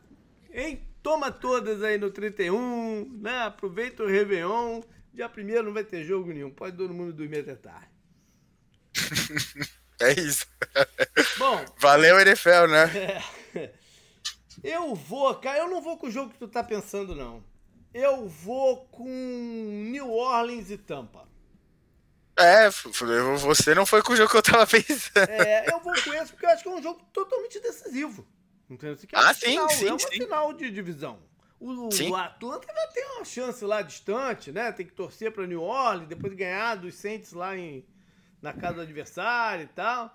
hein? 0.53 0.83
toma 1.05 1.31
todas 1.31 1.83
aí 1.83 1.99
no 1.99 2.11
31, 2.11 3.19
né? 3.21 3.43
Aproveita 3.43 4.03
o 4.03 4.07
Réveillon. 4.07 4.81
Dia 5.13 5.29
primeiro 5.29 5.65
não 5.65 5.75
vai 5.75 5.85
ter 5.85 6.03
jogo 6.03 6.33
nenhum. 6.33 6.51
Pode 6.51 6.77
todo 6.77 6.95
mundo 6.95 7.13
dormir 7.13 7.41
até 7.41 7.55
tarde. 7.55 7.89
É 10.01 10.13
isso. 10.21 10.45
Bom. 11.39 11.65
Valeu, 11.79 12.19
NFL, 12.21 12.67
né? 12.69 13.23
É. 13.55 13.71
Eu 14.63 14.95
vou, 14.95 15.35
cara, 15.35 15.59
eu 15.59 15.69
não 15.69 15.83
vou 15.83 15.99
com 15.99 16.07
o 16.07 16.11
jogo 16.11 16.33
que 16.33 16.39
tu 16.39 16.49
tá 16.49 16.65
pensando, 16.65 17.15
não. 17.15 17.45
Eu 17.93 18.27
vou 18.27 18.87
com 18.87 19.05
New 19.05 20.11
Orleans 20.11 20.71
e 20.71 20.79
Tampa. 20.79 21.29
É, 22.37 22.71
você 22.71 23.75
não 23.75 23.85
foi 23.85 24.03
com 24.03 24.15
o 24.15 24.17
jogo 24.17 24.31
que 24.31 24.37
eu 24.37 24.43
tava 24.43 24.67
pensando. 24.67 25.29
É, 25.29 25.71
eu 25.71 25.81
vou 25.81 25.93
com 25.93 26.15
esse 26.15 26.33
porque 26.33 26.47
eu 26.47 26.51
acho 26.51 26.63
que 26.63 26.69
é 26.69 26.73
um 26.73 26.83
jogo 26.83 27.01
totalmente 27.13 27.61
decisivo. 27.61 28.27
Entendeu? 28.69 28.97
É 28.97 29.09
ah, 29.13 29.35
sim, 29.35 29.47
final, 29.47 29.69
sim, 29.71 29.87
É 29.87 29.91
uma 29.93 29.99
sim. 29.99 30.09
final 30.09 30.53
de 30.53 30.71
divisão. 30.71 31.19
O, 31.61 31.91
Sim. 31.91 32.11
o 32.11 32.17
Atlanta 32.17 32.67
ainda 32.69 32.93
tem 32.93 33.05
uma 33.17 33.25
chance 33.25 33.65
lá 33.65 33.81
distante, 33.81 34.53
né? 34.53 34.71
Tem 34.73 34.85
que 34.85 34.93
torcer 34.93 35.31
pra 35.33 35.47
New 35.47 35.63
Orleans, 35.63 36.09
depois 36.09 36.35
ganhar 36.35 36.75
dos 36.75 36.95
Saints 36.95 37.33
lá 37.33 37.57
em, 37.57 37.87
na 38.43 38.53
casa 38.53 38.75
do 38.75 38.81
adversário 38.83 39.65
e 39.65 39.69
tal. 39.69 40.15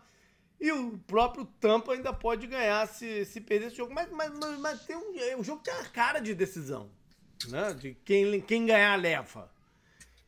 E 0.59 0.71
o 0.71 0.97
próprio 1.07 1.45
Tampa 1.59 1.93
ainda 1.93 2.11
pode 2.11 2.45
ganhar 2.45 2.85
se, 2.87 3.23
se 3.25 3.39
perder 3.39 3.67
esse 3.67 3.77
jogo. 3.77 3.93
Mas, 3.93 4.11
mas, 4.11 4.31
mas, 4.37 4.59
mas 4.59 4.85
tem 4.85 4.95
um, 4.95 5.39
o 5.39 5.43
jogo 5.43 5.61
tem 5.63 5.73
uma 5.73 5.85
cara 5.85 6.19
de 6.19 6.33
decisão. 6.33 6.89
Né? 7.47 7.73
De 7.73 7.95
quem, 8.03 8.41
quem 8.41 8.65
ganhar 8.65 8.95
leva. 8.97 9.49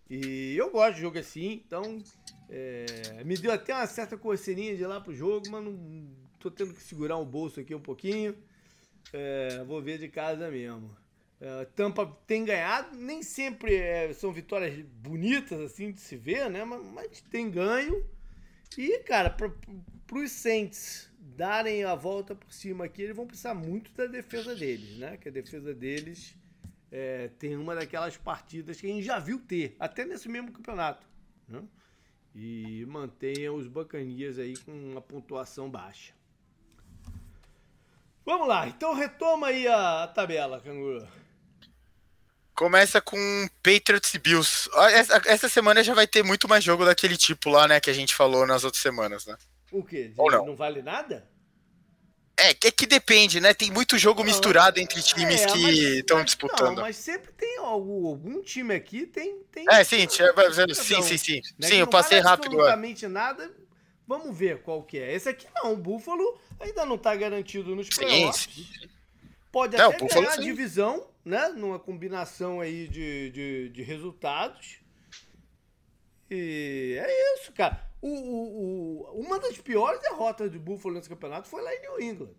E 0.09 0.55
eu 0.57 0.69
gosto 0.69 0.95
de 0.95 1.01
jogo 1.01 1.17
assim, 1.17 1.63
então 1.65 2.01
é, 2.49 3.23
me 3.25 3.37
deu 3.37 3.51
até 3.51 3.73
uma 3.73 3.87
certa 3.87 4.17
coceirinha 4.17 4.75
de 4.75 4.85
lá 4.85 4.99
pro 4.99 5.15
jogo, 5.15 5.49
mas 5.49 5.63
não 5.63 6.07
tô 6.39 6.51
tendo 6.51 6.73
que 6.73 6.81
segurar 6.81 7.17
o 7.17 7.25
bolso 7.25 7.59
aqui 7.59 7.73
um 7.73 7.79
pouquinho. 7.79 8.35
É, 9.13 9.63
vou 9.65 9.81
ver 9.81 9.97
de 9.97 10.07
casa 10.07 10.49
mesmo. 10.49 10.95
É, 11.39 11.65
Tampa 11.75 12.05
tem 12.27 12.45
ganhado, 12.45 12.95
nem 12.97 13.23
sempre 13.23 13.75
é, 13.75 14.13
são 14.13 14.31
vitórias 14.31 14.85
bonitas 15.01 15.59
assim 15.59 15.91
de 15.91 15.99
se 15.99 16.15
ver, 16.15 16.49
né? 16.49 16.63
Mas, 16.63 16.85
mas 16.93 17.21
tem 17.21 17.49
ganho. 17.49 18.05
E, 18.77 18.99
cara, 18.99 19.29
para 19.29 20.17
os 20.17 20.31
Saints 20.31 21.11
darem 21.19 21.83
a 21.83 21.95
volta 21.95 22.35
por 22.35 22.51
cima 22.51 22.85
aqui, 22.85 23.01
eles 23.01 23.15
vão 23.15 23.27
precisar 23.27 23.53
muito 23.53 23.91
da 23.93 24.05
defesa 24.05 24.55
deles, 24.55 24.97
né? 24.97 25.17
Que 25.17 25.29
a 25.29 25.31
defesa 25.31 25.73
deles 25.73 26.35
é, 26.91 27.29
tem 27.39 27.55
uma 27.55 27.73
daquelas 27.73 28.17
partidas 28.17 28.79
que 28.79 28.87
a 28.87 28.89
gente 28.89 29.03
já 29.03 29.17
viu 29.17 29.39
ter, 29.39 29.75
até 29.79 30.05
nesse 30.05 30.27
mesmo 30.27 30.51
campeonato. 30.51 31.07
Né? 31.47 31.63
E 32.35 32.85
mantenha 32.87 33.51
os 33.51 33.67
Bacanias 33.67 34.37
aí 34.37 34.57
com 34.57 34.71
uma 34.71 35.01
pontuação 35.01 35.69
baixa. 35.69 36.13
Vamos 38.25 38.47
lá, 38.47 38.67
então 38.67 38.93
retoma 38.93 39.47
aí 39.47 39.67
a 39.67 40.07
tabela, 40.07 40.61
Canguru. 40.61 41.07
Começa 42.55 43.01
com 43.01 43.17
Patriots 43.63 44.13
e 44.13 44.19
Bills. 44.19 44.69
Ó, 44.73 44.87
Essa, 44.87 45.21
essa 45.25 45.49
semana 45.49 45.83
já 45.83 45.93
vai 45.93 46.05
ter 46.05 46.23
muito 46.23 46.47
mais 46.47 46.63
jogo 46.63 46.85
daquele 46.85 47.17
tipo 47.17 47.49
lá, 47.49 47.67
né, 47.67 47.79
que 47.79 47.89
a 47.89 47.93
gente 47.93 48.13
falou 48.13 48.45
nas 48.45 48.63
outras 48.63 48.81
semanas, 48.81 49.25
né? 49.25 49.35
O 49.71 49.83
quê? 49.83 50.11
Ou 50.17 50.29
não. 50.29 50.45
não 50.47 50.55
vale 50.55 50.81
nada? 50.81 51.29
É, 52.37 52.53
que, 52.53 52.71
que 52.71 52.85
depende, 52.87 53.39
né? 53.39 53.53
Tem 53.53 53.69
muito 53.71 53.97
jogo 53.97 54.23
misturado 54.23 54.79
entre 54.79 55.01
times 55.01 55.41
É, 55.41 55.47
que 55.47 55.99
estão 55.99 56.23
disputando. 56.23 56.75
Não, 56.77 56.83
mas 56.83 56.95
sempre 56.95 57.31
tem 57.33 57.57
algum, 57.57 58.07
algum 58.07 58.41
time 58.41 58.73
aqui, 58.73 59.05
tem. 59.05 59.43
tem 59.51 59.65
É, 59.69 59.83
sim, 59.83 60.07
Perdão, 60.07 60.73
sim, 60.73 61.01
sim, 61.03 61.17
sim. 61.17 61.41
né, 61.59 61.67
Sim, 61.67 61.75
eu 61.75 61.79
não 61.81 61.87
passei 61.87 62.17
vale 62.19 62.29
rápido. 62.29 62.53
ó. 62.57 62.61
absolutamente 62.61 63.07
nada. 63.07 63.51
Vamos 64.07 64.35
ver 64.35 64.61
qual 64.63 64.81
que 64.83 64.97
é. 64.97 65.13
Esse 65.13 65.29
aqui 65.29 65.47
não, 65.55 65.73
o 65.73 65.77
Buffalo 65.77 66.39
ainda 66.59 66.83
não 66.85 66.97
tá 66.97 67.15
garantido 67.15 67.75
nos 67.75 67.87
Sim, 67.87 67.95
playoffs. 68.01 68.49
Pode 69.51 69.77
Não, 69.77 69.89
até 69.89 69.97
o 69.97 69.99
Buffalo 69.99 70.21
ganhar 70.23 70.33
a 70.33 70.35
sim. 70.37 70.41
divisão, 70.41 71.07
né? 71.25 71.49
Numa 71.49 71.79
combinação 71.79 72.59
aí 72.61 72.87
de, 72.87 73.29
de, 73.31 73.69
de 73.69 73.83
resultados. 73.83 74.79
E 76.29 76.97
é 76.99 77.35
isso, 77.35 77.51
cara. 77.53 77.89
O, 78.01 78.07
o, 78.09 79.01
o- 79.17 79.19
uma 79.21 79.39
das 79.39 79.57
piores 79.57 80.01
derrotas 80.01 80.49
do 80.51 80.59
Buffalo 80.59 80.95
nesse 80.95 81.09
campeonato 81.09 81.47
foi 81.47 81.61
lá 81.61 81.73
em 81.75 81.81
New 81.81 82.01
England. 82.01 82.33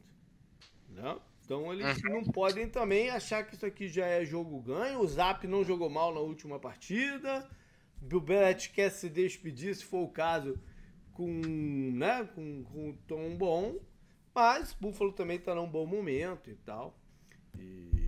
Né? 0.89 1.19
Então 1.45 1.73
eles 1.73 2.03
Uhum. 2.03 2.11
não 2.11 2.25
podem 2.25 2.69
também 2.69 3.11
achar 3.11 3.45
que 3.47 3.55
isso 3.55 3.67
aqui 3.67 3.89
já 3.89 4.07
é 4.07 4.25
jogo 4.25 4.61
ganho. 4.63 5.01
O 5.01 5.07
Zap 5.07 5.47
não 5.47 5.63
jogou 5.65 5.91
mal 5.91 6.13
na 6.15 6.21
última 6.21 6.59
partida. 6.59 7.49
Bill 8.01 8.21
Belichick 8.21 8.75
quer 8.75 8.91
se 8.91 9.09
despedir, 9.09 9.75
se 9.77 9.85
for 9.85 10.03
o 10.03 10.09
caso, 10.09 10.59
com, 11.13 11.29
né, 11.95 12.29
com, 12.35 12.65
com 12.65 12.89
um 12.91 12.97
tom 13.07 13.37
bom. 13.37 13.77
Mas 14.35 14.73
Buffalo 14.73 15.13
também 15.13 15.39
tá 15.39 15.55
num 15.55 15.69
bom 15.69 15.87
momento 15.87 16.51
e 16.51 16.55
tal. 16.57 16.99
E, 17.59 18.02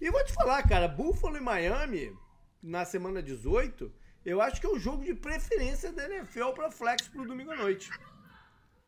e 0.00 0.10
vou 0.10 0.24
te 0.24 0.32
falar, 0.32 0.62
cara, 0.68 0.88
Buffalo 0.88 1.36
e 1.36 1.40
Miami, 1.40 2.16
na 2.62 2.84
semana 2.84 3.22
18, 3.22 3.92
eu 4.24 4.40
acho 4.40 4.60
que 4.60 4.66
é 4.66 4.70
o 4.70 4.78
jogo 4.78 5.04
de 5.04 5.14
preferência 5.14 5.92
da 5.92 6.04
NFL 6.04 6.50
para 6.50 6.70
flex 6.70 7.08
pro 7.08 7.26
domingo 7.26 7.52
à 7.52 7.56
noite. 7.56 7.90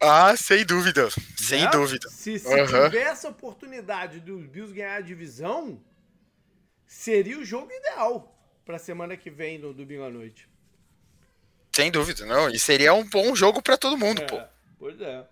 Ah, 0.01 0.35
sem 0.37 0.65
dúvida. 0.65 1.09
Sem 1.37 1.63
né? 1.63 1.71
dúvida. 1.71 2.09
Se, 2.09 2.39
se 2.39 2.61
Aham. 2.61 2.89
tivesse 2.89 3.27
a 3.27 3.31
oportunidade 3.31 4.21
dos 4.21 4.47
Bills 4.47 4.73
ganhar 4.73 4.97
a 4.97 5.01
divisão, 5.01 5.83
seria 6.87 7.39
o 7.39 7.45
jogo 7.45 7.71
ideal 7.71 8.35
pra 8.65 8.79
semana 8.79 9.17
que 9.17 9.31
vem, 9.31 9.59
no 9.59 9.75
domingo 9.75 10.05
à 10.05 10.11
noite. 10.11 10.49
Sem 11.75 11.91
dúvida, 11.91 12.25
não. 12.25 12.49
E 12.49 12.59
seria 12.59 12.95
um 12.95 13.09
bom 13.09 13.35
jogo 13.35 13.63
pra 13.63 13.77
todo 13.77 13.97
mundo, 13.97 14.25
pô. 14.27 14.37
É, 14.37 14.49
pois 14.79 15.01
é. 15.01 15.27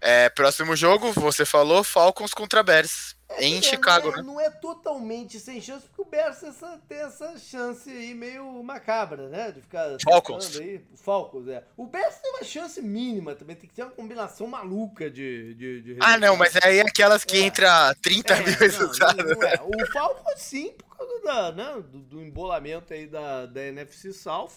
É, 0.00 0.28
próximo 0.28 0.76
jogo, 0.76 1.12
você 1.12 1.44
falou, 1.44 1.82
Falcons 1.82 2.34
contra 2.34 2.62
Bears. 2.62 3.13
Em 3.38 3.58
É, 3.58 3.62
Chicago, 3.62 4.08
não 4.08 4.12
é, 4.12 4.16
né? 4.16 4.22
Não 4.22 4.40
é 4.40 4.50
totalmente 4.50 5.40
sem 5.40 5.60
chance, 5.60 5.86
porque 5.86 6.02
o 6.02 6.04
Bears 6.04 6.38
tem 6.38 6.48
essa, 6.50 6.78
tem 6.88 6.98
essa 6.98 7.36
chance 7.38 7.90
aí 7.90 8.14
meio 8.14 8.62
macabra, 8.62 9.28
né? 9.28 9.50
De 9.50 9.60
ficar 9.60 9.96
Falcons. 10.02 10.56
Aí. 10.58 10.84
O 10.92 10.96
Falcons, 10.96 11.48
é. 11.48 11.64
O 11.76 11.86
Bears 11.86 12.16
tem 12.16 12.30
uma 12.32 12.44
chance 12.44 12.80
mínima 12.82 13.34
também, 13.34 13.56
tem 13.56 13.68
que 13.68 13.74
ter 13.74 13.82
uma 13.82 13.90
combinação 13.92 14.46
maluca 14.46 15.10
de. 15.10 15.54
de, 15.54 15.82
de 15.82 15.96
Ah, 16.00 16.16
não, 16.18 16.36
mas 16.36 16.54
aí 16.62 16.78
é 16.78 16.82
aquelas 16.82 17.24
que 17.24 17.36
É. 17.36 17.40
entra 17.40 17.94
30 18.02 18.36
mil 18.36 18.46
É, 18.46 18.50
não, 18.50 18.56
resultados. 18.58 19.24
não 19.24 19.42
é. 19.48 19.54
O 19.62 19.86
Falcons 19.92 20.40
sim, 20.40 20.72
por 20.72 20.96
causa 20.96 21.20
da, 21.22 21.52
né, 21.52 21.82
do, 21.90 21.98
do 22.00 22.22
embolamento 22.22 22.92
aí 22.92 23.06
da, 23.06 23.46
da 23.46 23.62
NFC 23.64 24.12
South. 24.12 24.50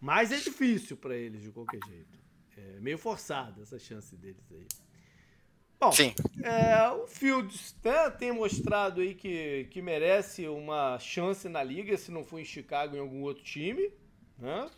Mas 0.00 0.30
é 0.30 0.36
difícil 0.36 0.96
pra 0.96 1.16
eles 1.16 1.42
de 1.42 1.50
qualquer 1.50 1.80
jeito. 1.88 2.16
É 2.56 2.80
meio 2.80 2.98
forçada 2.98 3.62
essa 3.62 3.78
chance 3.78 4.14
deles 4.16 4.44
aí. 4.52 4.66
Bom, 5.80 5.92
Sim. 5.92 6.12
é, 6.42 6.88
o 6.90 7.06
Fields 7.06 7.74
né, 7.84 8.10
tem 8.10 8.32
mostrado 8.32 9.00
aí 9.00 9.14
que, 9.14 9.68
que 9.70 9.80
merece 9.80 10.48
uma 10.48 10.98
chance 10.98 11.48
na 11.48 11.62
liga, 11.62 11.96
se 11.96 12.10
não 12.10 12.24
for 12.24 12.40
em 12.40 12.44
Chicago 12.44 12.96
em 12.96 13.00
algum 13.00 13.22
outro 13.22 13.44
time. 13.44 13.92
Né? 14.36 14.68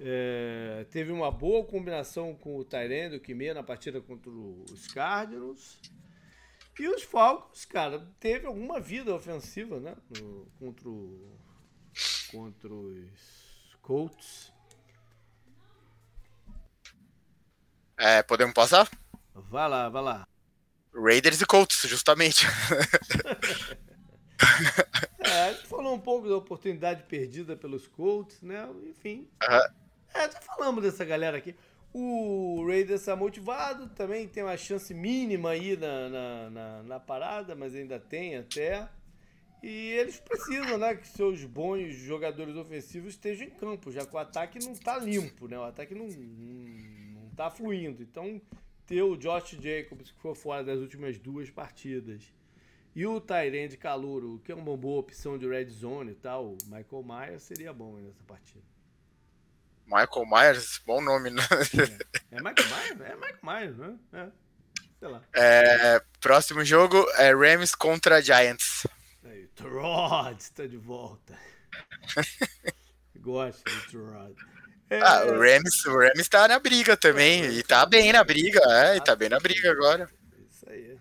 É, 0.00 0.84
teve 0.90 1.12
uma 1.12 1.30
boa 1.30 1.64
combinação 1.64 2.34
com 2.34 2.56
o 2.56 2.64
Tyrande, 2.64 3.16
o 3.16 3.20
Kimê, 3.20 3.54
na 3.54 3.62
partida 3.62 4.00
contra 4.00 4.30
os 4.30 4.88
Cardinals. 4.88 5.78
E 6.78 6.88
os 6.88 7.02
Falcons, 7.02 7.64
cara, 7.64 8.04
teve 8.18 8.46
alguma 8.46 8.80
vida 8.80 9.14
ofensiva, 9.14 9.78
né? 9.78 9.94
no- 10.18 10.46
contra, 10.58 10.88
o- 10.88 11.38
contra 12.32 12.72
os 12.72 13.76
Colts. 13.82 14.52
É, 17.96 18.22
podemos 18.22 18.54
passar? 18.54 18.88
Vai 19.34 19.68
lá, 19.68 19.88
vai 19.88 20.02
lá. 20.02 20.28
Raiders 20.94 21.40
e 21.40 21.46
Colts, 21.46 21.82
justamente. 21.86 22.46
É, 25.18 25.42
a 25.42 25.52
gente 25.52 25.66
falou 25.66 25.94
um 25.94 26.00
pouco 26.00 26.28
da 26.28 26.36
oportunidade 26.36 27.02
perdida 27.02 27.54
pelos 27.54 27.86
Colts, 27.86 28.40
né? 28.40 28.68
Enfim. 28.88 29.28
Aham. 29.42 29.62
É, 30.14 30.30
já 30.30 30.40
falamos 30.40 30.82
dessa 30.82 31.04
galera 31.04 31.36
aqui. 31.36 31.54
O 31.92 32.64
Raiders 32.66 33.00
está 33.00 33.14
motivado, 33.16 33.88
também 33.90 34.26
tem 34.28 34.42
uma 34.42 34.56
chance 34.56 34.94
mínima 34.94 35.50
aí 35.50 35.76
na, 35.76 36.08
na, 36.08 36.50
na, 36.50 36.82
na 36.84 37.00
parada, 37.00 37.54
mas 37.54 37.74
ainda 37.74 37.98
tem 37.98 38.36
até. 38.36 38.88
E 39.62 39.90
eles 39.90 40.18
precisam, 40.18 40.78
né, 40.78 40.94
que 40.94 41.06
seus 41.06 41.44
bons 41.44 41.94
jogadores 41.94 42.56
ofensivos 42.56 43.10
estejam 43.10 43.46
em 43.46 43.50
campo, 43.50 43.92
já 43.92 44.06
que 44.06 44.14
o 44.14 44.18
ataque 44.18 44.58
não 44.64 44.74
tá 44.74 44.98
limpo, 44.98 45.48
né? 45.48 45.58
O 45.58 45.64
ataque 45.64 45.94
não, 45.94 46.06
não, 46.06 47.22
não 47.22 47.30
tá 47.36 47.50
fluindo. 47.50 48.02
Então, 48.02 48.40
ter 48.90 49.02
o 49.02 49.16
Josh 49.16 49.56
Jacobs, 49.62 50.10
que 50.10 50.34
fora 50.34 50.64
das 50.64 50.80
últimas 50.80 51.16
duas 51.16 51.48
partidas, 51.48 52.24
e 52.92 53.06
o 53.06 53.20
Tyrande 53.20 53.76
Calouro, 53.76 54.40
que 54.44 54.50
é 54.50 54.54
uma 54.54 54.76
boa 54.76 54.98
opção 54.98 55.38
de 55.38 55.48
red 55.48 55.66
zone 55.66 56.10
e 56.10 56.14
tal, 56.16 56.58
Michael 56.64 57.04
Myers 57.04 57.44
seria 57.44 57.72
bom 57.72 57.96
nessa 57.98 58.24
partida. 58.24 58.64
Michael 59.86 60.26
Myers, 60.26 60.82
bom 60.84 61.00
nome, 61.00 61.30
né? 61.30 61.42
É 62.32 62.42
Michael 62.42 62.68
Myers? 62.68 63.00
É 63.00 63.14
Michael 63.14 63.38
Myers, 63.44 63.76
né? 63.76 63.98
É. 64.12 64.28
Sei 64.98 65.08
lá. 65.08 65.22
É, 65.34 66.02
próximo 66.20 66.64
jogo 66.64 67.06
é 67.16 67.32
Rams 67.32 67.76
contra 67.76 68.20
Giants. 68.20 68.88
Aí, 69.22 69.46
Trod 69.54 70.40
está 70.40 70.66
de 70.66 70.76
volta. 70.76 71.38
Gosto 73.20 73.62
do 73.62 73.86
Trod. 73.88 74.34
É, 74.90 75.00
Ah, 75.00 75.24
o 75.24 75.38
Rams, 75.38 75.86
o 75.86 75.96
Rams 75.96 76.28
tá 76.28 76.48
na 76.48 76.58
briga 76.58 76.96
também. 76.96 77.44
E 77.44 77.62
tá 77.62 77.86
bem 77.86 78.12
na 78.12 78.24
briga, 78.24 78.60
é, 78.68 78.96
e 78.96 79.00
tá 79.00 79.14
bem 79.14 79.28
na 79.28 79.38
briga 79.38 79.70
agora. 79.70 80.10
Isso 80.50 80.66
aí. 80.68 80.98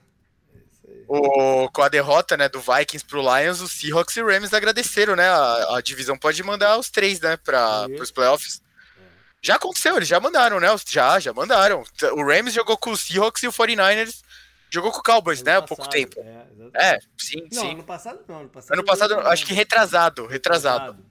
o, 1.07 1.67
com 1.71 1.81
a 1.81 1.89
derrota 1.89 2.37
né, 2.37 2.47
do 2.47 2.61
Vikings 2.61 3.03
pro 3.03 3.19
Lions, 3.21 3.61
os 3.61 3.71
Seahawks 3.71 4.15
e 4.15 4.21
Rams 4.21 4.53
agradeceram, 4.53 5.15
né? 5.15 5.27
A, 5.27 5.77
a 5.77 5.81
divisão 5.81 6.15
pode 6.15 6.41
mandar 6.43 6.77
os 6.77 6.91
três, 6.91 7.19
né, 7.19 7.35
para 7.35 7.87
os 7.99 8.11
playoffs. 8.11 8.61
É. 8.95 9.03
Já 9.41 9.55
aconteceu, 9.55 9.97
eles 9.97 10.07
já 10.07 10.19
mandaram, 10.19 10.59
né? 10.59 10.67
Já, 10.87 11.19
já 11.19 11.33
mandaram. 11.33 11.83
O 12.13 12.23
Rams 12.23 12.53
jogou 12.53 12.77
com 12.77 12.91
os 12.91 13.01
Seahawks 13.01 13.41
e 13.41 13.47
o 13.47 13.51
49ers 13.51 14.21
jogou 14.69 14.91
com 14.91 14.99
o 14.99 15.03
Cowboys, 15.03 15.39
ano 15.39 15.49
né? 15.49 15.57
Há 15.57 15.61
pouco 15.63 15.89
tempo. 15.89 16.15
É, 16.75 16.93
é 16.93 16.99
sim, 17.17 17.47
não, 17.51 17.61
sim. 17.61 17.71
Ano 17.71 17.83
passado 17.83 18.19
não, 18.27 18.41
ano 18.41 18.49
passado. 18.49 18.73
Ano 18.73 18.85
passado, 18.85 19.19
acho 19.21 19.45
que 19.47 19.53
retrasado, 19.53 20.27
retrasado. 20.27 20.91
retrasado. 20.91 21.09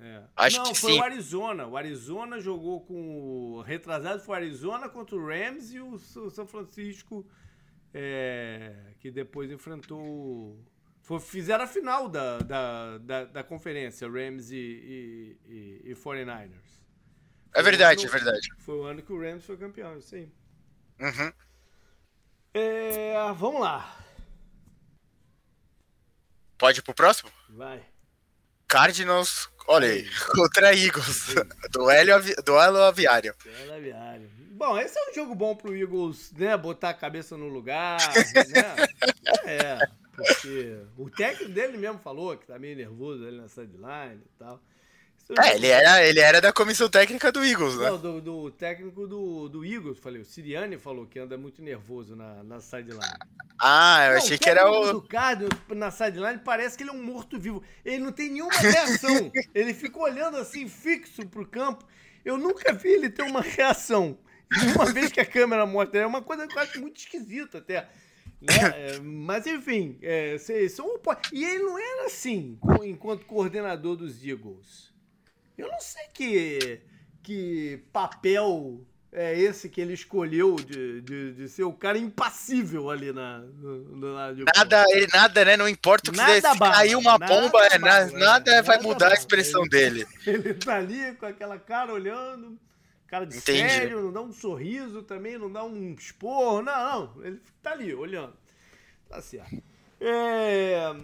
É. 0.00 0.22
Acho 0.34 0.58
não, 0.58 0.72
que 0.72 0.78
foi 0.78 0.92
sim. 0.92 0.98
o 0.98 1.02
Arizona. 1.02 1.66
O 1.66 1.76
Arizona 1.76 2.40
jogou 2.40 2.80
com 2.80 3.56
o 3.56 3.60
retrasado 3.60 4.22
foi 4.22 4.32
o 4.34 4.36
Arizona 4.36 4.88
contra 4.88 5.14
o 5.14 5.26
Rams 5.26 5.72
e 5.72 5.80
o 5.80 5.98
São 5.98 6.46
Francisco 6.46 7.26
é, 7.92 8.94
que 8.98 9.10
depois 9.10 9.50
enfrentou. 9.50 10.58
Foi, 11.02 11.20
fizeram 11.20 11.64
a 11.64 11.66
final 11.66 12.08
da, 12.08 12.38
da, 12.38 12.98
da, 12.98 13.24
da 13.24 13.44
conferência, 13.44 14.08
Rams 14.08 14.50
e, 14.50 14.56
e, 14.56 15.38
e, 15.46 15.90
e 15.90 15.94
49ers. 15.94 16.80
Foi 17.52 17.60
é 17.60 17.62
verdade, 17.62 18.06
ano, 18.06 18.14
é 18.14 18.18
verdade. 18.18 18.48
Foi 18.58 18.76
o 18.76 18.84
ano 18.84 19.02
que 19.02 19.12
o 19.12 19.20
Rams 19.20 19.44
foi 19.44 19.56
campeão, 19.56 19.98
isso 19.98 20.14
aí. 20.14 20.30
Uhum. 21.00 21.32
É, 22.54 23.14
vamos 23.34 23.60
lá. 23.60 23.96
Pode 26.56 26.80
ir 26.80 26.82
pro 26.82 26.94
próximo? 26.94 27.30
Vai. 27.48 27.84
Cardinals, 28.70 29.50
olha 29.66 29.88
aí, 29.88 30.08
contra 30.32 30.72
Eagles. 30.72 31.34
Duelo, 31.72 32.14
avi, 32.14 32.32
duelo 32.46 32.78
aviário. 32.78 33.34
Duelo 33.44 33.74
aviário. 33.74 34.30
Bom, 34.52 34.78
esse 34.78 34.96
é 34.96 35.10
um 35.10 35.14
jogo 35.14 35.34
bom 35.34 35.56
pro 35.56 35.76
Eagles, 35.76 36.32
né? 36.38 36.56
Botar 36.56 36.90
a 36.90 36.94
cabeça 36.94 37.36
no 37.36 37.48
lugar, 37.48 37.98
né? 38.48 38.86
É, 39.44 39.78
porque 40.14 40.78
o 40.96 41.10
técnico 41.10 41.50
dele 41.50 41.78
mesmo 41.78 41.98
falou 41.98 42.36
que 42.36 42.46
tá 42.46 42.60
meio 42.60 42.76
nervoso 42.76 43.26
ali 43.26 43.38
na 43.38 43.48
sideline 43.48 44.22
e 44.24 44.38
tal. 44.38 44.62
É, 45.38 45.54
ele 45.54 45.68
era, 45.68 46.04
ele 46.04 46.20
era 46.20 46.40
da 46.40 46.52
comissão 46.52 46.88
técnica 46.88 47.30
do 47.30 47.44
Eagles, 47.44 47.76
né? 47.78 47.90
Não, 47.90 47.98
do, 47.98 48.20
do 48.20 48.50
técnico 48.50 49.06
do, 49.06 49.48
do 49.48 49.64
Eagles, 49.64 49.98
falei. 49.98 50.22
O 50.22 50.24
Siriani 50.24 50.76
falou 50.76 51.06
que 51.06 51.18
anda 51.18 51.38
muito 51.38 51.62
nervoso 51.62 52.16
na, 52.16 52.42
na 52.42 52.60
sideline. 52.60 53.00
Ah, 53.58 54.06
eu 54.06 54.10
não, 54.12 54.18
achei 54.18 54.36
que 54.36 54.48
era 54.48 54.68
o. 54.68 54.96
O 54.96 55.02
Cardinals 55.02 55.54
na 55.68 55.90
sideline 55.90 56.40
parece 56.44 56.76
que 56.76 56.82
ele 56.82 56.90
é 56.90 56.92
um 56.92 57.02
morto-vivo. 57.02 57.62
Ele 57.84 57.98
não 57.98 58.10
tem 58.10 58.30
nenhuma 58.30 58.52
reação. 58.52 59.30
ele 59.54 59.72
fica 59.72 59.98
olhando 59.98 60.36
assim, 60.36 60.68
fixo 60.68 61.24
pro 61.26 61.46
campo. 61.46 61.84
Eu 62.24 62.36
nunca 62.36 62.72
vi 62.72 62.88
ele 62.88 63.08
ter 63.08 63.22
uma 63.22 63.40
reação. 63.40 64.18
Uma 64.74 64.86
vez 64.86 65.12
que 65.12 65.20
a 65.20 65.26
câmera 65.26 65.64
mostra, 65.64 66.00
é 66.00 66.06
uma 66.06 66.22
coisa 66.22 66.46
que 66.46 66.56
eu 66.56 66.62
acho 66.62 66.80
muito 66.80 66.96
esquisita 66.96 67.58
até. 67.58 67.88
Né? 68.40 68.54
É, 68.74 68.98
mas 69.00 69.46
enfim, 69.46 69.98
é, 70.02 70.36
são, 70.38 70.98
e 71.32 71.44
ele 71.44 71.62
não 71.62 71.78
era 71.78 72.06
assim 72.06 72.58
enquanto 72.82 73.26
coordenador 73.26 73.96
dos 73.96 74.24
Eagles. 74.24 74.89
Eu 75.60 75.68
não 75.68 75.80
sei 75.80 76.04
que, 76.12 76.80
que 77.22 77.82
papel 77.92 78.84
é 79.12 79.38
esse 79.38 79.68
que 79.68 79.80
ele 79.80 79.92
escolheu 79.92 80.56
de, 80.56 81.00
de, 81.00 81.32
de 81.32 81.48
ser 81.48 81.64
o 81.64 81.72
cara 81.72 81.98
impassível 81.98 82.90
ali 82.90 83.12
na, 83.12 83.38
no, 83.38 83.78
no 83.96 84.14
Nada, 84.56 84.84
ele, 84.90 85.08
nada, 85.12 85.44
né? 85.44 85.56
Não 85.56 85.68
importa 85.68 86.10
o 86.10 86.12
que 86.12 86.18
nada 86.18 86.56
cair 86.56 86.96
uma 86.96 87.18
nada 87.18 87.26
bomba, 87.26 87.66
é, 87.66 87.78
nada, 87.78 88.12
nada 88.12 88.62
vai 88.62 88.80
mudar 88.80 89.10
a 89.10 89.14
expressão 89.14 89.62
ele, 89.62 89.70
dele. 89.70 90.06
Ele 90.26 90.54
tá 90.54 90.76
ali 90.76 91.14
com 91.14 91.26
aquela 91.26 91.58
cara 91.58 91.92
olhando 91.92 92.58
cara 93.10 93.26
de 93.26 93.36
Entendi. 93.36 93.68
sério, 93.68 94.02
não 94.02 94.12
dá 94.12 94.20
um 94.20 94.32
sorriso 94.32 95.02
também, 95.02 95.36
não 95.36 95.50
dá 95.50 95.64
um 95.64 95.94
esporro, 95.94 96.62
não, 96.62 97.12
não, 97.16 97.24
ele 97.24 97.40
tá 97.60 97.72
ali 97.72 97.92
olhando. 97.92 98.34
Tá 99.08 99.20
certo. 99.20 99.60
É... 100.00 100.94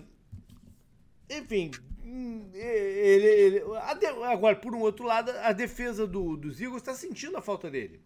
Enfim, 1.28 1.72
ele, 2.54 3.26
ele... 3.26 3.62
agora, 4.24 4.57
por 4.57 4.74
um 4.74 4.80
outro 4.80 5.04
lado, 5.04 5.30
a 5.30 5.52
defesa 5.52 6.07
do, 6.07 6.36
dos 6.36 6.61
Eagles 6.61 6.82
está 6.82 6.94
sentindo 6.94 7.36
a 7.36 7.42
falta 7.42 7.70
dele. 7.70 8.00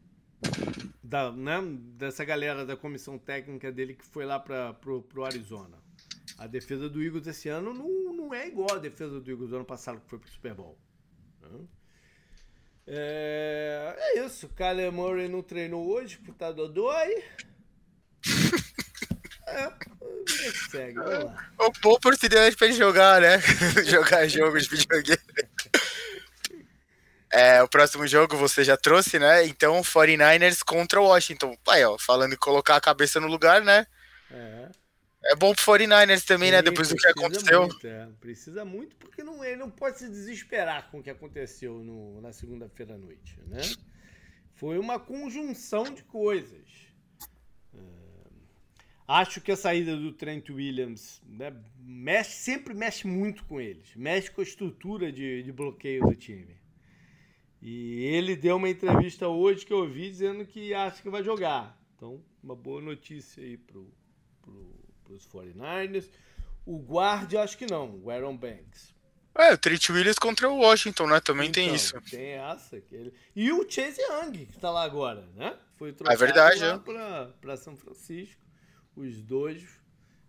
Da, 1.02 1.30
né, 1.30 1.60
dessa 1.96 2.24
galera 2.24 2.64
da 2.64 2.76
comissão 2.76 3.18
técnica 3.18 3.70
dele 3.70 3.94
que 3.94 4.04
foi 4.04 4.24
lá 4.24 4.38
para 4.38 4.72
pro, 4.74 5.02
pro 5.02 5.24
Arizona. 5.24 5.78
A 6.38 6.46
defesa 6.46 6.88
do 6.88 7.02
Eagles 7.02 7.26
esse 7.26 7.48
ano 7.48 7.74
não, 7.74 8.14
não 8.14 8.34
é 8.34 8.46
igual 8.46 8.74
a 8.74 8.78
defesa 8.78 9.20
do 9.20 9.30
Eagles 9.30 9.50
do 9.50 9.56
ano 9.56 9.64
passado 9.64 10.00
que 10.00 10.08
foi 10.08 10.18
pro 10.18 10.30
Super 10.30 10.54
Bowl. 10.54 10.78
É, 12.86 13.94
é 13.96 14.24
isso. 14.24 14.48
Kyler 14.48 14.90
Murray 14.90 15.28
não 15.28 15.42
treinou 15.42 15.86
hoje 15.86 16.18
por 16.18 16.32
estar 16.32 16.52
dodói. 16.52 17.22
É, 19.50 19.72
segue, 20.70 20.94
vamos 20.94 21.24
lá. 21.24 21.50
O 21.58 21.72
bom 21.82 21.92
oportunidade 21.92 22.56
pra 22.56 22.66
ele 22.66 22.76
jogar, 22.76 23.20
né? 23.20 23.38
jogar 23.86 24.26
jogos 24.28 24.64
de 24.64 24.76
videogame. 24.76 25.20
É, 27.32 27.62
o 27.62 27.68
próximo 27.68 28.06
jogo 28.06 28.36
você 28.36 28.64
já 28.64 28.76
trouxe, 28.76 29.18
né? 29.18 29.46
Então, 29.46 29.80
49ers 29.82 30.64
contra 30.64 31.00
o 31.00 31.04
Washington. 31.04 31.56
Pai, 31.64 31.84
ó, 31.84 31.96
falando 31.96 32.32
em 32.32 32.36
colocar 32.36 32.76
a 32.76 32.80
cabeça 32.80 33.20
no 33.20 33.28
lugar, 33.28 33.62
né? 33.62 33.86
É. 34.30 34.68
É 35.26 35.36
bom 35.36 35.54
pro 35.54 35.62
49ers 35.62 36.24
também, 36.24 36.48
Sim, 36.48 36.56
né? 36.56 36.62
Depois 36.62 36.88
do 36.88 36.96
que 36.96 37.06
aconteceu. 37.06 37.62
Muito, 37.62 37.86
é. 37.86 38.08
Precisa 38.20 38.64
muito, 38.64 38.96
porque 38.96 39.22
não, 39.22 39.44
ele 39.44 39.56
não 39.56 39.70
pode 39.70 39.98
se 39.98 40.08
desesperar 40.08 40.90
com 40.90 40.98
o 40.98 41.02
que 41.02 41.10
aconteceu 41.10 41.78
no, 41.84 42.20
na 42.20 42.32
segunda-feira 42.32 42.94
à 42.94 42.98
noite, 42.98 43.38
né? 43.46 43.60
Foi 44.54 44.78
uma 44.78 44.98
conjunção 44.98 45.84
de 45.84 46.02
coisas. 46.02 46.66
Acho 49.10 49.40
que 49.40 49.50
a 49.50 49.56
saída 49.56 49.96
do 49.96 50.12
Trent 50.12 50.50
Williams 50.50 51.20
né, 51.26 51.52
mexe, 51.80 52.30
sempre 52.30 52.74
mexe 52.74 53.08
muito 53.08 53.44
com 53.44 53.60
eles. 53.60 53.92
Mexe 53.96 54.30
com 54.30 54.40
a 54.40 54.44
estrutura 54.44 55.10
de, 55.10 55.42
de 55.42 55.50
bloqueio 55.50 56.06
do 56.06 56.14
time. 56.14 56.56
E 57.60 58.04
ele 58.04 58.36
deu 58.36 58.56
uma 58.56 58.68
entrevista 58.68 59.26
hoje 59.26 59.66
que 59.66 59.72
eu 59.72 59.78
ouvi 59.78 60.08
dizendo 60.08 60.46
que 60.46 60.72
acha 60.72 61.02
que 61.02 61.10
vai 61.10 61.24
jogar. 61.24 61.76
Então, 61.96 62.22
uma 62.40 62.54
boa 62.54 62.80
notícia 62.80 63.42
aí 63.42 63.56
pro, 63.56 63.92
pro 64.42 64.80
para 65.10 65.14
os 65.14 65.26
49ers. 65.26 66.08
O 66.64 66.78
guarda, 66.78 67.42
acho 67.42 67.58
que 67.58 67.66
não, 67.66 68.00
o 68.04 68.10
Aaron 68.10 68.36
Banks. 68.36 68.94
É, 69.34 69.52
o 69.52 69.58
Trent 69.58 69.88
Williams 69.90 70.18
contra 70.18 70.48
o 70.48 70.58
Washington, 70.58 71.06
né? 71.08 71.20
Também 71.20 71.48
então, 71.48 71.64
tem 71.64 71.74
isso. 71.74 72.00
Tem 72.02 72.32
essa. 72.32 72.80
Que 72.80 72.94
ele... 72.94 73.14
E 73.34 73.50
o 73.50 73.68
Chase 73.68 74.00
Young, 74.00 74.46
que 74.46 74.56
está 74.56 74.70
lá 74.70 74.84
agora, 74.84 75.28
né? 75.34 75.56
Foi 75.76 75.92
trocado 75.92 76.14
é 76.14 76.26
verdade, 76.26 76.60
lá 76.60 76.74
é. 76.74 77.40
para 77.40 77.56
São 77.56 77.76
Francisco. 77.76 78.40
Os 79.00 79.22
dois 79.22 79.80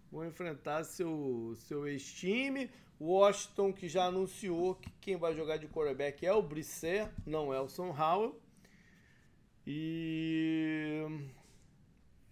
vão 0.09 0.25
enfrentar 0.25 0.85
seu, 0.85 1.53
seu 1.57 1.85
ex-time. 1.85 2.69
Washington, 3.01 3.73
que 3.73 3.89
já 3.89 4.05
anunciou 4.05 4.75
que 4.75 4.89
quem 5.01 5.17
vai 5.17 5.35
jogar 5.35 5.57
de 5.57 5.67
quarterback 5.67 6.25
é 6.25 6.31
o 6.31 6.41
Brisset, 6.41 7.11
não 7.25 7.53
é 7.53 7.59
o 7.59 7.67
Sam 7.67 7.89
Howell. 7.89 8.39
E 9.67 11.05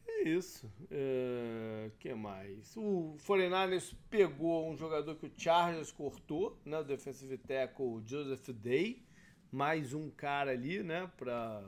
é 0.08 0.30
isso. 0.30 0.72
É, 0.90 1.92
que 2.00 2.14
mais? 2.14 2.74
O 2.78 3.18
49ers 3.18 3.94
pegou 4.10 4.70
um 4.72 4.78
jogador 4.78 5.16
que 5.16 5.26
o 5.26 5.32
Chargers 5.36 5.92
cortou, 5.92 6.58
né? 6.64 6.80
O 6.80 6.84
defensive 6.84 7.38
tackle 7.38 8.02
Joseph 8.06 8.48
Day. 8.50 9.04
Mais 9.52 9.94
um 9.94 10.10
cara 10.10 10.52
ali, 10.52 10.84
né? 10.84 11.12
Para 11.18 11.64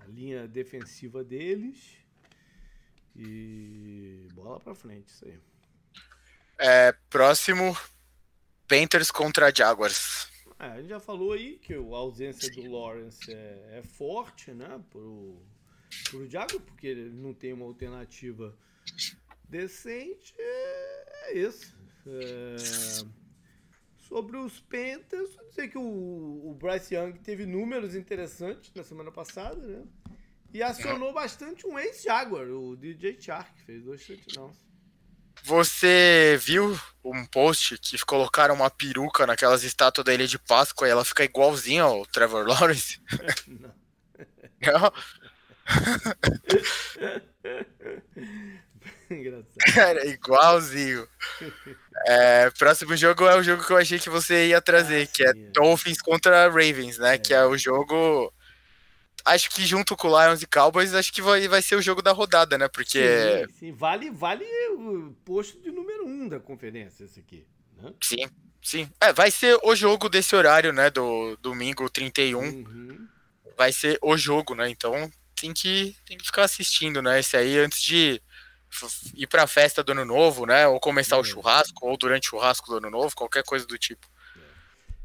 a 0.00 0.06
linha 0.06 0.48
defensiva 0.48 1.22
deles. 1.22 2.00
E 3.16 4.28
bola 4.32 4.60
para 4.60 4.74
frente, 4.74 5.08
isso 5.08 5.24
aí. 5.24 5.38
É, 6.58 6.92
próximo, 7.08 7.76
Panthers 8.68 9.10
contra 9.10 9.54
Jaguars. 9.54 10.30
É, 10.58 10.66
a 10.66 10.76
gente 10.76 10.90
já 10.90 11.00
falou 11.00 11.32
aí 11.32 11.58
que 11.58 11.72
a 11.72 11.78
ausência 11.78 12.50
do 12.50 12.70
Lawrence 12.70 13.32
é, 13.32 13.78
é 13.78 13.82
forte, 13.82 14.52
né? 14.52 14.80
Pro, 14.90 15.42
pro 16.10 16.28
Diago, 16.28 16.60
porque 16.60 16.86
ele 16.86 17.08
não 17.10 17.32
tem 17.32 17.52
uma 17.52 17.64
alternativa 17.64 18.54
decente. 19.48 20.34
É, 20.38 21.30
é 21.30 21.38
isso. 21.38 21.74
É... 22.06 22.56
Sobre 23.96 24.36
os 24.36 24.60
Panthers, 24.60 25.36
dizer 25.48 25.68
que 25.68 25.78
o, 25.78 26.50
o 26.50 26.54
Bryce 26.54 26.94
Young 26.94 27.12
teve 27.20 27.46
números 27.46 27.94
interessantes 27.94 28.72
na 28.74 28.82
semana 28.82 29.10
passada, 29.12 29.66
né? 29.66 29.86
E 30.52 30.62
acionou 30.62 31.12
bastante 31.12 31.66
um 31.66 31.78
ex-Jaguar, 31.78 32.48
o 32.48 32.76
DJ 32.76 33.20
Chark, 33.20 33.52
que 33.54 33.64
fez 33.64 33.84
dois 33.84 34.04
touchdowns. 34.04 34.56
Você 35.42 36.38
viu 36.40 36.78
um 37.04 37.24
post 37.24 37.78
que 37.78 37.96
colocaram 38.04 38.54
uma 38.54 38.68
peruca 38.68 39.26
naquelas 39.26 39.62
estátuas 39.62 40.04
da 40.04 40.12
Ilha 40.12 40.26
de 40.26 40.38
Páscoa 40.38 40.86
e 40.86 40.90
ela 40.90 41.04
fica 41.04 41.24
igualzinha 41.24 41.84
ao 41.84 42.04
Trevor 42.06 42.46
Lawrence? 42.46 43.00
Não. 43.48 43.72
Não? 44.60 44.92
Engraçado. 49.10 49.74
Cara, 49.74 50.06
igualzinho. 50.06 51.08
É, 52.06 52.50
próximo 52.50 52.96
jogo 52.96 53.26
é 53.26 53.36
o 53.36 53.42
jogo 53.42 53.64
que 53.64 53.72
eu 53.72 53.76
achei 53.76 53.98
que 53.98 54.10
você 54.10 54.48
ia 54.48 54.60
trazer, 54.60 55.02
ah, 55.02 55.06
que 55.06 55.24
é, 55.24 55.30
é 55.30 55.34
Dolphins 55.52 56.00
contra 56.00 56.48
Ravens, 56.48 56.98
né? 56.98 57.14
É. 57.14 57.18
Que 57.18 57.34
é 57.34 57.44
o 57.44 57.56
jogo 57.56 58.32
acho 59.24 59.50
que 59.50 59.64
junto 59.64 59.96
com 59.96 60.08
o 60.08 60.22
Lions 60.22 60.42
e 60.42 60.46
Cowboys, 60.46 60.94
acho 60.94 61.12
que 61.12 61.22
vai, 61.22 61.46
vai 61.48 61.62
ser 61.62 61.76
o 61.76 61.82
jogo 61.82 62.02
da 62.02 62.12
rodada, 62.12 62.56
né? 62.58 62.68
Porque. 62.68 63.46
Sim, 63.48 63.54
sim. 63.58 63.72
Vale, 63.72 64.10
vale 64.10 64.44
o 64.76 65.14
posto 65.24 65.60
de 65.60 65.70
número 65.70 66.06
um 66.06 66.28
da 66.28 66.40
conferência, 66.40 67.04
esse 67.04 67.20
aqui. 67.20 67.46
Né? 67.76 67.92
Sim, 68.02 68.28
sim. 68.62 68.90
É, 69.00 69.12
vai 69.12 69.30
ser 69.30 69.58
o 69.62 69.74
jogo 69.74 70.08
desse 70.08 70.34
horário, 70.34 70.72
né? 70.72 70.90
Do 70.90 71.36
domingo 71.36 71.88
31. 71.88 72.40
Uhum. 72.40 73.08
Vai 73.56 73.72
ser 73.72 73.98
o 74.02 74.16
jogo, 74.16 74.54
né? 74.54 74.68
Então 74.68 75.10
tem 75.40 75.52
que, 75.52 75.96
tem 76.06 76.18
que 76.18 76.26
ficar 76.26 76.44
assistindo, 76.44 77.00
né? 77.00 77.20
Esse 77.20 77.36
aí 77.36 77.58
antes 77.58 77.80
de 77.82 78.20
ir 79.14 79.26
pra 79.26 79.46
festa 79.46 79.82
do 79.82 79.92
ano 79.92 80.04
novo, 80.04 80.46
né? 80.46 80.66
Ou 80.66 80.78
começar 80.78 81.18
o 81.18 81.24
churrasco, 81.24 81.86
ou 81.86 81.96
durante 81.96 82.28
o 82.28 82.30
churrasco 82.30 82.70
do 82.70 82.76
ano 82.76 82.90
novo, 82.90 83.14
qualquer 83.14 83.42
coisa 83.42 83.66
do 83.66 83.78
tipo. 83.78 84.06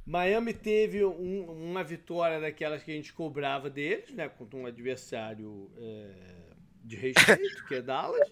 Miami 0.05 0.53
teve 0.53 1.03
um, 1.03 1.49
uma 1.49 1.83
vitória 1.83 2.39
daquelas 2.39 2.83
que 2.83 2.91
a 2.91 2.93
gente 2.93 3.11
cobrava 3.11 3.69
deles, 3.69 4.11
né? 4.11 4.29
Contra 4.29 4.59
um 4.59 4.67
adversário 4.67 5.71
é, 5.77 6.09
de 6.83 6.95
respeito, 6.95 7.65
que 7.67 7.75
é 7.75 7.81
Dallas. 7.81 8.29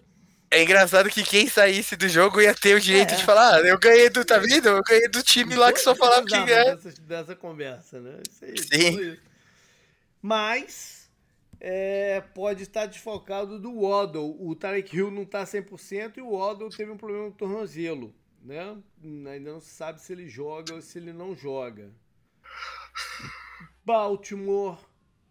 É 0.52 0.62
engraçado 0.62 1.10
que 1.10 1.24
quem 1.24 1.48
saísse 1.48 1.96
do 1.96 2.08
jogo 2.08 2.40
ia 2.40 2.54
ter 2.54 2.76
o 2.76 2.80
direito 2.80 3.14
é. 3.14 3.16
de 3.16 3.24
falar, 3.24 3.56
ah, 3.56 3.60
eu 3.60 3.76
ganhei 3.76 4.08
do, 4.08 4.24
tá 4.24 4.38
vendo? 4.38 4.68
Eu 4.68 4.82
ganhei 4.84 5.08
do 5.08 5.20
time 5.20 5.56
lá 5.56 5.72
que 5.72 5.80
só 5.80 5.96
falava 5.96 6.24
que 6.24 6.34
é. 6.36 6.76
Dessa, 6.76 7.02
dessa 7.02 7.34
conversa, 7.34 8.00
né? 8.00 8.20
Isso 8.28 8.44
aí, 8.44 8.56
Sim. 8.82 9.18
Mas 10.22 11.10
é, 11.58 12.22
pode 12.34 12.62
estar 12.62 12.86
desfocado 12.86 13.58
do 13.58 13.80
Waddle. 13.80 14.36
O 14.38 14.54
Tarek 14.54 14.96
Hill 14.96 15.10
não 15.10 15.22
está 15.22 15.42
100% 15.42 16.18
e 16.18 16.20
o 16.20 16.38
Waddle 16.38 16.70
teve 16.70 16.92
um 16.92 16.96
problema 16.96 17.24
no 17.24 17.32
tornozelo 17.32 18.14
né? 18.44 18.80
Ainda 19.02 19.52
não 19.52 19.60
se 19.60 19.70
sabe 19.70 20.00
se 20.00 20.12
ele 20.12 20.28
joga 20.28 20.74
ou 20.74 20.82
se 20.82 20.98
ele 20.98 21.12
não 21.12 21.34
joga. 21.34 21.90
Baltimore. 23.84 24.78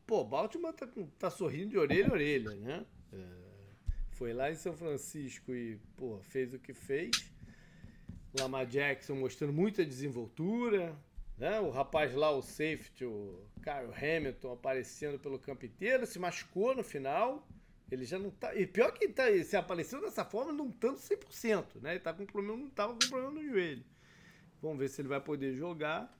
Pô, 0.05 0.23
Baltimore 0.23 0.73
tá, 0.73 0.87
tá 1.17 1.29
sorrindo 1.29 1.69
de 1.69 1.77
orelha 1.77 2.09
a 2.09 2.11
orelha, 2.11 2.55
né? 2.55 2.85
É, 3.13 3.25
foi 4.11 4.33
lá 4.33 4.51
em 4.51 4.55
São 4.55 4.75
Francisco 4.75 5.53
e, 5.53 5.79
pô, 5.95 6.19
fez 6.23 6.53
o 6.53 6.59
que 6.59 6.73
fez. 6.73 7.11
Lamar 8.37 8.65
Jackson 8.65 9.15
mostrando 9.15 9.53
muita 9.53 9.85
desenvoltura. 9.85 10.97
Né? 11.37 11.59
O 11.59 11.69
rapaz 11.69 12.13
lá, 12.13 12.31
o 12.31 12.41
safety, 12.41 13.05
o 13.05 13.39
Kyle 13.63 13.93
Hamilton, 13.93 14.53
aparecendo 14.53 15.19
pelo 15.19 15.39
campo 15.39 15.65
inteiro, 15.65 16.05
se 16.05 16.19
machucou 16.19 16.75
no 16.75 16.83
final. 16.83 17.47
Ele 17.93 18.05
já 18.05 18.17
não 18.17 18.31
tá. 18.31 18.55
E 18.55 18.65
pior 18.65 18.91
que 18.91 19.07
tá, 19.07 19.23
se 19.43 19.55
apareceu 19.55 20.01
dessa 20.01 20.25
forma, 20.25 20.51
não 20.51 20.71
tanto 20.71 20.99
100%, 20.99 21.81
né? 21.81 21.91
Ele 21.91 21.99
tá 21.99 22.11
com 22.11 22.25
problema, 22.25 22.57
não 22.57 22.69
tava 22.69 22.93
com 22.93 22.99
problema 23.07 23.31
no 23.31 23.43
joelho. 23.47 23.83
Vamos 24.61 24.79
ver 24.79 24.89
se 24.89 24.99
ele 24.99 25.09
vai 25.09 25.21
poder 25.21 25.55
jogar. 25.55 26.11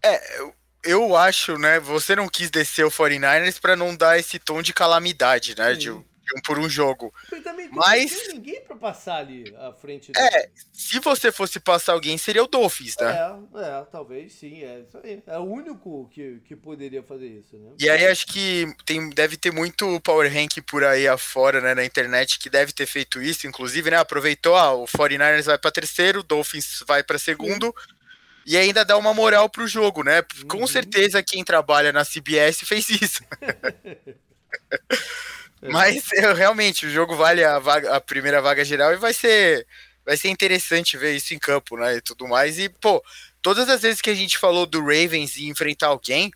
É, 0.00 0.38
eu, 0.38 0.54
eu 0.84 1.16
acho, 1.16 1.58
né? 1.58 1.80
Você 1.80 2.14
não 2.14 2.28
quis 2.28 2.50
descer 2.52 2.84
o 2.84 2.90
49ers 2.90 3.60
para 3.60 3.74
não 3.74 3.96
dar 3.96 4.16
esse 4.16 4.38
tom 4.38 4.62
de 4.62 4.72
calamidade, 4.72 5.56
né? 5.56 5.74
De, 5.74 5.90
um 5.90 6.04
por 6.44 6.58
um 6.58 6.68
jogo. 6.68 7.12
também 7.42 7.68
Mas 7.70 8.12
não 8.12 8.18
tem 8.18 8.34
ninguém 8.34 8.60
para 8.62 8.76
passar 8.76 9.16
ali 9.16 9.54
à 9.56 9.72
frente. 9.72 10.12
É, 10.16 10.48
se 10.72 10.98
você 11.00 11.30
fosse 11.30 11.60
passar 11.60 11.92
alguém, 11.92 12.16
seria 12.16 12.42
o 12.42 12.46
Dolphins, 12.46 12.94
né? 13.00 13.12
É, 13.12 13.60
é, 13.60 13.84
talvez 13.90 14.32
sim, 14.32 14.62
é 14.62 14.80
isso 14.80 14.98
aí. 15.02 15.22
É 15.26 15.38
o 15.38 15.44
único 15.44 16.08
que, 16.10 16.40
que 16.44 16.56
poderia 16.56 17.02
fazer 17.02 17.26
isso, 17.26 17.56
né? 17.56 17.72
E 17.78 17.88
aí 17.88 18.06
acho 18.06 18.26
que 18.26 18.74
tem, 18.84 19.10
deve 19.10 19.36
ter 19.36 19.52
muito 19.52 20.00
Power 20.00 20.32
Rank 20.32 20.58
por 20.66 20.84
aí 20.84 21.08
afora, 21.08 21.60
né, 21.60 21.74
na 21.74 21.84
internet, 21.84 22.38
que 22.38 22.50
deve 22.50 22.72
ter 22.72 22.86
feito 22.86 23.20
isso, 23.20 23.46
inclusive, 23.46 23.90
né? 23.90 23.96
Aproveitou, 23.96 24.56
ah, 24.56 24.74
o 24.74 24.86
49ers 24.86 25.44
vai 25.44 25.58
para 25.58 25.70
terceiro, 25.70 26.20
o 26.20 26.22
Dolphins 26.22 26.82
vai 26.86 27.02
para 27.02 27.18
segundo. 27.18 27.66
Sim. 27.66 28.02
E 28.44 28.56
ainda 28.56 28.84
dá 28.84 28.96
uma 28.96 29.14
moral 29.14 29.48
pro 29.48 29.66
jogo, 29.66 30.02
né? 30.02 30.22
Com 30.48 30.58
uhum. 30.58 30.66
certeza 30.66 31.22
quem 31.22 31.44
trabalha 31.44 31.92
na 31.92 32.04
CBS 32.04 32.60
fez 32.64 32.88
isso. 32.88 33.22
Mas 35.70 36.04
eu, 36.12 36.34
realmente, 36.34 36.86
o 36.86 36.90
jogo 36.90 37.14
vale 37.14 37.44
a, 37.44 37.58
vaga, 37.58 37.94
a 37.94 38.00
primeira 38.00 38.42
vaga 38.42 38.64
geral 38.64 38.92
e 38.92 38.96
vai 38.96 39.12
ser, 39.12 39.66
vai 40.04 40.16
ser 40.16 40.28
interessante 40.28 40.96
ver 40.96 41.14
isso 41.14 41.34
em 41.34 41.38
campo, 41.38 41.76
né? 41.76 41.96
E 41.96 42.00
tudo 42.00 42.26
mais. 42.26 42.58
E, 42.58 42.68
pô, 42.68 43.02
todas 43.40 43.68
as 43.68 43.82
vezes 43.82 44.00
que 44.00 44.10
a 44.10 44.14
gente 44.14 44.38
falou 44.38 44.66
do 44.66 44.80
Ravens 44.80 45.36
e 45.36 45.46
enfrentar 45.46 45.88
alguém, 45.88 46.32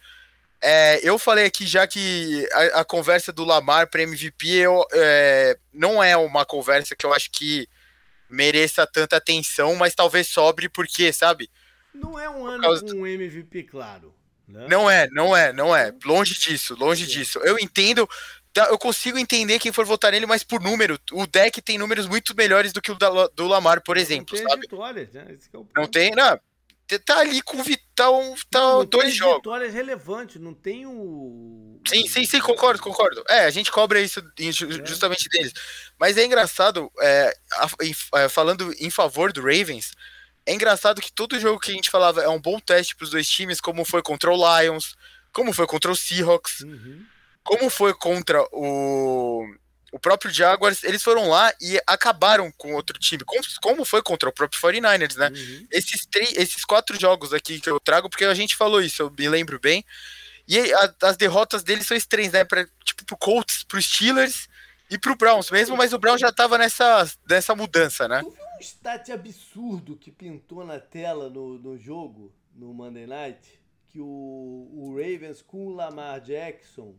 é, 0.62 1.00
eu 1.02 1.18
falei 1.18 1.44
aqui 1.44 1.66
já 1.66 1.86
que 1.86 2.48
a, 2.52 2.80
a 2.80 2.84
conversa 2.84 3.32
do 3.32 3.44
Lamar 3.44 3.88
para 3.88 4.02
MVP 4.02 4.48
eu, 4.48 4.84
é, 4.92 5.58
não 5.72 6.02
é 6.02 6.16
uma 6.16 6.44
conversa 6.44 6.94
que 6.94 7.04
eu 7.04 7.12
acho 7.12 7.30
que 7.30 7.68
mereça 8.28 8.86
tanta 8.86 9.16
atenção, 9.16 9.74
mas 9.74 9.94
talvez 9.94 10.28
sobre, 10.28 10.68
porque, 10.68 11.12
sabe? 11.12 11.50
Não 11.94 12.18
é 12.18 12.28
um 12.28 12.46
ano 12.46 12.80
com 12.80 13.00
um 13.00 13.06
MVP 13.06 13.64
claro. 13.64 14.14
Né? 14.46 14.66
Não 14.68 14.88
é, 14.88 15.08
não 15.10 15.36
é, 15.36 15.52
não 15.52 15.74
é. 15.74 15.92
Longe 16.04 16.34
disso, 16.34 16.76
longe 16.76 17.04
é. 17.04 17.06
disso. 17.06 17.38
Eu 17.40 17.58
entendo 17.58 18.08
eu 18.64 18.78
consigo 18.78 19.18
entender 19.18 19.58
quem 19.58 19.72
for 19.72 19.84
votar 19.84 20.12
nele, 20.12 20.26
mas 20.26 20.42
por 20.42 20.60
número. 20.60 20.98
O 21.12 21.26
deck 21.26 21.60
tem 21.60 21.78
números 21.78 22.06
muito 22.06 22.34
melhores 22.34 22.72
do 22.72 22.80
que 22.80 22.90
o 22.90 22.94
da, 22.94 23.26
do 23.28 23.46
Lamar, 23.46 23.82
por 23.82 23.96
exemplo, 23.96 24.38
não 24.38 24.46
tem? 24.48 24.60
Vitórias, 24.60 25.12
né? 25.12 25.26
é 25.28 25.58
não 25.76 25.86
tem, 25.86 26.10
não. 26.12 26.40
Tá 27.04 27.18
ali 27.18 27.42
com 27.42 27.60
Vitão, 27.64 28.36
tá 28.48 28.60
não, 28.60 28.78
não 28.78 28.84
dois 28.86 29.12
jogos. 29.12 29.38
vitórias 29.38 29.74
relevantes, 29.74 30.40
não 30.40 30.54
tem 30.54 30.86
o. 30.86 31.80
Sim, 31.88 32.06
sim, 32.06 32.24
sim, 32.24 32.40
concordo, 32.40 32.80
concordo. 32.80 33.24
É, 33.28 33.40
a 33.40 33.50
gente 33.50 33.72
cobra 33.72 34.00
isso 34.00 34.20
é. 34.20 34.52
justamente 34.86 35.28
deles. 35.28 35.52
Mas 35.98 36.16
é 36.16 36.24
engraçado, 36.24 36.90
é, 37.00 37.36
é, 38.14 38.28
falando 38.28 38.72
em 38.78 38.88
favor 38.88 39.32
do 39.32 39.40
Ravens, 39.40 39.90
é 40.46 40.54
engraçado 40.54 41.00
que 41.00 41.12
todo 41.12 41.40
jogo 41.40 41.58
que 41.58 41.72
a 41.72 41.74
gente 41.74 41.90
falava 41.90 42.22
é 42.22 42.28
um 42.28 42.40
bom 42.40 42.60
teste 42.60 42.94
para 42.94 43.04
os 43.04 43.10
dois 43.10 43.28
times, 43.28 43.60
como 43.60 43.84
foi 43.84 44.00
contra 44.00 44.30
o 44.30 44.60
Lions, 44.60 44.94
como 45.32 45.52
foi 45.52 45.66
contra 45.66 45.90
o 45.90 45.96
Seahawks. 45.96 46.60
Uhum 46.60 47.04
como 47.46 47.70
foi 47.70 47.94
contra 47.94 48.42
o, 48.52 49.46
o 49.92 49.98
próprio 49.98 50.30
Jaguars, 50.30 50.82
eles 50.84 51.02
foram 51.02 51.28
lá 51.28 51.52
e 51.60 51.80
acabaram 51.86 52.52
com 52.58 52.74
outro 52.74 52.98
time. 52.98 53.24
Como, 53.24 53.42
como 53.62 53.84
foi 53.84 54.02
contra 54.02 54.28
o 54.28 54.32
próprio 54.32 54.60
49ers, 54.60 55.16
né? 55.16 55.28
Uhum. 55.28 55.66
Esses, 55.70 56.04
três, 56.06 56.32
esses 56.36 56.64
quatro 56.64 56.98
jogos 57.00 57.32
aqui 57.32 57.60
que 57.60 57.70
eu 57.70 57.80
trago, 57.80 58.10
porque 58.10 58.24
a 58.24 58.34
gente 58.34 58.56
falou 58.56 58.82
isso, 58.82 59.02
eu 59.02 59.10
me 59.16 59.28
lembro 59.28 59.58
bem. 59.58 59.84
E 60.46 60.72
a, 60.72 60.94
as 61.02 61.16
derrotas 61.16 61.62
deles 61.62 61.86
são 61.86 61.96
estranhas, 61.96 62.32
né? 62.32 62.44
Pra, 62.44 62.66
tipo, 62.84 63.04
pro 63.06 63.16
Colts, 63.16 63.62
pro 63.62 63.80
Steelers 63.80 64.48
e 64.90 64.98
pro 64.98 65.16
Browns 65.16 65.50
mesmo, 65.50 65.76
mas 65.76 65.92
o 65.92 65.98
Browns 65.98 66.20
já 66.20 66.32
tava 66.32 66.58
nessa, 66.58 67.10
nessa 67.28 67.54
mudança, 67.54 68.06
né? 68.06 68.20
Tu 68.22 68.30
viu 68.30 68.44
um 68.44 68.60
stat 68.60 69.12
absurdo 69.12 69.96
que 69.96 70.10
pintou 70.10 70.64
na 70.64 70.78
tela 70.78 71.28
no, 71.30 71.58
no 71.58 71.78
jogo, 71.78 72.32
no 72.54 72.74
Monday 72.74 73.06
Night? 73.06 73.60
Que 73.88 74.00
o, 74.00 74.04
o 74.04 74.94
Ravens 74.96 75.42
com 75.42 75.68
o 75.68 75.74
Lamar 75.74 76.20
Jackson 76.20 76.94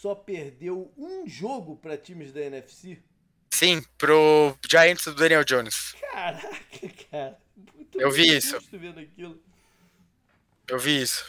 só 0.00 0.14
perdeu 0.14 0.92
um 0.96 1.26
jogo 1.26 1.76
para 1.76 1.96
times 1.96 2.32
da 2.32 2.42
NFC? 2.42 2.98
Sim, 3.50 3.82
pro 3.96 4.54
Giants 4.68 5.04
do 5.06 5.14
Daniel 5.14 5.42
Jones. 5.42 5.94
Caraca, 6.12 6.88
cara. 7.10 7.38
Eu 7.94 8.10
vi 8.10 8.36
isso. 8.36 8.58
Eu 10.68 10.78
vi 10.78 11.00
isso. 11.00 11.24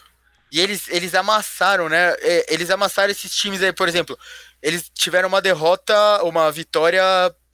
E 0.51 0.59
eles, 0.59 0.87
eles 0.89 1.15
amassaram, 1.15 1.87
né? 1.87 2.13
É, 2.19 2.53
eles 2.53 2.69
amassaram 2.69 3.09
esses 3.09 3.33
times 3.33 3.61
aí, 3.61 3.71
por 3.71 3.87
exemplo. 3.87 4.19
Eles 4.61 4.91
tiveram 4.93 5.29
uma 5.29 5.41
derrota, 5.41 6.23
uma 6.23 6.51
vitória 6.51 7.01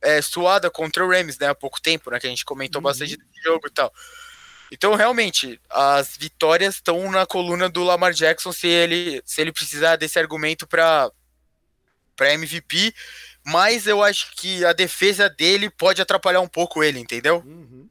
é, 0.01 0.21
suada 0.21 0.71
contra 0.71 1.05
o 1.05 1.09
Rams, 1.09 1.37
né? 1.37 1.49
Há 1.49 1.55
pouco 1.55 1.79
tempo, 1.79 2.09
né? 2.09 2.19
Que 2.19 2.25
a 2.25 2.29
gente 2.29 2.45
comentou 2.45 2.79
uhum. 2.79 2.83
bastante 2.83 3.17
desse 3.17 3.43
jogo 3.43 3.67
e 3.67 3.71
tal. 3.71 3.93
Então, 4.73 4.95
realmente, 4.95 5.61
as 5.69 6.17
vitórias 6.17 6.73
estão 6.73 7.11
na 7.11 7.27
coluna 7.27 7.69
do 7.69 7.83
Lamar 7.83 8.11
Jackson 8.11 8.51
se 8.51 8.65
ele, 8.65 9.21
se 9.23 9.39
ele 9.39 9.51
precisar 9.51 9.97
desse 9.97 10.17
argumento 10.17 10.65
para 10.65 11.11
MVP. 12.19 12.91
Mas 13.45 13.85
eu 13.85 14.01
acho 14.01 14.35
que 14.35 14.65
a 14.65 14.73
defesa 14.73 15.29
dele 15.29 15.69
pode 15.69 16.01
atrapalhar 16.01 16.41
um 16.41 16.47
pouco 16.47 16.83
ele, 16.83 16.97
entendeu? 16.97 17.43
Uhum. 17.45 17.87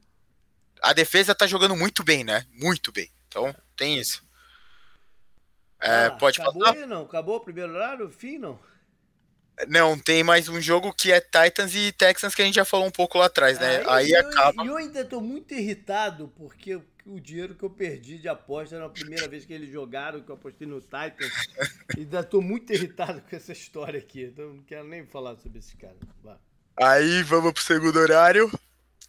A 0.83 0.93
defesa 0.93 1.37
tá 1.37 1.47
jogando 1.47 1.76
muito 1.76 2.03
bem, 2.03 2.24
né? 2.24 2.45
Muito 2.53 2.91
bem. 2.91 3.09
Então, 3.28 3.55
tem 3.76 4.01
isso. 4.01 4.26
É, 5.80 6.07
ah, 6.07 6.11
pode 6.11 6.41
acabou 6.41 6.62
passar? 6.64 6.87
Não? 6.89 7.03
Acabou 7.03 7.37
o 7.37 7.41
primeiro 7.41 7.74
horário? 7.74 8.11
Fim, 8.11 8.39
não? 8.39 8.59
Não, 9.69 9.99
tem 9.99 10.25
mais 10.25 10.49
um 10.49 10.61
jogo 10.61 10.93
que 10.93 11.13
é 11.13 11.21
Titans 11.21 11.75
e 11.75 11.93
Texans 11.93 12.35
que 12.35 12.43
a 12.43 12.45
gente 12.45 12.55
já 12.55 12.65
falou 12.65 12.87
um 12.87 12.91
pouco 12.91 13.19
lá 13.19 13.27
atrás, 13.27 13.59
né? 13.59 13.83
Ah, 13.87 13.97
Aí 13.97 14.11
eu, 14.11 14.21
acaba. 14.21 14.65
E 14.65 14.67
eu 14.67 14.77
ainda 14.77 15.05
tô 15.05 15.21
muito 15.21 15.55
irritado 15.55 16.33
porque 16.37 16.81
o 17.05 17.21
dinheiro 17.21 17.55
que 17.55 17.63
eu 17.65 17.71
perdi 17.71 18.19
de 18.19 18.29
aposta 18.29 18.79
na 18.79 18.89
primeira 18.89 19.29
vez 19.29 19.45
que 19.45 19.53
eles 19.53 19.71
jogaram, 19.71 20.21
que 20.21 20.31
eu 20.31 20.35
apostei 20.35 20.67
no 20.67 20.81
Titans. 20.81 21.33
ainda 21.97 22.23
tô 22.23 22.41
muito 22.41 22.73
irritado 22.73 23.21
com 23.21 23.37
essa 23.37 23.53
história 23.53 23.99
aqui. 23.99 24.25
Então 24.25 24.55
não 24.55 24.63
quero 24.63 24.87
nem 24.87 25.05
falar 25.07 25.37
sobre 25.37 25.59
esse 25.59 25.77
cara. 25.77 25.97
Vá. 26.23 26.39
Aí 26.77 27.23
vamos 27.23 27.53
pro 27.53 27.63
segundo 27.63 27.99
horário. 27.99 28.51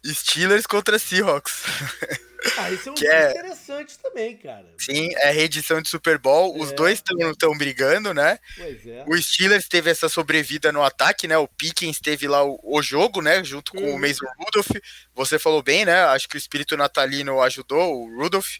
Steelers 0.04 0.66
contra 0.66 0.98
Seahawks. 0.98 1.62
Ah, 2.56 2.70
isso 2.70 2.88
é 2.88 2.92
um 2.92 2.94
que 2.94 3.06
é... 3.06 3.30
interessante 3.30 3.98
também, 3.98 4.36
cara. 4.36 4.66
Sim, 4.78 5.10
é 5.16 5.30
reedição 5.30 5.82
de 5.82 5.88
Super 5.88 6.18
Bowl. 6.18 6.56
É. 6.56 6.60
Os 6.60 6.72
dois 6.72 7.02
estão 7.02 7.56
brigando, 7.56 8.14
né? 8.14 8.38
Pois 8.56 8.86
é. 8.86 9.04
O 9.06 9.20
Steelers 9.20 9.68
teve 9.68 9.90
essa 9.90 10.08
sobrevida 10.08 10.70
no 10.70 10.82
ataque, 10.82 11.26
né? 11.26 11.36
O 11.36 11.48
Pickens 11.48 11.98
teve 11.98 12.28
lá 12.28 12.44
o, 12.44 12.58
o 12.62 12.82
jogo, 12.82 13.20
né? 13.20 13.42
Junto 13.42 13.72
com 13.72 13.94
o 13.94 13.98
Mason 13.98 14.26
Rudolph. 14.38 14.70
Você 15.14 15.38
falou 15.38 15.62
bem, 15.62 15.84
né? 15.84 16.04
Acho 16.04 16.28
que 16.28 16.36
o 16.36 16.38
espírito 16.38 16.76
natalino 16.76 17.40
ajudou 17.40 18.02
o 18.02 18.20
Rudolph. 18.20 18.58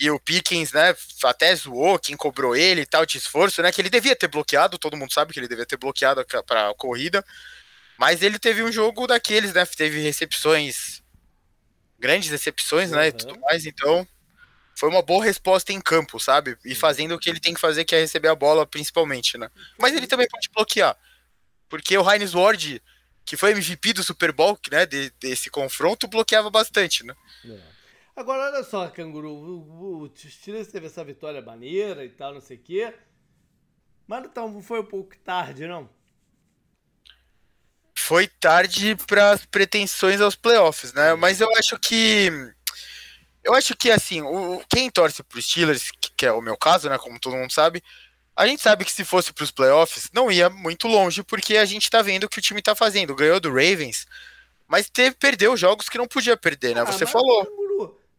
E 0.00 0.10
o 0.10 0.18
Pickens, 0.18 0.72
né, 0.72 0.96
até 1.22 1.54
zoou 1.54 1.96
quem 1.96 2.16
cobrou 2.16 2.56
ele 2.56 2.80
e 2.80 2.86
tal 2.86 3.06
de 3.06 3.18
esforço, 3.18 3.62
né, 3.62 3.70
que 3.70 3.80
ele 3.80 3.90
devia 3.90 4.16
ter 4.16 4.26
bloqueado, 4.26 4.76
todo 4.76 4.96
mundo 4.96 5.12
sabe 5.12 5.32
que 5.32 5.38
ele 5.38 5.46
devia 5.46 5.64
ter 5.64 5.76
bloqueado 5.76 6.26
para 6.44 6.70
a 6.70 6.74
corrida, 6.74 7.24
mas 7.96 8.20
ele 8.20 8.36
teve 8.36 8.64
um 8.64 8.72
jogo 8.72 9.06
daqueles, 9.06 9.52
né, 9.52 9.64
teve 9.64 10.00
recepções, 10.00 11.01
grandes 12.02 12.28
recepções, 12.28 12.90
né, 12.90 13.08
e 13.08 13.12
tudo 13.12 13.38
mais, 13.40 13.64
então 13.64 14.06
foi 14.74 14.88
uma 14.88 15.00
boa 15.00 15.24
resposta 15.24 15.72
em 15.72 15.80
campo, 15.80 16.18
sabe? 16.18 16.58
E 16.64 16.74
fazendo 16.74 17.14
o 17.14 17.18
que 17.18 17.30
ele 17.30 17.38
tem 17.38 17.54
que 17.54 17.60
fazer, 17.60 17.84
que 17.84 17.94
é 17.94 18.00
receber 18.00 18.28
a 18.28 18.34
bola 18.34 18.66
principalmente, 18.66 19.38
né? 19.38 19.48
Mas 19.78 19.94
ele 19.94 20.08
também 20.08 20.26
pode 20.28 20.50
bloquear, 20.52 20.96
porque 21.68 21.96
o 21.96 22.10
Heinz 22.10 22.34
Ward, 22.34 22.82
que 23.24 23.36
foi 23.36 23.52
MVP 23.52 23.92
do 23.92 24.02
Super 24.02 24.32
Bowl, 24.32 24.58
né, 24.70 24.84
de, 24.84 25.10
desse 25.20 25.48
confronto, 25.48 26.08
bloqueava 26.08 26.50
bastante, 26.50 27.06
né? 27.06 27.14
É. 27.44 27.72
Agora, 28.16 28.52
olha 28.52 28.64
só, 28.64 28.88
Canguru, 28.88 29.30
o, 29.30 30.02
o 30.02 30.12
Steelers 30.14 30.68
teve 30.68 30.86
essa 30.86 31.04
vitória 31.04 31.40
maneira 31.40 32.04
e 32.04 32.10
tal, 32.10 32.34
não 32.34 32.40
sei 32.40 32.56
o 32.56 32.60
quê. 32.60 32.92
Mas 34.06 34.24
então 34.24 34.60
foi 34.60 34.80
um 34.80 34.84
pouco 34.84 35.16
tarde, 35.18 35.66
não? 35.66 35.88
Foi 38.06 38.26
tarde 38.26 38.96
para 39.06 39.30
as 39.30 39.44
pretensões 39.44 40.20
aos 40.20 40.36
playoffs, 40.36 40.92
né? 40.92 41.14
Mas 41.14 41.40
eu 41.40 41.48
acho 41.56 41.78
que. 41.78 42.30
Eu 43.42 43.54
acho 43.54 43.76
que, 43.76 43.90
assim, 43.90 44.22
o, 44.22 44.62
quem 44.68 44.88
torce 44.90 45.22
para 45.22 45.38
os 45.38 45.44
Steelers, 45.44 45.90
que 46.16 46.26
é 46.26 46.32
o 46.32 46.40
meu 46.40 46.56
caso, 46.56 46.88
né? 46.88 46.96
Como 46.98 47.18
todo 47.18 47.36
mundo 47.36 47.52
sabe, 47.52 47.82
a 48.36 48.46
gente 48.46 48.62
sabe 48.62 48.84
que 48.84 48.92
se 48.92 49.04
fosse 49.04 49.32
para 49.32 49.42
os 49.44 49.50
playoffs, 49.50 50.10
não 50.12 50.30
ia 50.30 50.48
muito 50.48 50.86
longe, 50.86 51.22
porque 51.22 51.56
a 51.56 51.64
gente 51.64 51.90
tá 51.90 52.02
vendo 52.02 52.24
o 52.24 52.28
que 52.28 52.38
o 52.38 52.42
time 52.42 52.62
tá 52.62 52.74
fazendo. 52.74 53.16
Ganhou 53.16 53.40
do 53.40 53.48
Ravens, 53.48 54.06
mas 54.68 54.88
teve, 54.88 55.16
perdeu 55.16 55.56
jogos 55.56 55.88
que 55.88 55.98
não 55.98 56.06
podia 56.06 56.36
perder, 56.36 56.74
né? 56.74 56.82
Ah, 56.82 56.84
Você 56.84 57.04
falou 57.04 57.62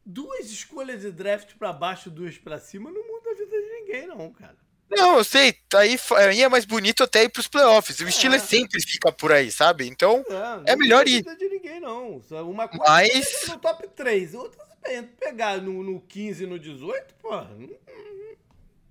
duas 0.05 0.51
escolhas 0.51 1.01
de 1.01 1.11
draft 1.11 1.55
para 1.55 1.71
baixo, 1.71 2.09
duas 2.09 2.37
para 2.37 2.59
cima, 2.59 2.91
não 2.91 3.07
muda 3.07 3.31
a 3.31 3.33
vida 3.33 3.61
de 3.61 3.69
ninguém, 3.69 4.07
não, 4.07 4.31
cara. 4.33 4.57
Não, 4.89 5.17
eu 5.17 5.23
sei, 5.23 5.53
tá 5.67 5.79
aí, 5.79 5.99
aí 6.17 6.43
é 6.43 6.49
mais 6.49 6.65
bonito 6.65 7.03
até 7.03 7.23
ir 7.23 7.29
pros 7.29 7.47
playoffs. 7.47 7.99
O 7.99 8.07
é. 8.07 8.11
Steelers 8.11 8.43
sempre 8.43 8.79
fica 8.81 9.11
por 9.11 9.31
aí, 9.31 9.51
sabe? 9.51 9.87
Então 9.87 10.23
é, 10.65 10.73
é 10.73 10.75
melhor 10.75 11.07
ir. 11.07 11.25
Não 11.25 11.35
de 11.35 11.49
ninguém, 11.49 11.79
não. 11.79 12.21
Uma 12.43 12.67
coisa 12.67 12.83
Mas... 12.85 13.47
no 13.47 13.57
top 13.57 13.87
3, 13.95 14.35
outra 14.35 14.63
pegar 15.19 15.61
no, 15.61 15.83
no 15.83 16.01
15 16.01 16.45
no 16.45 16.59
18, 16.59 17.15
porra, 17.15 17.49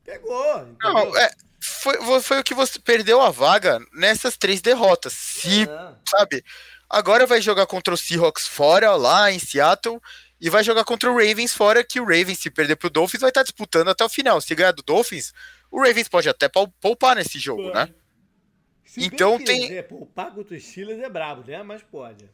pegou. 0.05 0.59
Entendeu? 0.63 0.77
Não, 0.83 1.17
é, 1.17 1.31
foi, 1.61 2.21
foi 2.21 2.41
o 2.41 2.45
que 2.45 2.55
você 2.55 2.79
perdeu 2.79 3.21
a 3.21 3.31
vaga 3.31 3.79
nessas 3.93 4.37
três 4.37 4.61
derrotas. 4.61 5.13
Se, 5.13 5.65
é. 5.65 5.95
sabe? 6.09 6.45
Agora 6.89 7.27
vai 7.27 7.41
jogar 7.41 7.67
contra 7.67 7.95
o 7.95 7.97
Seahawks 7.97 8.47
fora, 8.47 8.95
lá 8.97 9.31
em 9.31 9.39
Seattle, 9.39 10.01
e 10.41 10.51
vai 10.51 10.65
jogar 10.65 10.85
contra 10.85 11.11
o 11.11 11.15
Ravens 11.17 11.55
fora, 11.55 11.85
que 11.85 12.01
o 12.01 12.05
Ravens, 12.05 12.39
se 12.39 12.51
perder 12.51 12.77
pro 12.77 12.91
Dolphins, 12.91 13.21
vai 13.21 13.31
estar 13.31 13.43
disputando 13.43 13.89
até 13.89 14.05
o 14.05 14.09
final. 14.09 14.41
Se 14.41 14.55
ganhar 14.55 14.73
do 14.73 14.83
Dolphins, 14.83 15.33
o 15.73 15.83
Ravens 15.83 16.07
pode 16.07 16.29
até 16.29 16.49
poupar 16.49 17.17
nesse 17.17 17.39
jogo, 17.39 17.73
né? 17.73 17.89
Se 18.85 19.03
então 19.07 19.43
tem. 19.43 19.83
poupar 19.85 20.33
contra 20.35 20.55
os 20.55 20.63
Steelers 20.63 21.01
é 21.01 21.09
brabo, 21.09 21.43
né? 21.51 21.63
Mas 21.63 21.83
pode. 21.83 22.29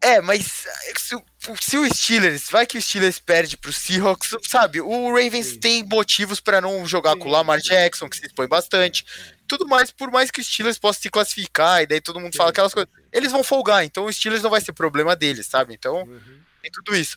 É, 0.00 0.20
mas 0.20 0.66
se, 0.96 1.16
se, 1.60 1.78
o 1.78 1.92
Steelers, 1.92 2.50
vai 2.50 2.66
que 2.66 2.76
o 2.78 2.82
Steelers 2.82 3.18
perde 3.18 3.56
pro 3.56 3.72
Seahawks, 3.72 4.36
sabe? 4.42 4.80
O 4.80 5.08
Ravens 5.08 5.46
Sim. 5.46 5.58
tem 5.58 5.82
motivos 5.82 6.40
para 6.40 6.60
não 6.60 6.86
jogar 6.86 7.14
Sim. 7.14 7.20
com 7.20 7.28
o 7.28 7.32
Lamar 7.32 7.58
Jackson, 7.58 8.08
que 8.08 8.18
se 8.18 8.26
expõe 8.26 8.46
bastante. 8.46 9.04
Tudo 9.48 9.66
mais, 9.66 9.90
por 9.90 10.10
mais 10.12 10.30
que 10.30 10.40
o 10.40 10.44
Steelers 10.44 10.78
possa 10.78 11.00
se 11.00 11.10
classificar, 11.10 11.82
e 11.82 11.86
daí 11.86 12.00
todo 12.00 12.20
mundo 12.20 12.32
Sim. 12.32 12.38
fala 12.38 12.50
aquelas 12.50 12.74
coisas. 12.74 12.92
Eles 13.10 13.32
vão 13.32 13.42
folgar, 13.42 13.82
então 13.82 14.04
o 14.04 14.12
Steelers 14.12 14.42
não 14.42 14.50
vai 14.50 14.60
ser 14.60 14.72
problema 14.72 15.16
deles, 15.16 15.46
sabe? 15.46 15.74
Então, 15.74 16.02
uhum. 16.02 16.40
tem 16.62 16.70
tudo 16.70 16.94
isso. 16.94 17.16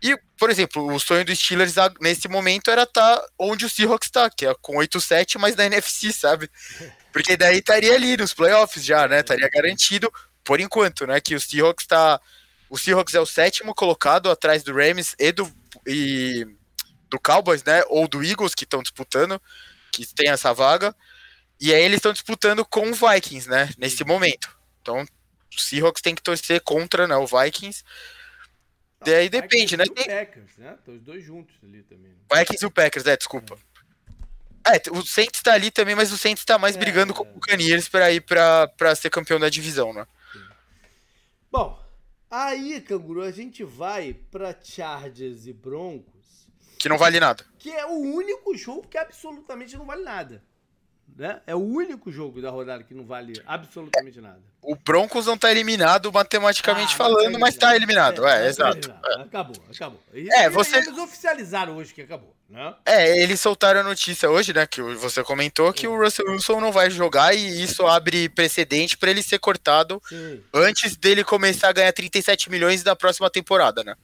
E, 0.00 0.16
por 0.38 0.48
exemplo, 0.48 0.94
o 0.94 1.00
sonho 1.00 1.24
dos 1.24 1.38
Steelers 1.38 1.74
nesse 2.00 2.28
momento 2.28 2.70
era 2.70 2.84
estar 2.84 3.16
tá 3.16 3.28
onde 3.38 3.66
o 3.66 3.68
Seahawks 3.68 4.06
está, 4.06 4.30
que 4.30 4.46
é 4.46 4.54
com 4.60 4.76
8-7, 4.76 5.38
mas 5.38 5.56
na 5.56 5.66
NFC, 5.66 6.12
sabe? 6.12 6.50
Porque 7.12 7.36
daí 7.36 7.58
estaria 7.58 7.94
ali 7.94 8.16
nos 8.16 8.32
playoffs 8.32 8.84
já, 8.84 9.08
né? 9.08 9.20
Estaria 9.20 9.48
garantido, 9.52 10.12
por 10.44 10.60
enquanto, 10.60 11.06
né? 11.06 11.20
Que 11.20 11.34
o 11.34 11.40
Seahawks 11.40 11.84
está. 11.84 12.20
O 12.70 12.78
Seahawks 12.78 13.14
é 13.14 13.20
o 13.20 13.26
sétimo 13.26 13.74
colocado 13.74 14.30
atrás 14.30 14.62
do 14.62 14.74
Rams 14.74 15.16
e 15.18 15.32
do, 15.32 15.50
e 15.86 16.46
do 17.10 17.18
Cowboys, 17.18 17.64
né? 17.64 17.82
Ou 17.88 18.06
do 18.06 18.22
Eagles, 18.22 18.54
que 18.54 18.64
estão 18.64 18.82
disputando, 18.82 19.40
que 19.90 20.06
tem 20.14 20.30
essa 20.30 20.52
vaga. 20.52 20.94
E 21.60 21.74
aí 21.74 21.82
eles 21.82 21.96
estão 21.96 22.12
disputando 22.12 22.64
com 22.64 22.88
o 22.88 22.94
Vikings, 22.94 23.48
né? 23.48 23.70
Nesse 23.76 24.04
momento. 24.04 24.48
Então, 24.80 25.02
o 25.02 25.60
Seahawks 25.60 26.02
tem 26.02 26.14
que 26.14 26.22
torcer 26.22 26.60
contra 26.60 27.08
né, 27.08 27.16
o 27.16 27.26
Vikings. 27.26 27.82
Daí 29.04 29.28
depende, 29.28 29.76
né? 29.76 29.84
Tem... 29.84 30.06
Packers, 30.06 30.56
né? 30.56 30.74
Estão 30.78 30.94
os 30.94 31.02
dois 31.02 31.24
juntos 31.24 31.54
ali 31.62 31.82
também. 31.82 32.12
O 32.30 32.36
Vikings 32.36 32.64
e 32.64 32.66
o 32.66 32.70
Packers, 32.70 33.06
é, 33.06 33.16
desculpa. 33.16 33.58
É, 34.66 34.76
é 34.76 34.90
o 34.90 35.04
Saints 35.04 35.40
tá 35.40 35.52
ali 35.52 35.70
também, 35.70 35.94
mas 35.94 36.12
o 36.12 36.18
Saints 36.18 36.44
tá 36.44 36.58
mais 36.58 36.76
é, 36.76 36.78
brigando 36.78 37.12
é. 37.12 37.16
com 37.16 37.22
o 37.22 37.40
Caniers 37.40 37.88
para 37.88 38.10
ir 38.12 38.20
pra, 38.20 38.68
pra 38.68 38.94
ser 38.94 39.10
campeão 39.10 39.38
da 39.38 39.48
divisão, 39.48 39.92
né? 39.92 40.06
Sim. 40.32 40.40
Bom, 41.50 41.80
aí, 42.30 42.80
Canguru, 42.80 43.22
a 43.22 43.30
gente 43.30 43.64
vai 43.64 44.14
pra 44.14 44.54
Chargers 44.62 45.46
e 45.46 45.52
Broncos. 45.52 46.48
Que 46.78 46.88
não 46.88 46.98
vale 46.98 47.18
nada. 47.18 47.44
Que 47.58 47.70
é 47.70 47.86
o 47.86 47.98
único 47.98 48.56
jogo 48.56 48.86
que 48.86 48.98
absolutamente 48.98 49.76
não 49.76 49.86
vale 49.86 50.02
nada. 50.02 50.44
Né? 51.18 51.40
É 51.48 51.54
o 51.54 51.58
único 51.58 52.12
jogo 52.12 52.40
da 52.40 52.48
rodada 52.48 52.84
que 52.84 52.94
não 52.94 53.04
vale 53.04 53.42
absolutamente 53.44 54.20
nada. 54.20 54.38
O 54.62 54.76
Broncos 54.76 55.26
não 55.26 55.34
está 55.34 55.50
eliminado 55.50 56.12
matematicamente 56.12 56.94
ah, 56.94 56.96
falando, 56.96 57.32
tá 57.32 57.38
mas 57.40 57.54
está 57.54 57.74
eliminado. 57.74 58.24
É, 58.24 58.42
é, 58.42 58.46
é 58.46 58.48
exato. 58.48 58.94
É. 59.04 59.22
Acabou, 59.22 59.56
acabou. 59.68 60.00
E, 60.14 60.32
é, 60.32 60.48
você... 60.48 60.76
Eles 60.76 60.96
oficializaram 60.96 61.76
hoje 61.76 61.92
que 61.92 62.02
acabou. 62.02 62.32
Né? 62.48 62.72
É, 62.86 63.20
eles 63.20 63.40
soltaram 63.40 63.80
a 63.80 63.82
notícia 63.82 64.30
hoje, 64.30 64.52
né? 64.52 64.64
Que 64.64 64.80
você 64.80 65.24
comentou 65.24 65.72
que 65.72 65.88
o 65.88 66.00
Russell 66.00 66.30
Wilson 66.30 66.60
não 66.60 66.70
vai 66.70 66.88
jogar 66.88 67.34
e 67.34 67.64
isso 67.64 67.84
abre 67.84 68.28
precedente 68.28 68.96
para 68.96 69.10
ele 69.10 69.22
ser 69.22 69.40
cortado 69.40 70.00
Sim. 70.08 70.40
antes 70.54 70.96
dele 70.96 71.24
começar 71.24 71.70
a 71.70 71.72
ganhar 71.72 71.92
37 71.92 72.48
milhões 72.48 72.84
da 72.84 72.94
próxima 72.94 73.28
temporada, 73.28 73.82
né? 73.82 73.96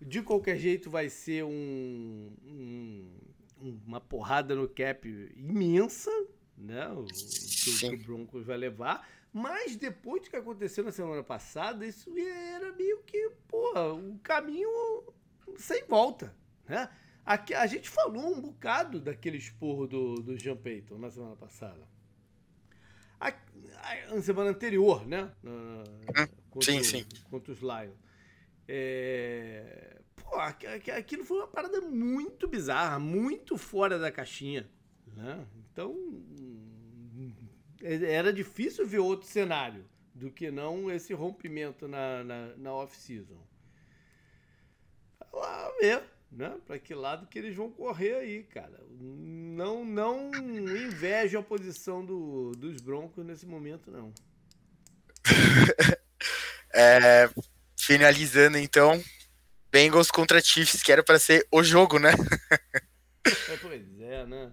De 0.00 0.20
qualquer 0.20 0.56
jeito, 0.56 0.90
vai 0.90 1.08
ser 1.08 1.44
um, 1.44 2.32
um 2.44 3.17
uma 3.60 4.00
porrada 4.00 4.54
no 4.54 4.68
cap 4.68 5.08
imensa, 5.36 6.10
né? 6.56 6.88
O, 6.88 7.04
que, 7.04 7.86
o 7.86 7.98
Broncos 7.98 8.44
vai 8.44 8.56
levar. 8.56 9.08
Mas 9.32 9.76
depois 9.76 10.22
do 10.22 10.30
que 10.30 10.36
aconteceu 10.36 10.84
na 10.84 10.90
semana 10.90 11.22
passada, 11.22 11.86
isso 11.86 12.10
era 12.18 12.72
meio 12.72 13.02
que, 13.02 13.30
porra, 13.46 13.92
um 13.92 14.16
caminho 14.18 14.68
sem 15.56 15.84
volta, 15.84 16.34
né? 16.66 16.88
Aqui, 17.24 17.52
a 17.52 17.66
gente 17.66 17.90
falou 17.90 18.26
um 18.26 18.40
bocado 18.40 18.98
daquele 18.98 19.36
esporro 19.36 19.86
do, 19.86 20.14
do 20.14 20.38
Jean 20.38 20.56
Payton 20.56 20.96
na 20.96 21.10
semana 21.10 21.36
passada. 21.36 21.86
A, 23.20 23.28
a, 23.28 24.14
na 24.14 24.22
semana 24.22 24.50
anterior, 24.50 25.06
né? 25.06 25.30
Na, 25.42 25.50
uhum. 25.50 26.28
contra, 26.48 26.72
sim, 26.72 26.82
sim. 26.82 27.06
Contra 27.28 27.52
os 27.52 27.60
Lions. 27.60 27.98
É, 28.66 30.00
pô, 30.28 30.38
aquilo 30.92 31.24
foi 31.24 31.38
uma 31.38 31.48
parada 31.48 31.80
muito 31.80 32.46
bizarra, 32.46 32.98
muito 32.98 33.56
fora 33.56 33.98
da 33.98 34.10
caixinha. 34.10 34.68
Né? 35.16 35.46
Então, 35.72 35.96
é, 37.82 38.12
era 38.12 38.32
difícil 38.32 38.86
ver 38.86 38.98
outro 38.98 39.28
cenário 39.28 39.84
do 40.14 40.30
que 40.30 40.50
não 40.50 40.90
esse 40.90 41.12
rompimento 41.14 41.86
na, 41.86 42.24
na, 42.24 42.56
na 42.56 42.72
off-season. 42.72 43.40
Lá 45.32 45.72
ver, 45.80 46.02
né? 46.30 46.58
Para 46.66 46.78
que 46.78 46.94
lado 46.94 47.26
que 47.26 47.38
eles 47.38 47.54
vão 47.54 47.70
correr 47.70 48.14
aí, 48.14 48.42
cara. 48.42 48.80
Não, 48.90 49.84
não 49.84 50.30
invejo 50.34 51.38
a 51.38 51.42
posição 51.42 52.04
do, 52.04 52.52
dos 52.52 52.80
Broncos 52.80 53.24
nesse 53.24 53.46
momento, 53.46 53.90
não. 53.90 54.12
é, 56.74 57.30
finalizando 57.76 58.58
então, 58.58 59.02
Bengals 59.70 60.10
contra 60.10 60.40
Chiefs, 60.40 60.82
que 60.82 60.92
era 60.92 61.02
para 61.02 61.18
ser 61.18 61.46
o 61.50 61.62
jogo, 61.62 61.98
né? 61.98 62.12
é, 63.26 63.56
pois 63.56 63.82
é, 64.00 64.26
né? 64.26 64.50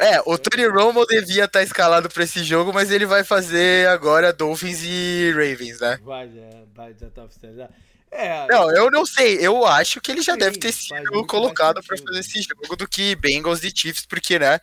É, 0.00 0.20
o 0.24 0.38
Tony 0.38 0.66
Romo 0.68 1.04
devia 1.06 1.44
estar 1.44 1.58
tá 1.58 1.62
escalado 1.62 2.08
para 2.08 2.22
esse 2.22 2.44
jogo, 2.44 2.72
mas 2.72 2.90
ele 2.92 3.04
vai 3.04 3.24
fazer 3.24 3.88
agora 3.88 4.32
Dolphins 4.32 4.80
e 4.84 5.32
Ravens, 5.32 5.80
né? 5.80 5.98
Vai, 6.02 6.28
já, 6.28 6.64
vai, 6.72 6.94
já 6.94 7.10
tá 7.10 7.24
oficializado. 7.24 7.74
É, 8.10 8.46
não, 8.46 8.70
eu 8.70 8.90
não 8.90 9.04
sei. 9.04 9.38
Eu 9.40 9.66
acho 9.66 10.00
que 10.00 10.12
ele 10.12 10.22
já 10.22 10.34
sim, 10.34 10.38
deve 10.38 10.58
ter 10.58 10.72
sido 10.72 11.26
colocado 11.26 11.82
para 11.82 11.96
fazer 11.96 12.20
esse 12.20 12.42
jogo 12.42 12.76
do 12.76 12.88
que 12.88 13.16
Bengals 13.16 13.64
e 13.64 13.72
Chiefs, 13.74 14.06
porque, 14.06 14.38
né? 14.38 14.60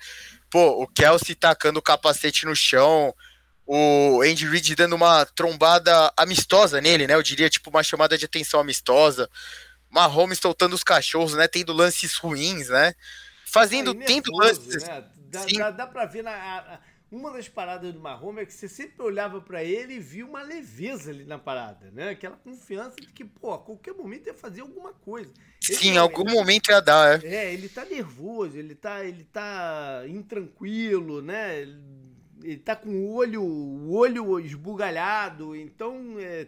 Pô, 0.50 0.82
o 0.82 0.88
Kelsey 0.88 1.36
tacando 1.36 1.80
o 1.80 1.84
capacete 1.84 2.46
no 2.46 2.56
chão, 2.56 3.14
o 3.66 4.22
Andy 4.22 4.48
Reid 4.48 4.76
dando 4.76 4.96
uma 4.96 5.26
trombada 5.26 6.14
amistosa 6.16 6.80
nele, 6.80 7.08
né? 7.08 7.14
Eu 7.14 7.24
diria, 7.24 7.50
tipo, 7.50 7.70
uma 7.70 7.84
chamada 7.84 8.18
de 8.18 8.26
atenção 8.26 8.60
amistosa. 8.60 9.30
Mahomes 9.96 10.40
soltando 10.40 10.74
os 10.74 10.84
cachorros, 10.84 11.34
né? 11.34 11.48
Tendo 11.48 11.72
lances 11.72 12.18
ruins, 12.18 12.68
né? 12.68 12.94
Fazendo, 13.46 13.92
Aí, 13.92 14.06
tendo 14.06 14.30
lances. 14.34 14.84
Né? 14.84 15.06
Dá, 15.30 15.46
dá, 15.46 15.72
dá, 15.72 15.88
pra 15.88 16.06
ver 16.06 16.22
na, 16.22 16.32
a, 16.32 16.80
uma 17.10 17.32
das 17.32 17.48
paradas 17.48 17.94
do 17.94 18.00
Mahomes 18.02 18.44
é 18.44 18.46
que 18.46 18.54
você 18.54 18.68
sempre 18.68 19.02
olhava 19.02 19.40
para 19.40 19.64
ele 19.64 19.94
e 19.94 20.00
via 20.00 20.26
uma 20.26 20.42
leveza 20.42 21.12
ali 21.12 21.24
na 21.24 21.40
parada, 21.40 21.90
né? 21.92 22.10
Aquela 22.10 22.36
confiança 22.36 22.98
de 22.98 23.08
que, 23.08 23.24
pô, 23.24 23.54
a 23.54 23.60
qualquer 23.60 23.94
momento 23.94 24.28
ia 24.28 24.34
fazer 24.34 24.62
alguma 24.62 24.92
coisa. 24.92 25.32
Sim, 25.62 25.92
em 25.92 25.98
algum 25.98 26.30
momento 26.30 26.70
ia 26.70 26.82
dar, 26.82 27.24
é. 27.24 27.28
É, 27.28 27.54
ele 27.54 27.70
tá 27.70 27.86
nervoso, 27.86 28.58
ele 28.58 28.76
tá, 28.76 29.06
ele 29.06 29.24
tá 29.24 30.04
intranquilo, 30.08 31.22
né? 31.22 31.62
Ele 32.44 32.58
tá 32.58 32.76
com 32.76 32.90
o 32.90 33.14
olho, 33.14 33.42
o 33.42 33.94
olho 33.94 34.40
esbugalhado, 34.42 35.56
então 35.56 36.18
é, 36.20 36.48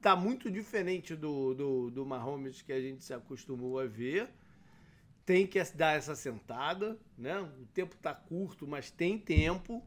tá 0.00 0.16
muito 0.16 0.50
diferente 0.50 1.14
do, 1.14 1.54
do, 1.54 1.90
do 1.90 2.06
Mahomes 2.06 2.62
que 2.62 2.72
a 2.72 2.80
gente 2.80 3.04
se 3.04 3.12
acostumou 3.12 3.78
a 3.78 3.86
ver 3.86 4.28
tem 5.24 5.46
que 5.46 5.62
dar 5.74 5.96
essa 5.96 6.16
sentada, 6.16 6.98
né? 7.16 7.40
O 7.40 7.66
tempo 7.66 7.96
tá 7.96 8.12
curto, 8.12 8.66
mas 8.66 8.90
tem 8.90 9.16
tempo 9.16 9.80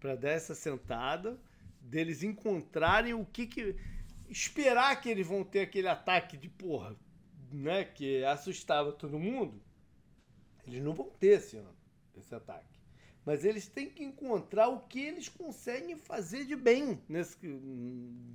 para 0.00 0.16
dar 0.16 0.30
essa 0.30 0.54
sentada, 0.54 1.38
deles 1.78 2.22
encontrarem 2.22 3.12
o 3.12 3.24
que 3.24 3.46
que 3.46 3.76
esperar 4.30 4.98
que 5.00 5.10
eles 5.10 5.26
vão 5.26 5.44
ter 5.44 5.60
aquele 5.60 5.88
ataque 5.88 6.38
de 6.38 6.48
porra, 6.48 6.96
né, 7.52 7.84
que 7.84 8.24
assustava 8.24 8.92
todo 8.92 9.18
mundo. 9.18 9.62
Eles 10.66 10.82
não 10.82 10.94
vão 10.94 11.10
ter 11.20 11.38
esse 11.38 11.58
ano 11.58 11.76
esse 12.16 12.34
ataque. 12.34 12.71
Mas 13.24 13.44
eles 13.44 13.68
têm 13.68 13.88
que 13.88 14.02
encontrar 14.02 14.68
o 14.68 14.80
que 14.80 15.00
eles 15.00 15.28
conseguem 15.28 15.96
fazer 15.96 16.44
de 16.44 16.56
bem 16.56 17.00
nesse, 17.08 17.36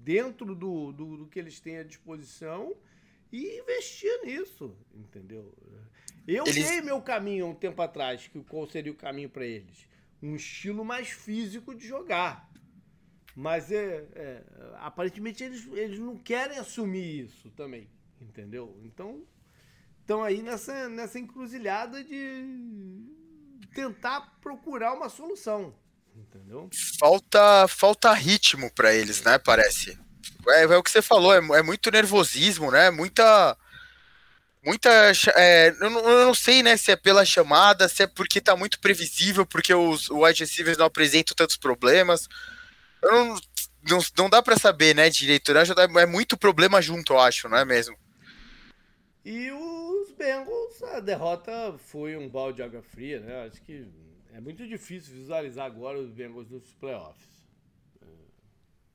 dentro 0.04 0.56
do, 0.56 0.94
do, 0.94 1.18
do 1.18 1.28
que 1.28 1.38
eles 1.38 1.60
têm 1.60 1.80
à 1.80 1.84
disposição 1.84 2.74
e 3.32 3.60
investir 3.60 4.24
nisso, 4.24 4.74
entendeu? 4.96 5.54
Eu 6.26 6.46
eles... 6.46 6.70
dei 6.70 6.82
meu 6.82 7.02
caminho 7.02 7.46
há 7.46 7.50
um 7.50 7.56
tempo 7.56 7.82
atrás, 7.82 8.28
que 8.28 8.42
qual 8.44 8.66
seria 8.70 8.92
o 8.92 8.96
caminho 8.96 9.30
para 9.30 9.46
eles? 9.46 9.88
Um 10.22 10.36
estilo 10.36 10.86
mais 10.86 11.10
físico 11.10 11.76
de 11.76 11.86
jogar. 11.86 12.50
Mas 13.36 13.72
é, 13.72 14.08
é, 14.16 14.44
aparentemente 14.78 15.44
eles, 15.44 15.68
eles 15.74 16.00
não 16.00 16.18
querem 16.18 16.58
assumir 16.58 17.26
isso 17.26 17.52
também, 17.52 17.88
entendeu? 18.20 18.80
Então 18.84 19.24
estão 20.00 20.24
aí 20.24 20.42
nessa, 20.42 20.90
nessa 20.90 21.20
encruzilhada 21.20 22.04
de 22.04 23.17
tentar 23.74 24.22
procurar 24.42 24.94
uma 24.94 25.10
solução, 25.10 25.74
entendeu? 26.16 26.70
Falta, 27.00 27.68
falta 27.68 28.14
ritmo 28.14 28.72
para 28.74 28.94
eles, 28.94 29.22
né? 29.24 29.38
Parece. 29.38 29.98
É, 30.50 30.64
é, 30.64 30.78
o 30.78 30.84
que 30.84 30.92
você 30.92 31.02
falou, 31.02 31.34
é, 31.34 31.60
é 31.60 31.64
muito 31.64 31.92
nervosismo, 31.92 32.72
né? 32.72 32.90
Muita 32.90 33.58
muita. 34.68 34.90
É, 35.36 35.70
eu, 35.70 35.90
não, 35.90 36.00
eu, 36.02 36.26
não, 36.26 36.34
sei, 36.34 36.62
né, 36.62 36.76
se 36.76 36.92
é 36.92 36.96
pela 36.96 37.24
chamada, 37.24 37.88
se 37.88 38.04
é 38.04 38.08
porque 38.08 38.42
tá 38.42 38.56
muito 38.56 38.80
previsível, 38.80 39.46
porque 39.46 39.74
os, 39.74 40.10
o 40.10 40.26
wide 40.26 40.44
receivers 40.44 40.78
não 40.78 40.86
apresentam 40.86 41.36
tantos 41.36 41.56
problemas. 41.56 42.28
Eu 43.02 43.12
não, 43.12 43.40
não, 43.90 44.00
não 44.18 44.30
dá 44.30 44.42
para 44.42 44.58
saber, 44.58 44.94
né, 44.94 45.10
direito. 45.10 45.54
Né? 45.54 45.62
É 46.00 46.06
muito 46.06 46.38
problema 46.38 46.82
junto, 46.82 47.14
eu 47.14 47.20
acho, 47.20 47.48
não 47.48 47.58
é 47.58 47.64
mesmo? 47.64 47.98
E 49.24 49.52
os 49.52 49.67
Bengals, 50.18 50.84
a 50.84 51.00
derrota 51.00 51.76
foi 51.78 52.18
um 52.18 52.28
balde 52.28 52.58
de 52.58 52.64
água 52.64 52.82
fria, 52.82 53.20
né? 53.20 53.46
Acho 53.46 53.62
que 53.62 53.88
é 54.34 54.42
muito 54.42 54.68
difícil 54.68 55.14
visualizar 55.14 55.66
agora 55.66 56.00
os 56.00 56.10
Bengals 56.10 56.50
nos 56.50 56.74
playoffs. 56.74 57.38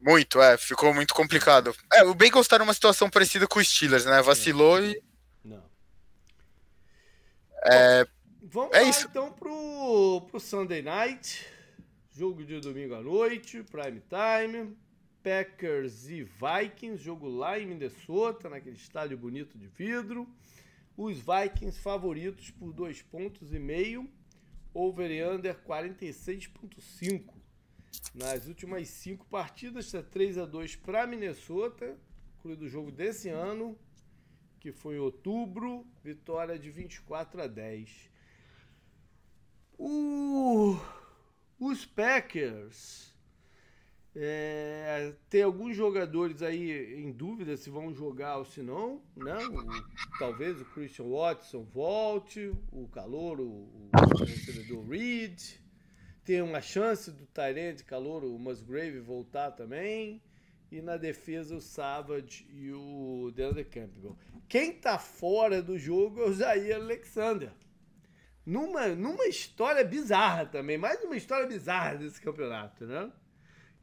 Muito, 0.00 0.42
é, 0.42 0.56
ficou 0.56 0.92
muito 0.92 1.14
complicado. 1.14 1.74
É, 1.92 2.02
o 2.04 2.14
Bengals 2.14 2.48
tá 2.48 2.58
numa 2.58 2.74
situação 2.74 3.08
parecida 3.08 3.46
com 3.46 3.60
os 3.60 3.68
Steelers, 3.68 4.04
né? 4.04 4.20
Vacilou 4.20 4.78
é. 4.78 4.90
e 4.90 5.02
não. 5.44 5.62
É, 7.64 8.06
Vamos 8.42 8.76
é 8.76 8.80
lá 8.80 8.88
isso. 8.88 9.06
então 9.08 9.32
pro, 9.32 10.26
pro 10.28 10.40
Sunday 10.40 10.82
Night. 10.82 11.46
Jogo 12.10 12.44
de 12.44 12.60
domingo 12.60 12.94
à 12.94 13.00
noite, 13.00 13.62
prime 13.62 14.02
time. 14.08 14.76
Packers 15.22 16.08
e 16.10 16.24
Vikings, 16.24 17.02
jogo 17.02 17.28
lá 17.28 17.58
em 17.58 17.66
Minnesota, 17.66 18.48
naquele 18.48 18.76
estádio 18.76 19.16
bonito 19.16 19.56
de 19.56 19.68
vidro. 19.68 20.28
Os 20.96 21.18
Vikings 21.18 21.78
favoritos 21.80 22.50
por 22.50 22.72
dois 22.72 23.02
pontos 23.02 23.52
e 23.52 23.58
meio. 23.58 24.08
Over 24.74 25.10
e 25.10 25.22
under 25.24 25.54
46.5. 25.62 27.34
Nas 28.14 28.46
últimas 28.46 28.88
cinco 28.88 29.26
partidas, 29.26 29.86
está 29.86 30.02
3 30.02 30.38
a 30.38 30.46
2 30.46 30.76
para 30.76 31.06
Minnesota, 31.06 31.98
incluído 32.38 32.64
o 32.64 32.68
jogo 32.68 32.90
desse 32.90 33.28
ano 33.28 33.78
que 34.62 34.70
foi 34.70 34.96
outubro, 34.96 35.84
vitória 36.04 36.56
de 36.56 36.70
24 36.70 37.42
a 37.42 37.46
10. 37.48 38.10
O, 39.76 40.76
os 41.58 41.84
Packers 41.84 43.11
é, 44.14 45.14
tem 45.30 45.42
alguns 45.42 45.74
jogadores 45.74 46.42
aí 46.42 47.00
em 47.02 47.10
dúvida 47.10 47.56
se 47.56 47.70
vão 47.70 47.94
jogar 47.94 48.36
ou 48.36 48.44
se 48.44 48.60
não, 48.60 49.00
né? 49.16 49.38
O, 49.46 50.18
talvez 50.18 50.60
o 50.60 50.66
Christian 50.66 51.06
Watson 51.06 51.64
volte, 51.64 52.52
o 52.70 52.86
calor, 52.88 53.40
o, 53.40 53.44
o 53.44 53.90
recebedor 54.18 54.86
Reed. 54.86 55.40
Tem 56.24 56.42
uma 56.42 56.60
chance 56.60 57.10
do 57.10 57.26
Tyrant 57.26 57.82
calor, 57.84 58.22
o 58.22 58.38
Musgrave 58.38 59.00
voltar 59.00 59.50
também. 59.52 60.22
E 60.70 60.80
na 60.80 60.96
defesa 60.96 61.56
o 61.56 61.60
Savage 61.60 62.46
e 62.50 62.70
o 62.72 63.30
DeAndre 63.34 63.64
Campbell. 63.64 64.16
Quem 64.48 64.72
tá 64.72 64.98
fora 64.98 65.62
do 65.62 65.78
jogo 65.78 66.20
é 66.20 66.26
o 66.26 66.32
Jair 66.32 66.76
Alexander. 66.76 67.50
Numa, 68.44 68.88
numa 68.88 69.26
história 69.26 69.84
bizarra 69.84 70.46
também, 70.46 70.76
mais 70.76 71.02
uma 71.02 71.16
história 71.16 71.46
bizarra 71.46 71.96
desse 71.96 72.20
campeonato, 72.20 72.86
né? 72.86 73.10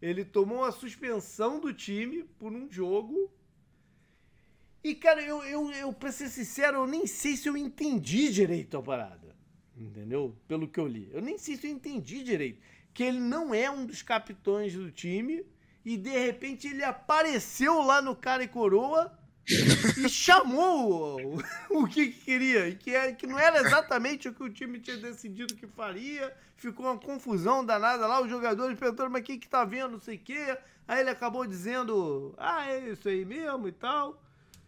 Ele 0.01 0.23
tomou 0.23 0.59
uma 0.59 0.71
suspensão 0.71 1.59
do 1.59 1.73
time 1.73 2.23
por 2.37 2.53
um 2.53 2.71
jogo. 2.71 3.31
E, 4.83 4.95
cara, 4.95 5.21
eu, 5.21 5.43
eu, 5.43 5.71
eu 5.71 5.93
pra 5.93 6.11
ser 6.11 6.29
sincero, 6.29 6.77
eu 6.77 6.87
nem 6.87 7.05
sei 7.05 7.35
se 7.35 7.49
eu 7.49 7.57
entendi 7.57 8.31
direito 8.31 8.77
a 8.77 8.81
parada. 8.81 9.35
Entendeu? 9.75 10.35
Pelo 10.47 10.67
que 10.67 10.79
eu 10.79 10.87
li. 10.87 11.09
Eu 11.11 11.21
nem 11.21 11.37
sei 11.37 11.57
se 11.57 11.67
eu 11.67 11.71
entendi 11.71 12.23
direito. 12.23 12.61
Que 12.93 13.03
ele 13.03 13.19
não 13.19 13.53
é 13.53 13.69
um 13.69 13.85
dos 13.85 14.01
capitões 14.01 14.73
do 14.73 14.91
time 14.91 15.45
e 15.85 15.97
de 15.97 16.09
repente 16.09 16.67
ele 16.67 16.83
apareceu 16.83 17.81
lá 17.81 18.01
no 18.01 18.15
cara 18.15 18.43
e 18.43 18.47
coroa 18.47 19.17
e 19.97 20.09
chamou 20.09 21.41
o, 21.69 21.87
que 21.87 22.09
queria, 22.09 22.73
que, 22.75 22.93
era, 22.93 23.13
que 23.13 23.25
não 23.25 23.39
era 23.39 23.59
exatamente 23.59 24.29
o 24.29 24.33
que 24.33 24.43
o 24.43 24.49
time 24.49 24.79
tinha 24.79 24.97
decidido 24.97 25.55
que 25.55 25.67
faria. 25.67 26.33
Ficou 26.55 26.85
uma 26.85 26.99
confusão 26.99 27.65
danada 27.65 28.05
lá, 28.05 28.21
os 28.21 28.29
jogadores 28.29 28.77
perguntando, 28.77 29.09
mas 29.09 29.23
quem 29.23 29.39
que 29.39 29.47
tá 29.47 29.65
vendo, 29.65 29.93
não 29.93 29.99
sei 29.99 30.17
o 30.17 30.19
quê. 30.19 30.57
Aí 30.87 31.01
ele 31.01 31.09
acabou 31.09 31.47
dizendo, 31.47 32.35
ah, 32.37 32.69
é 32.69 32.79
isso 32.89 33.07
aí 33.07 33.25
mesmo 33.25 33.67
e 33.67 33.71
tal. 33.71 34.21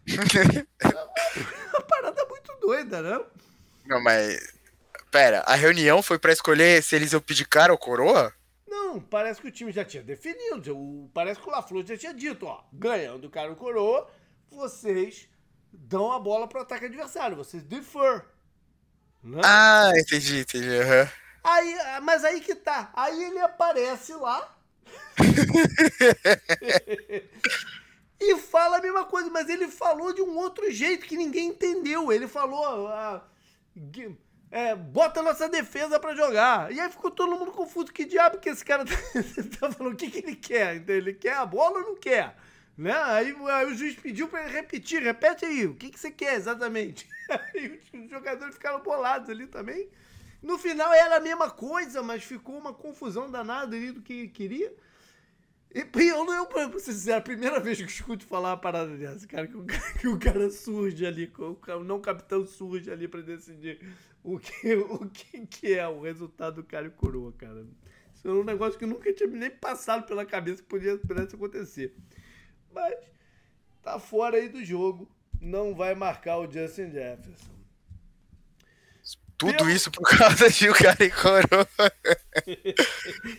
a 1.74 1.80
parada 1.82 2.20
é 2.20 2.28
muito 2.28 2.52
doida, 2.60 3.02
né? 3.02 3.24
Não, 3.86 4.02
mas. 4.02 4.60
Pera, 5.10 5.40
a 5.40 5.54
reunião 5.54 6.02
foi 6.02 6.18
para 6.18 6.32
escolher 6.32 6.82
se 6.82 6.96
eles 6.96 7.12
iam 7.12 7.20
pedir 7.20 7.46
cara 7.46 7.70
ou 7.70 7.78
coroa? 7.78 8.32
Não, 8.66 8.98
parece 8.98 9.40
que 9.40 9.48
o 9.48 9.50
time 9.50 9.70
já 9.70 9.84
tinha 9.84 10.02
definido. 10.02 10.74
O, 10.74 11.10
parece 11.12 11.38
que 11.38 11.46
o 11.46 11.50
LaFleur 11.50 11.84
já 11.86 11.96
tinha 11.96 12.14
dito, 12.14 12.46
ó, 12.46 12.64
ganhando 12.72 13.26
o 13.26 13.30
cara 13.30 13.50
ou 13.50 13.56
coroa, 13.56 14.10
vocês 14.52 15.28
dão 15.72 16.12
a 16.12 16.18
bola 16.18 16.46
pro 16.46 16.60
ataque 16.60 16.86
adversário, 16.86 17.36
vocês 17.36 17.62
defer. 17.62 18.24
Né? 19.22 19.40
Ah, 19.44 19.92
entendi, 19.96 20.40
entendi. 20.40 20.68
Uhum. 20.68 21.08
Aí, 21.44 21.76
mas 22.02 22.24
aí 22.24 22.40
que 22.40 22.54
tá. 22.54 22.90
Aí 22.94 23.24
ele 23.24 23.40
aparece 23.40 24.14
lá. 24.14 24.56
e 28.20 28.36
fala 28.38 28.78
a 28.78 28.82
mesma 28.82 29.04
coisa, 29.04 29.30
mas 29.30 29.48
ele 29.48 29.68
falou 29.68 30.12
de 30.12 30.22
um 30.22 30.36
outro 30.36 30.70
jeito 30.70 31.06
que 31.06 31.16
ninguém 31.16 31.48
entendeu. 31.48 32.12
Ele 32.12 32.28
falou. 32.28 32.88
Ah, 32.88 33.22
é, 34.50 34.74
bota 34.74 35.22
nossa 35.22 35.48
defesa 35.48 35.98
para 35.98 36.14
jogar. 36.14 36.70
E 36.72 36.78
aí 36.78 36.90
ficou 36.90 37.10
todo 37.10 37.36
mundo 37.36 37.52
confuso. 37.52 37.92
Que 37.92 38.04
diabo 38.04 38.38
que 38.38 38.50
esse 38.50 38.64
cara 38.64 38.84
tá, 38.84 38.94
tá 39.58 39.72
falando? 39.72 39.94
O 39.94 39.96
que, 39.96 40.10
que 40.10 40.18
ele 40.18 40.36
quer? 40.36 40.88
Ele 40.88 41.14
quer 41.14 41.34
a 41.34 41.46
bola 41.46 41.78
ou 41.78 41.86
não 41.86 41.96
quer? 41.96 42.36
Né? 42.76 42.92
Aí, 42.92 43.34
aí 43.48 43.66
o 43.66 43.74
juiz 43.74 43.94
pediu 43.96 44.28
para 44.28 44.44
ele 44.44 44.52
repetir, 44.52 45.02
repete 45.02 45.44
aí, 45.44 45.66
o 45.66 45.74
que, 45.74 45.90
que 45.90 46.00
você 46.00 46.10
quer 46.10 46.34
exatamente? 46.34 47.06
Aí 47.28 47.80
os 47.94 48.10
jogadores 48.10 48.54
ficaram 48.54 48.82
bolados 48.82 49.30
ali 49.30 49.46
também. 49.46 49.88
No 50.42 50.58
final 50.58 50.92
era 50.92 51.16
a 51.16 51.20
mesma 51.20 51.48
coisa, 51.50 52.02
mas 52.02 52.24
ficou 52.24 52.58
uma 52.58 52.74
confusão 52.74 53.30
danada 53.30 53.76
ali 53.76 53.92
do 53.92 54.02
que 54.02 54.28
queria. 54.28 54.74
E 55.74 56.08
eu 56.08 56.24
não, 56.24 56.34
eu, 56.34 56.46
pra 56.46 56.68
ser 56.72 56.92
sincero, 56.92 57.18
a 57.18 57.22
primeira 57.22 57.58
vez 57.58 57.78
que 57.78 57.84
eu 57.84 57.88
escuto 57.88 58.26
falar 58.26 58.50
uma 58.50 58.56
parada 58.58 58.94
dessa, 58.96 59.26
cara, 59.26 59.46
que 59.46 59.56
o, 59.56 59.64
que 60.00 60.08
o 60.08 60.18
cara 60.18 60.50
surge 60.50 61.06
ali, 61.06 61.32
o 61.38 61.84
não 61.84 62.00
capitão 62.00 62.44
surge 62.44 62.90
ali 62.90 63.08
para 63.08 63.22
decidir 63.22 63.80
o 64.22 64.38
que, 64.38 64.74
o 64.74 65.08
que, 65.08 65.46
que 65.46 65.72
é 65.72 65.88
o 65.88 66.02
resultado 66.02 66.56
do 66.56 66.64
cara 66.64 66.86
e 66.86 66.90
coroa, 66.90 67.32
cara. 67.32 67.64
Isso 68.14 68.28
é 68.28 68.32
um 68.32 68.44
negócio 68.44 68.78
que 68.78 68.84
nunca 68.84 69.10
tinha 69.12 69.30
nem 69.30 69.50
passado 69.50 70.06
pela 70.06 70.26
cabeça 70.26 70.62
que 70.62 70.68
podia, 70.68 70.98
pudesse 70.98 71.34
acontecer 71.34 71.94
mas 72.74 72.94
tá 73.82 73.98
fora 73.98 74.36
aí 74.36 74.48
do 74.48 74.64
jogo. 74.64 75.08
Não 75.40 75.74
vai 75.74 75.94
marcar 75.94 76.38
o 76.38 76.50
Justin 76.50 76.90
Jefferson. 76.90 77.52
Tudo 79.36 79.68
isso 79.68 79.90
por 79.90 80.08
causa 80.08 80.48
de 80.48 80.70
o 80.70 80.74
cara 80.74 81.04
em 81.04 81.10
coroa. 81.10 81.68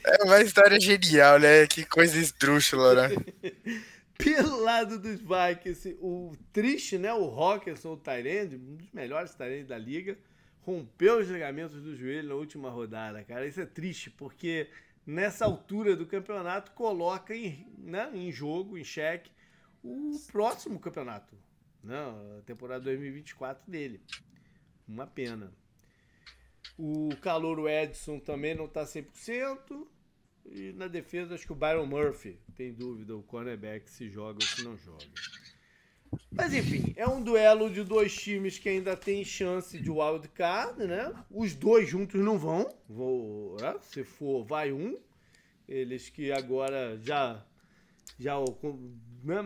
É 0.05 0.23
uma 0.23 0.41
história 0.41 0.79
genial, 0.79 1.39
né? 1.39 1.65
Que 1.65 1.85
coisa 1.85 2.17
esdrúxula, 2.17 3.07
né? 3.07 3.15
Pelo 4.17 4.61
lado 4.61 4.99
dos 4.99 5.19
Vikings, 5.19 5.97
o 5.99 6.33
triste, 6.51 6.97
né? 6.97 7.11
O 7.13 7.25
Rockerson, 7.25 7.93
o 7.93 7.97
Tyrande, 7.97 8.55
um 8.55 8.75
dos 8.75 8.91
melhores 8.93 9.33
Tyrande 9.33 9.63
da 9.63 9.77
liga, 9.77 10.17
rompeu 10.61 11.19
os 11.19 11.27
ligamentos 11.27 11.81
do 11.81 11.95
joelho 11.95 12.29
na 12.29 12.35
última 12.35 12.69
rodada, 12.69 13.23
cara. 13.23 13.47
Isso 13.47 13.61
é 13.61 13.65
triste, 13.65 14.09
porque 14.09 14.67
nessa 15.05 15.45
altura 15.45 15.95
do 15.95 16.05
campeonato 16.05 16.71
coloca 16.71 17.35
em, 17.35 17.67
né, 17.77 18.09
em 18.13 18.31
jogo, 18.31 18.77
em 18.77 18.83
xeque, 18.83 19.31
o 19.83 20.17
próximo 20.31 20.79
campeonato, 20.79 21.37
né, 21.83 21.97
a 22.39 22.41
temporada 22.43 22.83
2024 22.85 23.69
dele. 23.69 24.01
Uma 24.87 25.07
pena. 25.07 25.53
O 26.77 27.09
Calouro 27.21 27.69
Edson 27.69 28.19
também 28.19 28.55
não 28.55 28.65
está 28.65 28.83
100%. 28.83 29.87
E 30.45 30.73
na 30.73 30.87
defesa, 30.87 31.35
acho 31.35 31.45
que 31.45 31.53
o 31.53 31.55
Byron 31.55 31.85
Murphy 31.85 32.37
tem 32.55 32.73
dúvida, 32.73 33.15
o 33.15 33.23
cornerback, 33.23 33.89
se 33.89 34.09
joga 34.09 34.39
ou 34.41 34.47
se 34.47 34.63
não 34.63 34.77
joga. 34.77 35.05
Mas 36.31 36.53
enfim, 36.53 36.93
é 36.95 37.07
um 37.07 37.21
duelo 37.21 37.69
de 37.69 37.83
dois 37.83 38.15
times 38.15 38.57
que 38.57 38.69
ainda 38.69 38.95
tem 38.95 39.23
chance 39.23 39.79
de 39.79 39.89
wild 39.89 40.27
card, 40.29 40.85
né? 40.85 41.13
Os 41.29 41.55
dois 41.55 41.89
juntos 41.89 42.19
não 42.21 42.37
vão. 42.37 42.73
Vou, 42.87 43.57
né? 43.59 43.75
Se 43.81 44.03
for, 44.03 44.43
vai 44.43 44.71
um. 44.71 44.97
Eles 45.67 46.09
que 46.09 46.31
agora 46.31 46.97
já 47.01 47.45
já 48.19 48.35
né? 49.23 49.41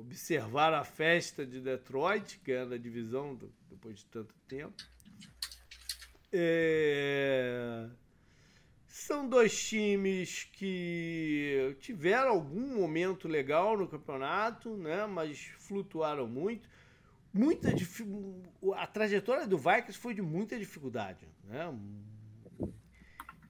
observaram 0.00 0.76
a 0.78 0.84
festa 0.84 1.44
de 1.44 1.60
Detroit, 1.60 2.38
que 2.44 2.52
é 2.52 2.64
na 2.64 2.76
divisão 2.76 3.38
depois 3.70 3.98
de 3.98 4.06
tanto 4.06 4.34
tempo. 4.48 4.74
É... 6.32 7.88
São 8.92 9.26
dois 9.26 9.58
times 9.58 10.46
que 10.52 11.74
tiveram 11.80 12.28
algum 12.28 12.76
momento 12.76 13.26
legal 13.26 13.74
no 13.74 13.88
campeonato, 13.88 14.76
né? 14.76 15.06
mas 15.06 15.50
flutuaram 15.60 16.28
muito. 16.28 16.68
Muita 17.32 17.74
A 18.76 18.86
trajetória 18.86 19.46
do 19.46 19.56
Vikings 19.56 19.98
foi 19.98 20.12
de 20.12 20.20
muita 20.20 20.58
dificuldade. 20.58 21.26
Né? 21.44 21.74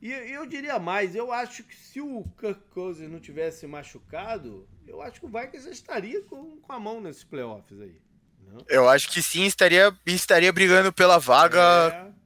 E 0.00 0.12
eu 0.12 0.46
diria 0.46 0.78
mais, 0.78 1.16
eu 1.16 1.32
acho 1.32 1.64
que 1.64 1.74
se 1.74 2.00
o 2.00 2.22
Kirk 2.38 2.60
Cousins 2.70 3.10
não 3.10 3.18
tivesse 3.18 3.66
machucado, 3.66 4.68
eu 4.86 5.02
acho 5.02 5.18
que 5.18 5.26
o 5.26 5.28
Vikings 5.28 5.68
estaria 5.68 6.22
com, 6.22 6.60
com 6.60 6.72
a 6.72 6.78
mão 6.78 7.00
nesses 7.00 7.24
playoffs 7.24 7.80
aí. 7.80 8.00
Não? 8.46 8.58
Né? 8.58 8.64
Eu 8.68 8.88
acho 8.88 9.10
que 9.10 9.20
sim, 9.20 9.42
estaria, 9.42 9.92
estaria 10.06 10.52
brigando 10.52 10.92
pela 10.92 11.18
vaga. 11.18 12.12
É 12.16 12.21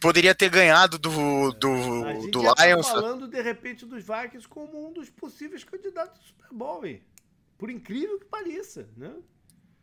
poderia 0.00 0.34
ter 0.34 0.48
ganhado 0.48 0.98
do, 0.98 1.52
do, 1.52 2.04
a 2.06 2.14
gente 2.14 2.30
do 2.30 2.42
já 2.42 2.54
Lions. 2.58 2.86
Tá 2.86 2.94
falando 2.94 3.28
de 3.28 3.40
repente 3.40 3.84
dos 3.84 4.02
Vikings 4.04 4.48
como 4.48 4.88
um 4.88 4.92
dos 4.92 5.10
possíveis 5.10 5.62
candidatos 5.62 6.18
do 6.20 6.26
Super 6.26 6.48
Bowl, 6.50 6.84
hein? 6.86 7.02
Por 7.58 7.70
incrível 7.70 8.18
que 8.18 8.24
pareça, 8.24 8.88
né? 8.96 9.12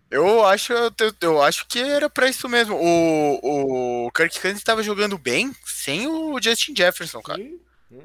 Eu 0.10 0.46
acho, 0.46 0.74
eu, 0.74 0.92
eu 1.22 1.42
acho 1.42 1.68
que 1.68 1.80
era 1.80 2.10
para 2.10 2.30
isso 2.30 2.48
mesmo. 2.48 2.76
O, 2.76 4.06
o 4.06 4.12
Kirk 4.12 4.40
Cousins 4.40 4.60
estava 4.60 4.82
jogando 4.82 5.18
bem 5.18 5.54
sem 5.66 6.08
o 6.08 6.42
Justin 6.42 6.74
Jefferson, 6.76 7.22
cara. 7.22 7.42
Sim. 7.42 7.60
Né? 7.92 8.04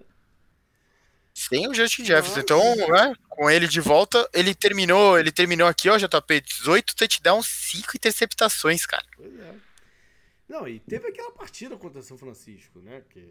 Sem 1.33 1.69
o 1.69 1.75
Justin 1.75 2.05
Jefferson. 2.05 2.41
Então, 2.41 2.61
né, 2.77 3.15
com 3.29 3.49
ele 3.49 3.69
de 3.69 3.81
volta, 3.81 4.29
ele 4.35 4.53
terminou, 4.53 5.17
ele 5.17 5.31
terminou 5.31 5.69
aqui, 5.69 5.89
ó, 5.89 5.97
JP, 5.97 6.41
18 6.41 6.97
touchdowns, 6.97 7.47
5 7.47 7.97
interceptações, 7.97 8.85
cara. 8.85 9.05
Pois 9.17 9.39
é. 9.39 9.55
Não, 10.53 10.69
e 10.69 10.79
teve 10.81 11.09
aquela 11.09 11.33
partida 11.33 11.79
contra 11.79 12.03
São 12.03 12.19
Francisco, 12.19 12.79
né? 12.81 13.03
Que... 13.09 13.27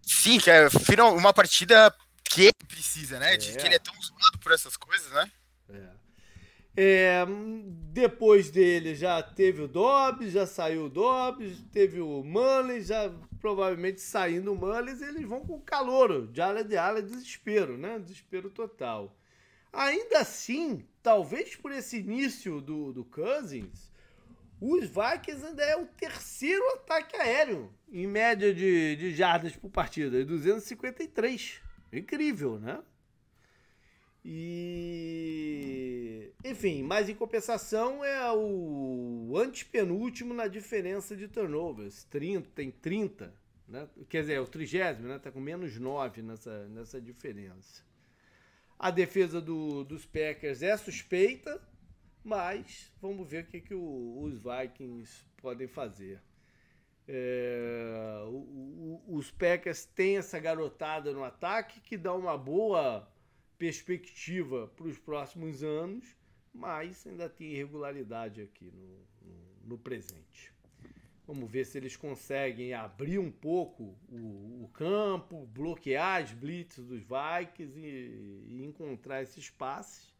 Sim, 0.00 0.38
que 0.38 0.48
é 0.48 0.68
uma 1.02 1.32
partida 1.32 1.92
que 2.22 2.42
ele 2.42 2.66
precisa, 2.68 3.18
né? 3.18 3.34
É. 3.34 3.36
De 3.36 3.56
que 3.56 3.66
ele 3.66 3.74
é 3.74 3.80
tão 3.80 3.92
zoado 4.00 4.38
por 4.38 4.52
essas 4.52 4.76
coisas, 4.76 5.10
né? 5.10 5.32
É. 5.68 5.90
é. 6.76 7.26
depois 7.90 8.48
dele 8.48 8.94
já 8.94 9.20
teve 9.24 9.62
o 9.62 9.66
Dobbs, 9.66 10.30
já 10.30 10.46
saiu 10.46 10.84
o 10.84 10.88
Dobbs, 10.88 11.64
teve 11.72 12.00
o 12.00 12.22
Mullins, 12.22 12.86
já 12.86 13.12
provavelmente 13.40 14.00
saindo 14.00 14.52
o 14.52 14.56
Mullins, 14.56 15.02
eles 15.02 15.26
vão 15.26 15.40
com 15.40 15.60
calor, 15.60 16.28
de 16.28 16.40
ala 16.40 16.62
de 16.62 16.76
ala, 16.76 17.02
desespero, 17.02 17.76
né? 17.76 17.98
Desespero 17.98 18.50
total. 18.50 19.18
Ainda 19.72 20.20
assim, 20.20 20.86
talvez 21.02 21.56
por 21.56 21.72
esse 21.72 21.98
início 21.98 22.60
do, 22.60 22.92
do 22.92 23.04
Cousins, 23.04 23.90
os 24.60 24.84
Vikings 24.84 25.44
ainda 25.44 25.62
é 25.62 25.76
o 25.76 25.86
terceiro 25.86 26.64
ataque 26.74 27.16
aéreo 27.16 27.72
em 27.90 28.06
média 28.06 28.54
de, 28.54 28.96
de 28.96 29.14
jardas 29.14 29.54
por 29.54 29.70
partida, 29.70 30.24
253. 30.24 31.60
Incrível, 31.92 32.58
né? 32.58 32.82
E 34.24 36.32
enfim, 36.44 36.82
mas 36.82 37.08
em 37.08 37.14
compensação 37.14 38.04
é 38.04 38.32
o 38.32 39.34
antepenúltimo 39.36 40.34
na 40.34 40.46
diferença 40.46 41.16
de 41.16 41.28
turnovers, 41.28 42.04
30, 42.04 42.48
tem 42.54 42.70
30, 42.70 43.32
né? 43.68 43.88
Quer 44.08 44.22
dizer, 44.22 44.34
é 44.34 44.40
o 44.40 44.46
trigésimo, 44.46 45.08
né? 45.08 45.18
Tá 45.18 45.30
com 45.30 45.40
menos 45.40 45.78
9 45.78 46.22
nessa, 46.22 46.66
nessa 46.68 47.00
diferença. 47.00 47.84
A 48.78 48.90
defesa 48.90 49.40
do, 49.40 49.84
dos 49.84 50.04
Packers 50.04 50.62
é 50.62 50.76
suspeita, 50.76 51.60
mas 52.26 52.92
vamos 53.00 53.30
ver 53.30 53.44
o 53.44 53.46
que, 53.46 53.60
que 53.60 53.72
o, 53.72 54.20
os 54.20 54.34
Vikings 54.34 55.24
podem 55.36 55.68
fazer. 55.68 56.20
É, 57.06 58.20
o, 58.26 59.00
o, 59.06 59.14
os 59.16 59.30
Packers 59.30 59.84
têm 59.84 60.16
essa 60.16 60.36
garotada 60.40 61.12
no 61.12 61.22
ataque 61.22 61.80
que 61.80 61.96
dá 61.96 62.12
uma 62.12 62.36
boa 62.36 63.08
perspectiva 63.56 64.66
para 64.66 64.88
os 64.88 64.98
próximos 64.98 65.62
anos, 65.62 66.04
mas 66.52 67.06
ainda 67.06 67.28
tem 67.28 67.52
irregularidade 67.52 68.42
aqui 68.42 68.72
no, 68.72 69.06
no, 69.22 69.38
no, 69.64 69.78
presente. 69.78 70.52
Vamos 71.28 71.48
ver 71.48 71.64
se 71.64 71.78
eles 71.78 71.96
conseguem 71.96 72.74
abrir 72.74 73.20
um 73.20 73.30
pouco 73.30 73.96
o, 74.08 74.64
o 74.64 74.70
campo, 74.74 75.46
bloquear 75.46 76.24
as 76.24 76.32
blitz 76.32 76.78
dos 76.78 77.02
Vikings 77.02 77.78
e, 77.78 78.42
e 78.48 78.64
encontrar 78.64 79.22
esses 79.22 79.48
passes 79.48 80.15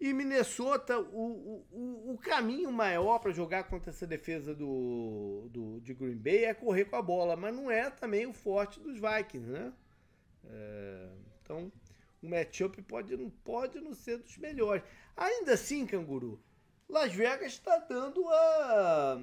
e 0.00 0.12
Minnesota, 0.12 0.98
o, 0.98 1.64
o, 1.70 2.12
o 2.12 2.18
caminho 2.18 2.70
maior 2.72 3.18
para 3.20 3.30
jogar 3.30 3.64
contra 3.64 3.90
essa 3.90 4.06
defesa 4.06 4.54
do, 4.54 5.48
do, 5.50 5.80
de 5.80 5.94
Green 5.94 6.16
Bay 6.16 6.44
é 6.44 6.54
correr 6.54 6.86
com 6.86 6.96
a 6.96 7.02
bola, 7.02 7.36
mas 7.36 7.54
não 7.54 7.70
é 7.70 7.90
também 7.90 8.26
o 8.26 8.32
forte 8.32 8.80
dos 8.80 8.98
Vikings, 8.98 9.50
né? 9.50 9.72
É, 10.46 11.08
então, 11.42 11.72
o 12.22 12.28
matchup 12.28 12.82
pode, 12.82 13.16
pode 13.44 13.80
não 13.80 13.94
ser 13.94 14.18
dos 14.18 14.36
melhores. 14.36 14.82
Ainda 15.16 15.54
assim, 15.54 15.86
Canguru, 15.86 16.42
Las 16.88 17.12
Vegas 17.12 17.52
está 17.52 17.78
dando 17.78 18.28
a, 18.28 19.18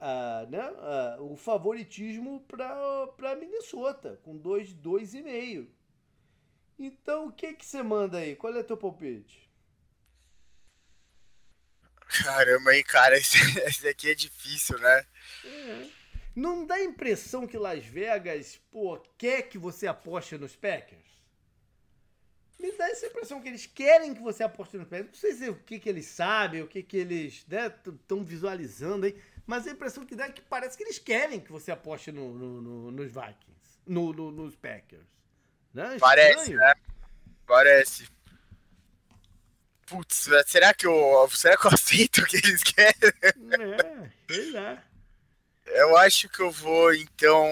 a, 0.00 0.46
né, 0.48 0.60
a, 0.60 1.22
o 1.22 1.36
favoritismo 1.36 2.40
para 2.46 3.36
Minnesota, 3.36 4.20
com 4.22 4.38
2,5. 4.38 5.66
Então, 6.78 7.28
o 7.28 7.32
que, 7.32 7.54
que 7.54 7.64
você 7.64 7.82
manda 7.82 8.18
aí? 8.18 8.36
Qual 8.36 8.52
é 8.54 8.60
o 8.60 8.64
teu 8.64 8.76
palpite? 8.76 9.50
Caramba, 12.22 12.74
hein, 12.74 12.84
cara, 12.84 13.16
esse, 13.18 13.38
esse 13.60 13.88
aqui 13.88 14.10
é 14.10 14.14
difícil, 14.14 14.78
né? 14.78 15.06
É. 15.44 15.86
Não 16.34 16.66
dá 16.66 16.76
a 16.76 16.84
impressão 16.84 17.46
que 17.46 17.56
Las 17.56 17.84
Vegas, 17.84 18.60
pô, 18.70 18.98
quer 19.16 19.42
que 19.42 19.58
você 19.58 19.86
aposte 19.86 20.36
nos 20.36 20.56
Packers? 20.56 21.02
Me 22.58 22.72
dá 22.72 22.88
essa 22.88 23.06
impressão 23.06 23.40
que 23.40 23.48
eles 23.48 23.66
querem 23.66 24.14
que 24.14 24.22
você 24.22 24.42
aposte 24.42 24.76
nos 24.76 24.88
Packers. 24.88 25.10
Não 25.12 25.20
sei 25.20 25.34
se 25.34 25.46
é 25.46 25.50
o 25.50 25.54
que, 25.54 25.78
que 25.78 25.88
eles 25.88 26.06
sabem, 26.06 26.62
o 26.62 26.66
que, 26.66 26.82
que 26.82 26.96
eles 26.96 27.44
estão 27.44 28.18
né, 28.18 28.24
visualizando 28.24 29.06
aí, 29.06 29.20
mas 29.46 29.66
a 29.66 29.70
impressão 29.70 30.04
que 30.04 30.16
dá 30.16 30.26
é 30.26 30.32
que 30.32 30.40
parece 30.40 30.76
que 30.76 30.82
eles 30.82 30.98
querem 30.98 31.40
que 31.40 31.52
você 31.52 31.70
aposte 31.70 32.10
no, 32.10 32.32
no, 32.34 32.62
no, 32.62 32.90
nos 32.90 33.06
Vikings, 33.06 33.80
nos 33.86 34.56
Packers. 34.56 35.06
Né? 35.72 35.96
Parece, 36.00 36.54
né? 36.54 36.74
Parece. 37.46 38.08
Putz, 39.86 40.28
será 40.46 40.72
que 40.72 40.86
eu, 40.86 41.28
será 41.30 41.56
que 41.56 41.66
eu 41.66 41.70
aceito 41.74 42.18
o 42.18 42.26
que 42.26 42.36
eles 42.36 42.62
querem? 42.62 42.94
É, 43.22 44.10
sei 44.32 44.50
lá. 44.50 44.82
Eu 45.66 45.96
acho 45.96 46.28
que 46.28 46.40
eu 46.40 46.50
vou, 46.50 46.94
então, 46.94 47.46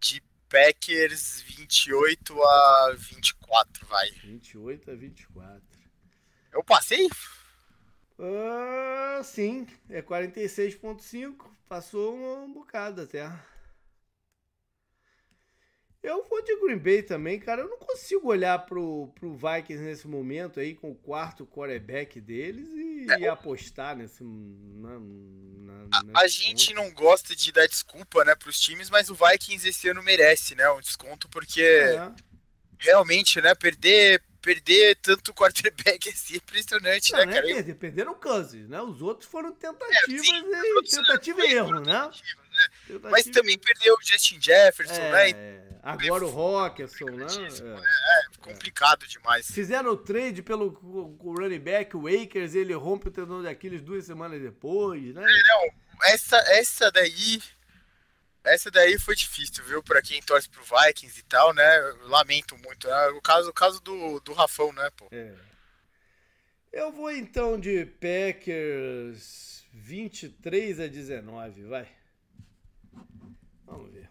de 0.00 0.22
Packers 0.48 1.40
28 1.42 2.42
a 2.42 2.94
24, 2.96 3.86
vai. 3.86 4.10
28 4.10 4.90
a 4.90 4.94
24. 4.94 5.62
Eu 6.52 6.62
passei? 6.62 7.08
Uh, 8.18 9.24
sim, 9.24 9.66
é 9.90 10.00
46.5. 10.00 11.50
Passou 11.68 12.14
um, 12.14 12.44
um 12.44 12.52
bocado 12.52 13.02
até. 13.02 13.28
Eu 16.04 16.22
vou 16.28 16.44
de 16.44 16.54
Green 16.60 16.76
Bay 16.76 17.02
também, 17.02 17.40
cara. 17.40 17.62
Eu 17.62 17.68
não 17.70 17.78
consigo 17.78 18.28
olhar 18.28 18.58
pro, 18.66 19.10
pro 19.18 19.34
Vikings 19.34 19.82
nesse 19.82 20.06
momento 20.06 20.60
aí 20.60 20.74
com 20.74 20.90
o 20.90 20.94
quarto 20.94 21.46
quarterback 21.46 22.20
deles 22.20 22.68
e, 22.68 23.06
é. 23.10 23.20
e 23.20 23.26
apostar 23.26 23.96
nesse. 23.96 24.22
Na, 24.22 25.00
na, 25.00 25.88
a, 26.12 26.20
a 26.20 26.28
gente 26.28 26.74
não 26.74 26.92
gosta 26.92 27.34
de 27.34 27.50
dar 27.50 27.66
desculpa, 27.66 28.22
né, 28.22 28.34
pros 28.34 28.60
times, 28.60 28.90
mas 28.90 29.08
o 29.08 29.14
Vikings 29.14 29.66
esse 29.66 29.88
ano 29.88 30.02
merece, 30.02 30.54
né, 30.54 30.68
um 30.72 30.80
desconto, 30.80 31.26
porque 31.30 31.62
é. 31.62 32.12
realmente, 32.78 33.40
né, 33.40 33.54
perder 33.54 34.22
perder 34.42 34.96
tanto 34.96 35.32
quarterback 35.32 36.10
assim 36.10 36.34
é 36.34 36.36
impressionante, 36.36 37.12
não, 37.12 37.18
né, 37.20 37.24
não 37.24 37.32
cara? 37.32 37.50
É 37.50 37.54
perder, 37.54 37.74
perderam 37.76 38.12
o 38.12 38.16
Kansas, 38.16 38.68
né? 38.68 38.78
Os 38.82 39.00
outros 39.00 39.26
foram 39.26 39.52
tentativas 39.52 40.06
é, 40.06 40.22
sim, 40.22 40.42
e 40.44 40.82
tentativa 40.82 41.46
e 41.46 41.54
erro, 41.54 41.80
né? 41.80 42.10
né? 42.90 42.98
Mas 43.04 43.24
também 43.24 43.58
perdeu 43.58 43.94
o 43.94 44.02
Justin 44.04 44.38
Jefferson, 44.38 45.00
é, 45.00 45.32
né? 45.32 45.73
Agora 45.84 46.24
o 46.24 46.30
Rockerson, 46.30 47.10
né? 47.10 47.26
É, 47.26 47.74
é 47.74 48.38
complicado 48.40 49.06
demais. 49.06 49.50
Fizeram 49.50 49.90
o 49.90 49.96
trade 49.98 50.42
pelo 50.42 50.70
running 51.22 51.60
back, 51.60 51.94
o 51.94 52.06
Akers, 52.06 52.54
ele 52.54 52.72
rompe 52.72 53.08
o 53.08 53.10
tendão 53.10 53.42
de 53.42 53.48
Aquiles 53.48 53.82
duas 53.82 54.06
semanas 54.06 54.40
depois, 54.40 55.14
né? 55.14 55.22
Não, 55.22 56.08
essa, 56.08 56.38
essa 56.48 56.90
daí 56.90 57.42
essa 58.44 58.70
daí 58.70 58.98
foi 58.98 59.14
difícil, 59.14 59.62
viu? 59.64 59.82
Pra 59.82 60.00
quem 60.00 60.22
torce 60.22 60.48
pro 60.48 60.62
Vikings 60.62 61.20
e 61.20 61.22
tal, 61.24 61.52
né? 61.52 61.78
Lamento 62.02 62.56
muito. 62.58 62.88
Né? 62.88 63.08
O 63.08 63.20
caso, 63.20 63.50
o 63.50 63.54
caso 63.54 63.80
do, 63.80 64.20
do 64.20 64.32
Rafão, 64.32 64.72
né, 64.72 64.90
pô? 64.96 65.06
É. 65.10 65.34
Eu 66.72 66.92
vou 66.92 67.10
então 67.10 67.58
de 67.60 67.86
Packers 67.86 69.64
23 69.72 70.80
a 70.80 70.86
19, 70.86 71.64
vai. 71.64 71.88
Vamos 73.66 73.92
ver. 73.92 74.10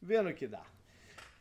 Vendo 0.00 0.28
o 0.28 0.34
que 0.34 0.46
dá. 0.46 0.71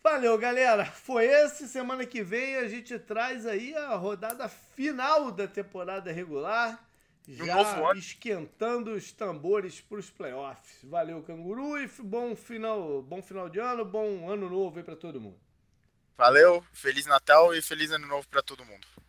Valeu, 0.03 0.37
galera. 0.37 0.85
Foi 0.85 1.25
esse. 1.25 1.67
Semana 1.67 2.05
que 2.05 2.23
vem 2.23 2.55
a 2.55 2.67
gente 2.67 2.97
traz 2.97 3.45
aí 3.45 3.75
a 3.75 3.95
rodada 3.95 4.49
final 4.49 5.31
da 5.31 5.47
temporada 5.47 6.11
regular 6.11 6.79
já 7.27 7.93
esquentando 7.95 8.91
os 8.91 9.11
tambores 9.11 9.79
para 9.79 9.99
os 9.99 10.09
playoffs. 10.09 10.79
Valeu, 10.83 11.21
canguru, 11.21 11.79
e 11.79 11.87
bom 11.99 12.35
final, 12.35 13.01
bom 13.01 13.21
final 13.21 13.47
de 13.47 13.59
ano, 13.59 13.85
bom 13.85 14.29
ano 14.29 14.49
novo 14.49 14.77
aí 14.77 14.83
para 14.83 14.95
todo 14.95 15.21
mundo. 15.21 15.39
Valeu, 16.17 16.63
feliz 16.73 17.05
Natal 17.05 17.53
e 17.53 17.61
feliz 17.61 17.91
ano 17.91 18.07
novo 18.07 18.27
para 18.27 18.41
todo 18.41 18.65
mundo. 18.65 18.87